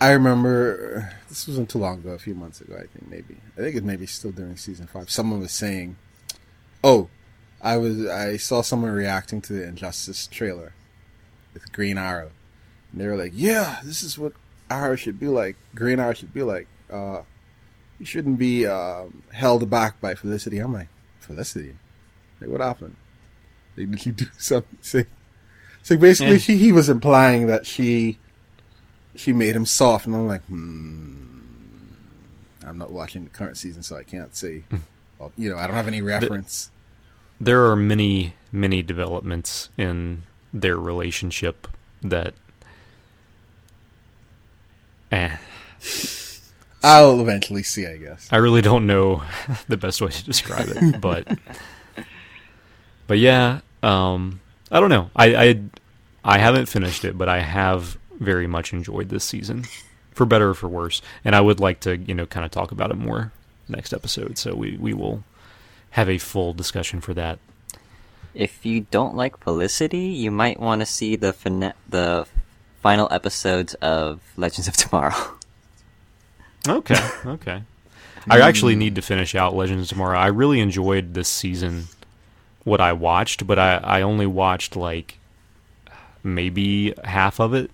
[0.00, 2.74] I remember this wasn't too long ago, a few months ago.
[2.74, 3.36] I think maybe.
[3.56, 5.08] I think it maybe still during season five.
[5.10, 5.96] Someone was saying,
[6.84, 7.08] "Oh,
[7.62, 10.72] I was I saw someone reacting to the Injustice trailer
[11.54, 12.30] with Green Arrow,
[12.92, 14.32] and they were like, "Yeah, this is what
[14.70, 15.56] Arrow should be like.
[15.74, 16.68] Green Arrow should be like.
[16.90, 17.22] Uh,
[17.98, 20.88] you shouldn't be um, held back by Felicity." I'm like,
[21.18, 21.76] "Felicity?
[22.40, 22.96] Like, what happened?
[23.76, 25.02] Like, did she do something?" So,
[25.82, 26.38] so basically, Yeah.
[26.38, 28.18] she he was implying that she
[29.14, 31.14] she made him soft, and I'm like, hmm.
[32.66, 34.64] I'm not watching the current season, so I can't say.
[35.18, 36.70] Well, you know, I don't have any reference.
[37.40, 40.22] There are many, many developments in
[40.52, 41.68] their relationship
[42.02, 42.34] that.
[45.12, 45.36] Eh.
[46.82, 48.28] I'll eventually see, I guess.
[48.30, 49.22] I really don't know
[49.68, 51.38] the best way to describe it, but
[53.06, 54.40] but yeah, um,
[54.70, 55.10] I don't know.
[55.14, 55.60] I, I
[56.24, 59.64] I haven't finished it, but I have very much enjoyed this season,
[60.12, 61.02] for better or for worse.
[61.24, 63.32] And I would like to, you know, kind of talk about it more
[63.68, 64.38] next episode.
[64.38, 65.22] So we we will
[65.90, 67.38] have a full discussion for that.
[68.34, 72.26] If you don't like Felicity, you might want to see the fina- the
[72.82, 75.14] final episodes of Legends of Tomorrow.
[76.68, 77.62] Okay, okay.
[78.28, 80.18] I actually need to finish out Legends of Tomorrow.
[80.18, 81.84] I really enjoyed this season,
[82.64, 85.18] what I watched, but I, I only watched like
[86.24, 87.70] maybe half of it,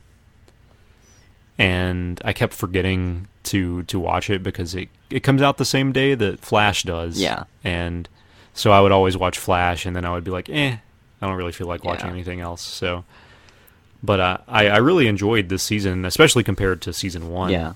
[1.57, 5.93] and I kept forgetting to to watch it because it it comes out the same
[5.93, 7.21] day that Flash does.
[7.21, 7.45] Yeah.
[7.65, 8.09] and
[8.55, 10.77] so I would always watch Flash, and then I would be like, eh,
[11.23, 12.13] I don't really feel like watching Yeah.
[12.13, 12.61] anything else.
[12.63, 13.05] So,
[14.03, 17.51] but uh, I I really enjoyed this season, especially compared to season one.
[17.51, 17.73] yeah.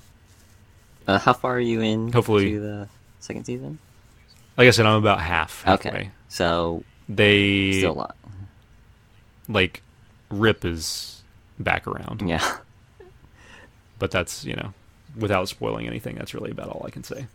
[1.09, 2.13] Uh, how far are you in?
[2.13, 2.89] Hopefully- to the
[3.21, 3.79] second season.
[4.57, 5.63] Like I said, I'm about half.
[5.63, 5.91] Halfway.
[5.91, 8.17] Okay, so They still a lot.
[9.49, 9.83] like
[10.31, 11.23] Rip is
[11.59, 12.45] back around, Yeah.
[13.99, 14.73] but that's you know
[15.17, 16.17] without spoiling anything.
[16.17, 17.27] That's really about all I can say.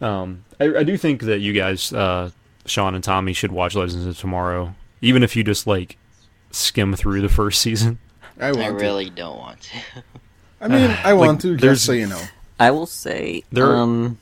[0.00, 2.30] Um, I, I do think that you guys, uh,
[2.66, 5.96] Sean and Tommy, should watch Legends of Tomorrow, even if you just like
[6.50, 7.98] skim through the first season.
[8.40, 8.74] I want I to.
[8.74, 9.78] really don't want to.
[10.60, 12.22] I mean, I want to, there's- just so you know.
[12.60, 14.18] I will say, There- um,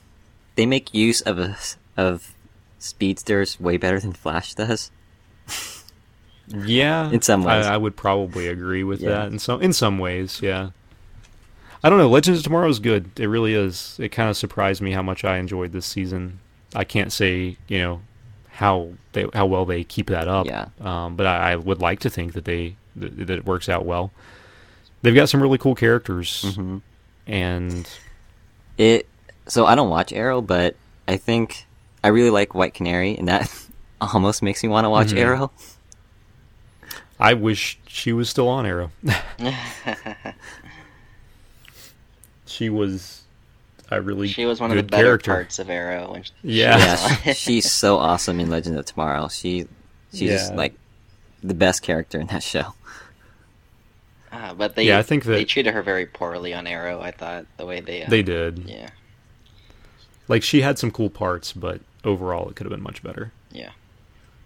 [0.55, 1.55] they make use of a,
[1.95, 2.33] of
[2.79, 4.91] speedsters way better than Flash does.
[6.47, 7.65] Yeah, In some ways.
[7.65, 9.09] I, I would probably agree with Yeah.
[9.09, 9.27] that.
[9.27, 10.69] In some in some ways, yeah.
[11.87, 12.09] I don't know.
[12.09, 13.17] Legends of Tomorrow is good.
[13.17, 13.95] It really is.
[13.97, 16.41] It kind of surprised me how much I enjoyed this season.
[16.75, 18.01] I can't say you know
[18.49, 20.47] how they how well they keep that up.
[20.47, 20.65] Yeah.
[20.81, 23.85] Um, but I, I would like to think that they that, that it works out
[23.85, 24.11] well.
[25.01, 26.81] They've got some really cool characters, Mhm.
[27.25, 27.89] and
[28.77, 29.07] It.
[29.47, 30.75] So I don't watch Arrow, but
[31.07, 31.67] I think
[32.03, 33.49] I really like White Canary, and that
[34.01, 35.19] almost makes me want to watch Mhm.
[35.19, 35.51] Arrow.
[37.17, 38.91] I wish she was still on Arrow.
[42.47, 43.21] she was
[43.89, 45.31] a really she was one of the better character.
[45.33, 46.11] parts of Arrow.
[46.11, 46.75] When she Yeah.
[46.77, 47.37] was Yeah, it.
[47.37, 49.27] she's so awesome in Legends of Tomorrow.
[49.29, 49.67] She,
[50.11, 50.51] she's Yeah.
[50.55, 50.73] like
[51.43, 52.73] the best character in that show.
[54.31, 56.99] Ah, but they Yeah, I think that- they treated her very poorly on Arrow.
[57.01, 58.59] I thought the way they uh, They did.
[58.67, 58.89] yeah
[60.27, 63.31] Like she had some cool parts, but overall it could have been much better.
[63.51, 63.69] yeah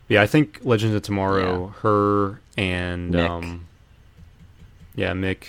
[0.07, 3.27] Yeah, I think Legends of Tomorrow, her and Mick.
[3.29, 3.65] um
[4.95, 5.45] Yeah, Mick.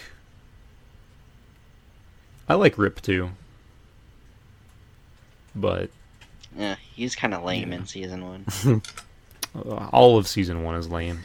[2.52, 3.31] I like Rip too.
[5.55, 5.89] But
[6.56, 8.82] yeah he's kind of lame in season one.
[9.92, 11.18] all of season 1 is lame.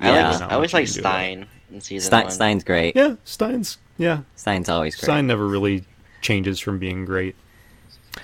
[0.00, 0.30] I Yeah.
[0.32, 1.22] like I always like can do about it.
[1.22, 2.30] Stein in season Stein, one.
[2.32, 2.94] Stein's great.
[2.94, 4.20] Yeah, Stein's yeah.
[4.34, 5.04] Stein's always great.
[5.04, 5.84] Stein never really
[6.20, 7.36] changes from being great.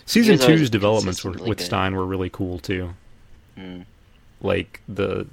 [0.05, 1.61] Season two's developments were, with good.
[1.61, 2.95] Stein were really cool too.
[3.59, 3.85] Mm.
[4.43, 5.27] Like the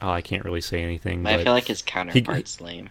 [0.00, 1.22] oh, I can't really say anything.
[1.22, 2.88] But I feel like his counterpart's lame.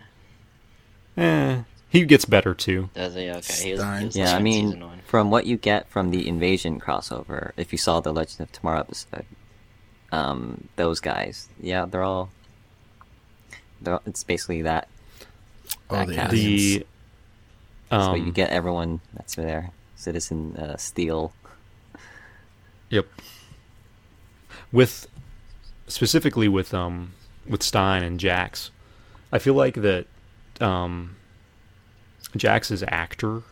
[1.18, 1.62] eh,
[1.94, 2.90] he gets better too.
[2.96, 3.30] Does he?
[3.30, 6.80] Okay, he was, he was Yeah, I mean, from what you get from the Invasion
[6.80, 9.26] crossover, if you saw the Legend of Tomorrow episode,
[10.12, 12.32] um, those guys, yeah, they're all.
[13.80, 14.88] They're, it's basically that.
[15.92, 16.32] Oh, the cast.
[16.32, 16.86] The
[17.92, 19.70] so um, you get everyone that's there.
[19.96, 21.32] Citizen uh, Steel.
[22.90, 23.06] Yep.
[24.72, 25.06] With
[25.86, 27.14] specifically with um
[27.48, 28.72] with Stein and Jax,
[29.32, 30.08] I feel like that
[30.60, 31.18] um
[32.36, 33.44] Jax's actor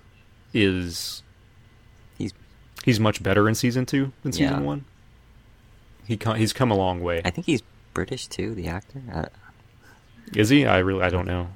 [0.54, 1.24] is
[2.18, 2.34] He's
[2.84, 4.60] he's much better in season two than season Yeah.
[4.62, 4.86] one.
[6.06, 7.22] He co- he's come a long way.
[7.24, 7.62] I think he's
[7.94, 8.54] British too.
[8.56, 9.02] The actor.
[9.14, 9.26] Uh,
[10.36, 10.66] Is he?
[10.66, 11.50] I really I don't know.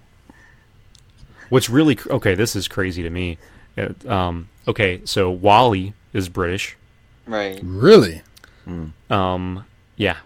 [1.50, 2.36] What's really cr- okay?
[2.36, 3.38] This is crazy to me.
[3.78, 6.76] Uh, Um, okay, so Wally is British.
[7.28, 7.60] Right.
[7.64, 8.22] Really?
[9.12, 10.18] Um, yeah,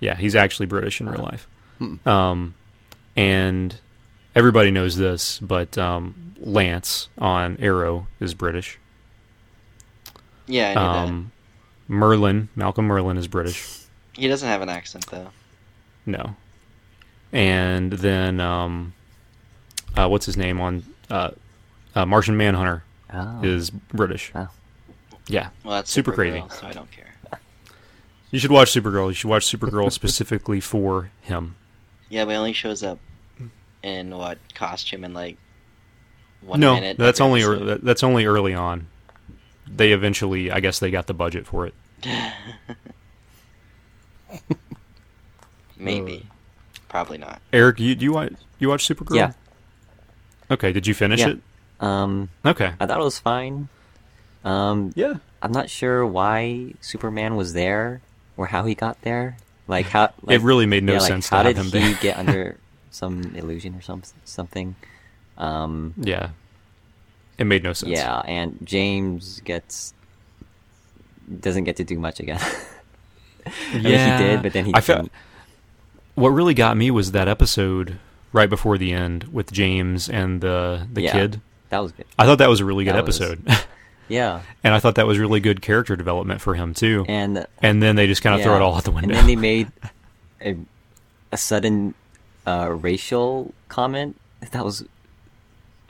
[0.00, 1.46] yeah, he's actually British in real life.
[2.06, 2.54] Um,
[3.16, 3.78] and
[4.36, 8.78] everybody knows this, but um, Lance on Arrow is British.
[10.46, 11.32] Yeah, I knew Um,
[11.90, 13.80] Merlyn, Malcolm Merlyn is British.
[14.12, 15.30] He doesn't have an accent though.
[16.04, 16.36] No.
[17.32, 18.94] And then, um,
[19.96, 21.30] uh, what's his name on uh,
[21.94, 23.42] uh, Martian Manhunter oh.
[23.42, 24.32] is British.
[24.32, 24.48] Wow.
[25.28, 26.60] Yeah, Well, that's Super Supergirl, crazy.
[26.60, 27.40] so I don't care.
[28.30, 29.08] you should watch Supergirl.
[29.08, 31.56] You should watch Supergirl specifically for him.
[32.08, 33.00] Yeah, but he only shows up
[33.86, 35.36] in what costume in like
[36.40, 36.96] one no, minute.
[36.98, 37.80] that's only episode.
[37.82, 38.88] that's only early on.
[39.68, 41.74] They eventually, I guess, they got the budget for it.
[45.76, 46.26] Maybe.
[46.88, 47.40] Probably not.
[47.52, 49.16] Eric, you do you watch you watch Supergirl?
[49.16, 49.32] Yeah.
[50.50, 51.28] Okay, did you finish Yeah.
[51.30, 51.38] it?
[51.80, 52.72] Um, Okay.
[52.80, 53.68] I thought it was fine.
[54.44, 55.14] Um, Yeah.
[55.42, 58.00] I'm not sure why Superman was there
[58.36, 59.36] or how he got there.
[59.68, 61.82] Like how like, it really made no yeah, like, sense how to did have him
[61.82, 61.98] he there.
[62.00, 62.56] get under
[62.96, 64.74] some illusion or some something?
[65.38, 66.30] Um, yeah.
[67.38, 67.92] It made no sense.
[67.92, 69.92] yeah, and James gets
[71.40, 72.40] doesn't get to do much again.
[73.46, 73.90] I mean, he
[74.24, 74.80] did, but then he I
[76.14, 77.98] what really got me was that episode
[78.32, 81.12] right before the end with James and the the Yeah.
[81.12, 81.40] kid.
[81.68, 82.06] That was good.
[82.18, 83.46] I thought that was a really good That was- episode,
[84.08, 87.04] Yeah, and I thought that was really good character development for him too.
[87.08, 89.08] and And then they just kind of throw it all out the window.
[89.10, 89.70] And then they made
[90.40, 90.56] a,
[91.32, 91.94] a sudden
[92.46, 94.16] uh, racial comment?
[94.52, 94.84] That was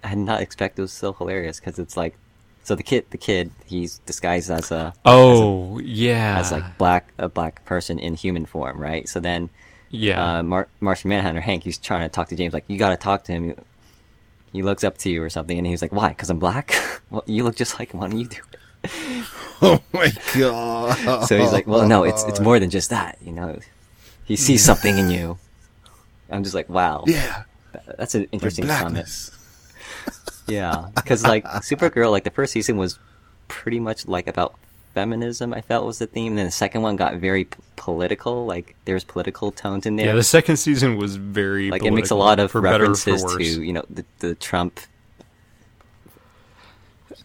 [0.03, 2.15] I did not expect it was so hilarious because it's like
[2.63, 7.29] so the kid the kid he's disguised as a oh yeah, as like black a
[7.29, 9.09] black person in human form right?
[9.09, 9.51] So then
[9.91, 12.91] yeah, uh, Mar- Martian Manhunter Hank he's trying to talk to James like you got
[12.91, 13.55] to talk to him.
[14.53, 16.09] He looks up to you or something and he's like why?
[16.11, 16.73] Because I'm black?
[17.11, 18.01] Well you look just like him.
[18.01, 19.25] Why don't you do it?
[19.63, 21.25] Oh my god.
[21.27, 23.59] so he's like well no it's it's more than just that you know.
[24.25, 25.39] He sees something in you
[26.31, 27.43] I'm just like wow Yeah.
[27.99, 29.31] that's an interesting comment.
[30.49, 33.01] Yeah, because like Supergirl, like the first season was
[33.49, 34.55] pretty much like about
[34.95, 35.53] feminism.
[35.53, 36.33] I felt was the theme.
[36.33, 38.47] And then the second one got very p- political.
[38.47, 40.07] Like there's political tones in there.
[40.07, 40.13] yeah.
[40.15, 43.11] The second season was very like it makes a lot of for better or for
[43.11, 44.79] references to you know the, the Trump.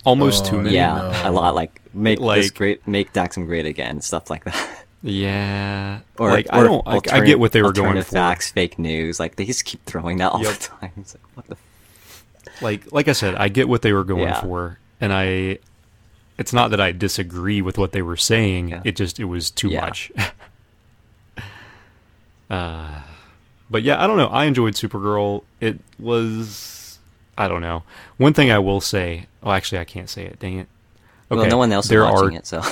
[0.03, 0.75] almost Oh, too many.
[0.75, 1.30] Yeah, no.
[1.30, 4.85] a lot like make this Like- great, make Daxam great again, stuff like that.
[5.03, 8.11] Yeah, Or like I don't, I, I get what they were going for.
[8.11, 10.53] Facts, fake news, like they just keep throwing that all Yep.
[10.53, 10.91] the time.
[10.97, 11.53] It's like what the.
[11.55, 14.41] F- like like I said, I get what they were going Yeah.
[14.41, 15.57] for, and I.
[16.38, 18.69] It's not that I disagree with what they were saying.
[18.69, 18.81] Yeah.
[18.83, 19.81] It just it was too Yeah.
[19.81, 20.11] much.
[22.49, 23.01] uh,
[23.69, 24.27] but yeah, I don't know.
[24.27, 25.43] I enjoyed Supergirl.
[25.59, 26.99] It was
[27.38, 27.83] I don't know.
[28.17, 29.27] One thing I will say.
[29.43, 30.39] Oh, actually, I can't say it.
[30.39, 30.67] Dang it.
[31.31, 32.61] Okay, well, no one else is there watching are, it, so.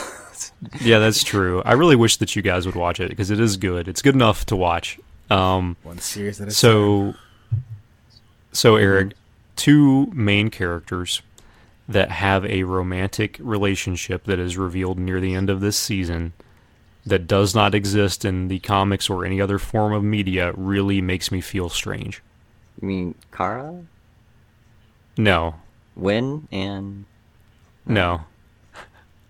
[0.82, 1.62] Yeah, that's true.
[1.64, 3.88] I really wish that you guys would watch it because it is good.
[3.88, 5.00] It's good enough to watch.
[5.30, 6.54] Um, One series at a time.
[6.56, 7.14] so,
[8.52, 9.14] so Eric,
[9.56, 11.22] two main characters
[11.88, 16.34] that have a romantic relationship that is revealed near the end of this season
[17.06, 21.32] that does not exist in the comics or any other form of media really makes
[21.32, 22.22] me feel strange.
[22.82, 23.84] you mean Kara,
[25.18, 25.56] No,
[25.96, 27.06] Winn, and
[27.86, 28.22] no,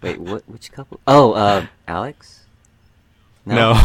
[0.02, 0.44] Wait, what?
[0.50, 1.00] Which couple?
[1.08, 2.42] Oh, uh, Alex.
[3.46, 3.74] no.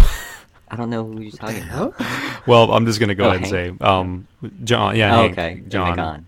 [0.68, 1.94] I don't know who you're talking about.
[2.48, 4.26] well, I'm just gonna go Oh, ahead and say, um,
[4.64, 4.96] John.
[4.96, 5.96] Yeah, Oh, Hank, okay, John.
[5.96, 6.26] John.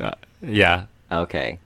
[0.00, 1.58] Uh, yeah, Okay.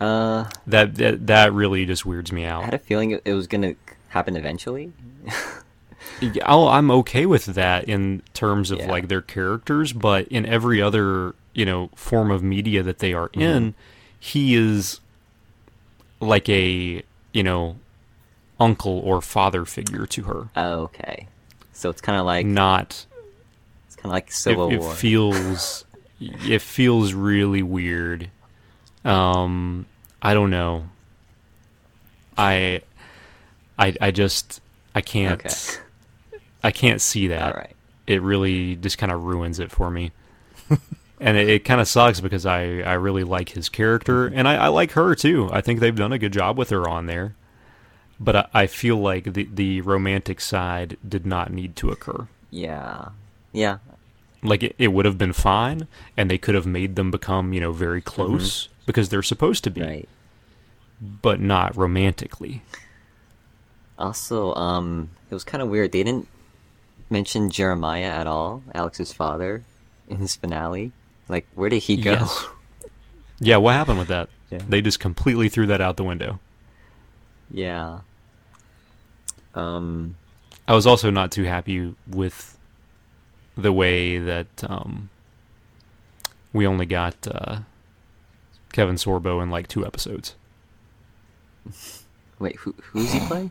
[0.00, 2.62] Uh, that, that that really just weirds me out.
[2.62, 3.74] I had a feeling it, it was gonna
[4.08, 4.92] happen eventually.
[6.22, 8.90] Yeah, I'll, I'm okay with that in terms of Yeah.
[8.90, 13.28] like their characters, but in every other you know form of media that they are
[13.30, 13.40] Mm-hmm.
[13.42, 13.74] in,
[14.18, 15.00] he is
[16.20, 17.76] like a you know
[18.58, 21.26] uncle or father figure to her, okay.
[21.72, 23.06] So it's kind of like not.
[23.86, 24.92] it's kind of like It, Civil it War.
[24.92, 25.84] It feels
[26.20, 28.30] it feels really weird.
[29.04, 29.86] Um,
[30.20, 30.88] I don't know.
[32.36, 32.82] I,
[33.78, 34.60] I, I just
[34.94, 35.40] I can't.
[35.44, 35.80] Okay.
[36.62, 37.42] I can't see that.
[37.54, 37.74] All right.
[38.06, 40.12] It really just kind of ruins it for me.
[41.20, 44.56] and it, it kind of sucks because I, I really like his character and I,
[44.56, 45.48] I like her too.
[45.52, 47.34] I think they've done a good job with her on there.
[48.18, 52.26] But I, I feel like the, the romantic side did not need to occur.
[52.50, 53.10] Yeah.
[53.52, 53.78] Yeah.
[54.42, 57.60] like it, it would have been fine, and they could have made them become you
[57.60, 60.08] know very close because they're supposed to be, Right.
[61.00, 62.62] but not romantically.
[63.98, 65.92] Also, um, it was kind of weird.
[65.92, 66.28] They didn't
[67.10, 69.62] mention Jeremiah at all, Alex's father,
[70.08, 70.92] in his finale.
[71.30, 72.12] Like, where did he go?
[72.12, 72.46] Yes.
[73.38, 74.28] Yeah, what happened with that?
[74.50, 74.58] Yeah.
[74.68, 76.40] They just completely threw that out the window.
[77.50, 78.00] yeah.
[79.54, 80.16] Um.
[80.68, 82.56] I was also not too happy with
[83.56, 85.08] the way that um,
[86.52, 87.60] we only got uh,
[88.72, 90.36] Kevin Sorbo in like two episodes.
[92.38, 93.50] Wait, who who's he play?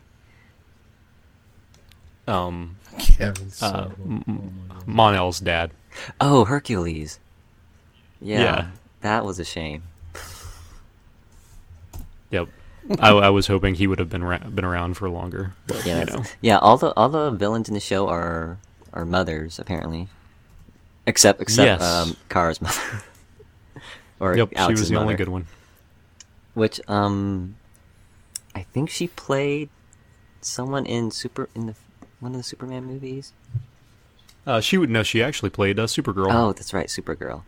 [2.26, 4.00] Um, Kevin uh, Sorbo.
[4.06, 4.52] M- M-
[4.86, 5.72] Mon-El's dad.
[6.20, 7.18] Oh, Hercules.
[8.20, 8.66] Yeah, Yeah.
[9.00, 9.82] that was a shame.
[12.30, 12.48] Yep.
[12.98, 15.52] I, I was hoping he would have been ra- been around for longer.
[15.66, 16.22] But, Yeah, you know.
[16.40, 16.58] yeah.
[16.58, 18.58] All the all the villains in the show are
[18.92, 20.08] are mothers apparently,
[21.06, 21.82] except except Yes.
[21.82, 22.80] um, Kara's mother.
[24.20, 25.46] or Yep, she was the only good one.
[26.54, 27.56] Which um,
[28.54, 29.68] I think she played
[30.40, 31.74] someone in super in the
[32.18, 33.32] one of the Superman movies.
[34.46, 35.02] Uh, she would know.
[35.02, 36.28] She actually played uh, Supergirl.
[36.30, 37.42] Oh, that's right, Supergirl.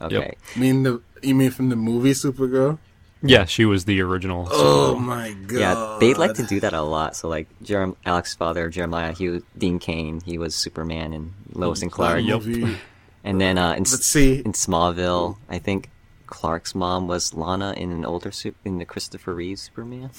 [0.00, 0.34] Okay.
[0.54, 2.78] You mean the you mean from the movie Supergirl?
[3.20, 4.46] Yeah, she was the original.
[4.50, 5.00] Oh Supergirl.
[5.04, 5.58] my god!
[5.58, 7.16] Yeah, they like to do that a lot.
[7.16, 10.20] So like Jerem- Alex's father, Jeremiah, he was Dean Cain.
[10.24, 12.24] He was Superman and Lois and Clark.
[12.24, 12.76] That movie.
[13.24, 14.38] And then uh, in, Let's see.
[14.44, 15.90] in Smallville, I think
[16.26, 20.10] Clark's mom was Lana in an older sup- in the Christopher Reeve Superman.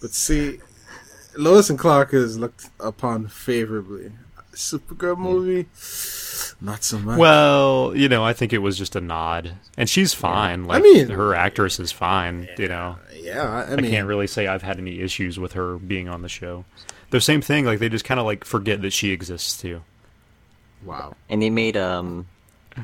[0.00, 0.58] But see,
[1.36, 4.12] Lois and Clark is looked upon favorably.
[4.52, 5.66] Supergirl movie,
[6.60, 7.18] not so much.
[7.18, 10.64] Well, you know, I think it was just a nod, and she's fine.
[10.64, 12.48] Like, mean- her actress is fine.
[12.58, 15.76] You know, yeah, I, I I can't really say I've had any issues with her
[15.78, 16.64] being on the show.
[17.10, 19.82] The same thing, like they just kind of like forget that she exists too.
[20.84, 21.14] wow.
[21.28, 22.26] And they made um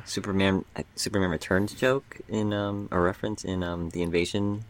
[0.05, 0.65] Superman
[0.97, 4.65] Superman Returns joke in um a reference in um the Invasion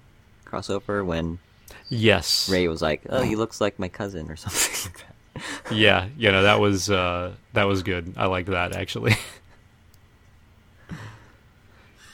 [0.46, 1.38] crossover when
[1.90, 5.14] Yes, Ray was like, "Oh, he looks like my cousin" or something like that.
[5.70, 8.14] Yeah, you know that was uh, that was good.
[8.16, 9.14] I like that actually.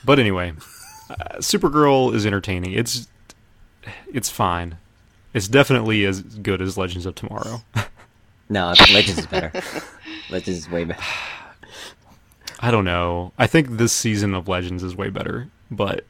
[0.05, 0.53] but anyway,
[1.11, 2.73] uh, Supergirl is entertaining.
[2.73, 3.09] It's
[4.13, 4.79] it's fine.
[5.33, 7.63] It's definitely as good as Legends of Tomorrow.
[8.49, 9.51] No, Legends is better.
[10.31, 11.03] Legends is way better.
[12.61, 13.33] I don't know.
[13.37, 16.05] I think this season of Legends is way better, but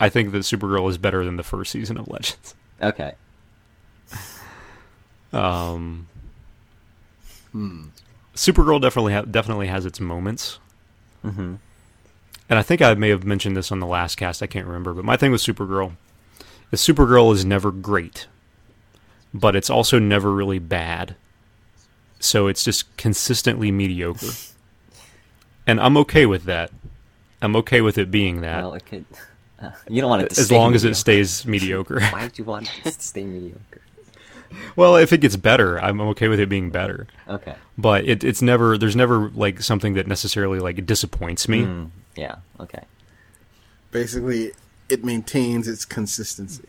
[0.00, 2.54] I think that Supergirl is better than the first season of Legends.
[2.80, 3.12] Okay.
[5.32, 6.08] Um,
[7.54, 10.58] Supergirl definitely ha- definitely has its moments,
[11.24, 11.54] Mm-hmm.
[12.48, 14.42] and I think I may have mentioned this on the last cast.
[14.42, 15.92] I can't remember, but my thing with Supergirl
[16.72, 18.26] is Supergirl is never great,
[19.34, 21.14] but it's also never really bad.
[22.20, 24.30] So it's just consistently mediocre,
[25.66, 26.70] and I'm okay with that.
[27.42, 28.62] I'm okay with it being that.
[28.62, 29.04] Well, it could.
[29.60, 32.00] Uh, you don't want it to as long as it stays mediocre.
[32.10, 33.81] Why would you want it to stay mediocre?
[34.76, 37.06] Well, if it gets better, I'm okay with it being better.
[37.28, 37.54] Okay.
[37.78, 41.62] But it, it's never there's never like something that necessarily like disappoints me.
[41.62, 42.36] Mm, yeah.
[42.60, 42.84] Okay.
[43.90, 44.52] Basically,
[44.88, 46.64] it maintains its consistency.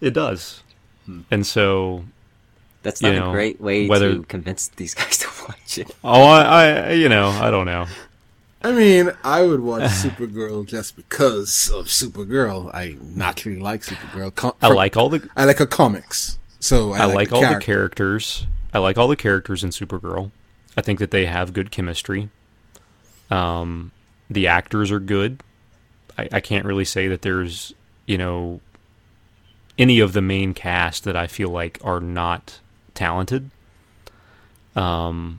[0.00, 0.62] It does,
[1.30, 2.04] and so
[2.82, 5.94] That's You not know, a great way whether- to convince these guys to watch it.
[6.04, 7.86] oh, I, I you know I don't know.
[8.60, 12.74] I mean, I would watch Supergirl just because of Supergirl.
[12.74, 14.34] I naturally like Supergirl.
[14.34, 17.54] Com- I like all the I like her comics, so I, I, like, the all
[17.54, 18.46] the characters.
[18.72, 20.30] I like all the characters in Supergirl.
[20.76, 22.28] I think that they have good chemistry.
[23.30, 23.92] Um,
[24.30, 25.42] the actors are good.
[26.16, 27.74] I, I can't really say that there's
[28.06, 28.60] you know
[29.78, 32.60] any of the main cast that I feel like are not
[32.94, 33.50] talented.
[34.74, 35.38] Um,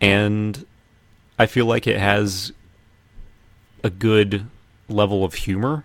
[0.00, 0.66] and
[1.38, 2.52] I feel like it has
[3.82, 4.46] a good
[4.88, 5.84] level of humor,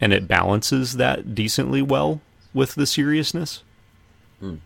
[0.00, 2.20] and it balances that decently well
[2.54, 3.62] with the seriousness.
[4.40, 4.56] Hmm.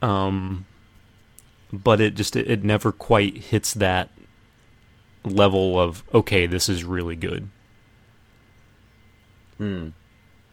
[0.00, 0.66] Um,
[1.72, 4.10] but it just it, it never quite hits that
[5.24, 7.48] level of okay, this is really good.
[9.58, 9.90] Hmm.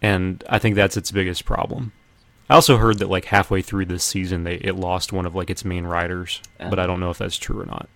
[0.04, 1.94] and I think that's its biggest problem.
[2.48, 5.50] I also heard that like halfway through this season, they it lost one of like
[5.50, 6.84] its main writers, but Oh.
[6.84, 7.90] I don't know if that's true or not.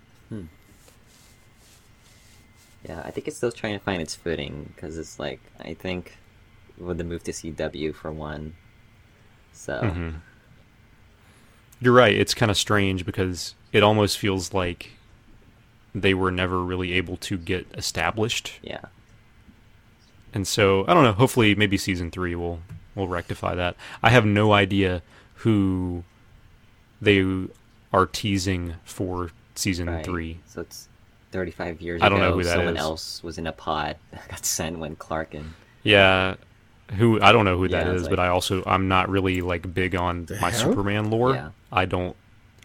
[2.88, 6.18] Yeah, I think it's still trying to find its footing because it's like I think
[6.78, 8.56] with the move to CW for one.
[9.52, 10.16] So Mhm.
[11.80, 12.16] You're right.
[12.16, 14.92] It's kind of strange because it almost feels like
[15.94, 18.86] they were never really able to get established, yeah,
[20.34, 21.12] and so I don't know.
[21.14, 22.62] Hopefully, maybe season three will
[22.96, 23.76] will rectify that.
[24.02, 25.02] I have no idea
[25.36, 26.04] who
[27.02, 27.24] they
[27.92, 30.06] are teasing for season Right.
[30.06, 30.40] three.
[30.48, 30.88] So it's
[31.32, 32.30] 35 years I don't ago.
[32.30, 32.82] know who that someone is.
[32.82, 35.54] else was in a pod that got sent when Clark and
[35.84, 36.36] Yeah,
[36.92, 39.42] who I don't know who that Yeah, is, it's but I also I'm not really
[39.42, 40.72] like big on my hell?
[40.72, 41.36] Superman lore.
[41.36, 41.50] Yeah.
[41.72, 42.16] I don't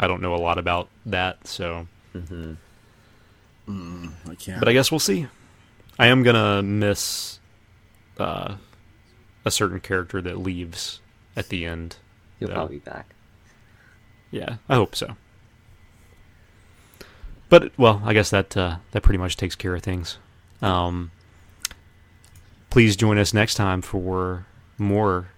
[0.00, 2.54] I don't know a lot about that, so hmm
[3.68, 4.60] I can't.
[4.60, 5.26] but I guess we'll see.
[5.98, 7.38] I am gonna miss
[8.18, 8.56] uh,
[9.44, 11.00] a certain character that leaves
[11.36, 11.96] at the end.
[12.38, 12.54] he'll though.
[12.54, 13.14] probably be back.
[14.30, 15.16] Yeah, I hope so.
[17.48, 20.18] But well, I guess that uh, that pretty much takes care of things.
[20.60, 21.10] Um,
[22.70, 25.28] please join us next time for more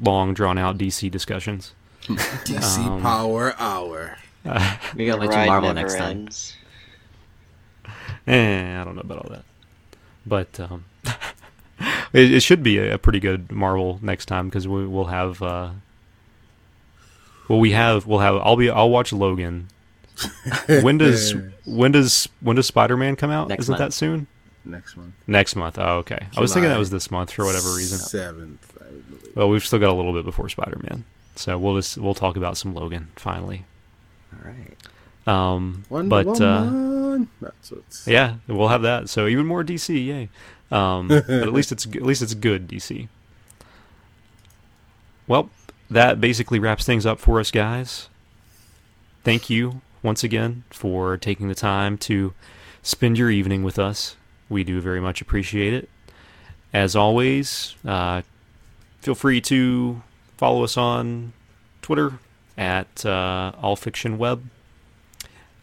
[0.00, 1.72] long drawn out DC discussions.
[2.02, 4.18] DC um, Power Hour.
[4.96, 6.28] We got The much ride Marvel never next time.
[8.26, 9.44] Eh, I don't know about all that,
[10.26, 10.84] but um,
[12.12, 15.40] it, it should be a, a pretty good Marvel next time because we, we'll have.
[15.42, 15.70] Uh,
[17.48, 18.06] well, we have.
[18.06, 18.36] We'll have.
[18.36, 18.68] I'll be.
[18.70, 19.68] I'll watch Logan.
[20.66, 21.34] When does
[21.64, 23.48] when does when does Spider Man come out?
[23.48, 23.78] Next Isn't month.
[23.80, 24.26] that soon?
[24.64, 25.14] Next month.
[25.26, 25.78] Next month.
[25.78, 26.26] Oh, okay.
[26.36, 27.98] I was thinking that was this month for whatever reason.
[27.98, 29.36] Seventh, I believe.
[29.36, 32.36] Well, we've still got a little bit before Spider Man, so we'll just we'll talk
[32.36, 33.64] about some Logan finally.
[34.32, 34.76] All right.
[35.26, 37.18] Um, Wonder but uh,
[38.06, 39.08] yeah, we'll have that.
[39.08, 40.28] So even more DC, yay!
[40.70, 43.08] Um, but at least it's at least it's good DC.
[45.26, 45.50] Well,
[45.90, 48.08] that basically wraps things up for us, guys.
[49.24, 52.34] Thank you once again for taking the time to
[52.82, 54.16] spend your evening with us.
[54.52, 55.88] We do very much appreciate it.
[56.72, 58.22] As always, uh,
[59.00, 60.02] feel free to
[60.36, 61.32] follow us on
[61.80, 62.18] Twitter
[62.56, 64.44] at uh, All Fiction Web.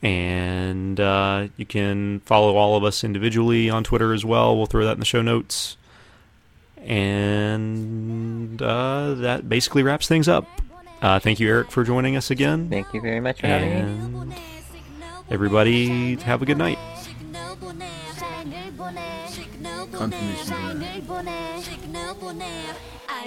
[0.01, 4.55] And uh, you can follow all of us individually on Twitter as well.
[4.55, 5.77] We'll throw that in the show notes.
[6.77, 10.47] And uh, that basically wraps things up.
[11.01, 12.69] Uh, thank you, Eric, for joining us again.
[12.69, 14.35] Thank you very much for having me.
[15.29, 16.79] Everybody, have a good night.
[18.81, 18.93] I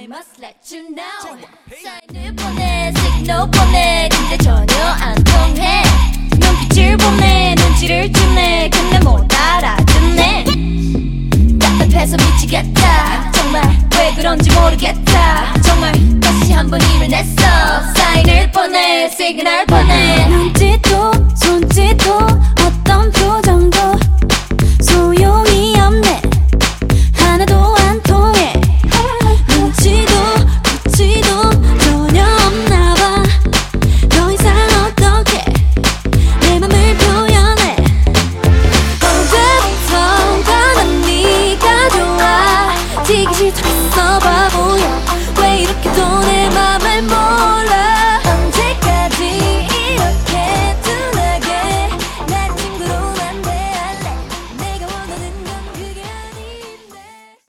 [0.08, 1.04] must let you know.
[1.82, 2.90] 사인을 보내.
[2.96, 5.82] 시그널 보내 근데 전혀 안 통해.
[6.40, 7.54] 눈빛을 보내.
[7.58, 8.70] 눈치를 주네.
[8.70, 10.44] 근데 못 알아듣네.
[11.60, 13.30] 답답해서 미치겠다.
[13.32, 13.62] 정말
[13.98, 15.52] 왜 그런지 모르겠다.
[15.60, 17.42] 정말 다시 한번 일을 냈어.
[17.94, 19.10] 사인을 보내.
[19.10, 20.28] 시그널 보내.
[20.28, 22.16] 눈짓도 손짓도
[22.64, 23.68] 어떤 표정
[24.92, 25.51] 不用。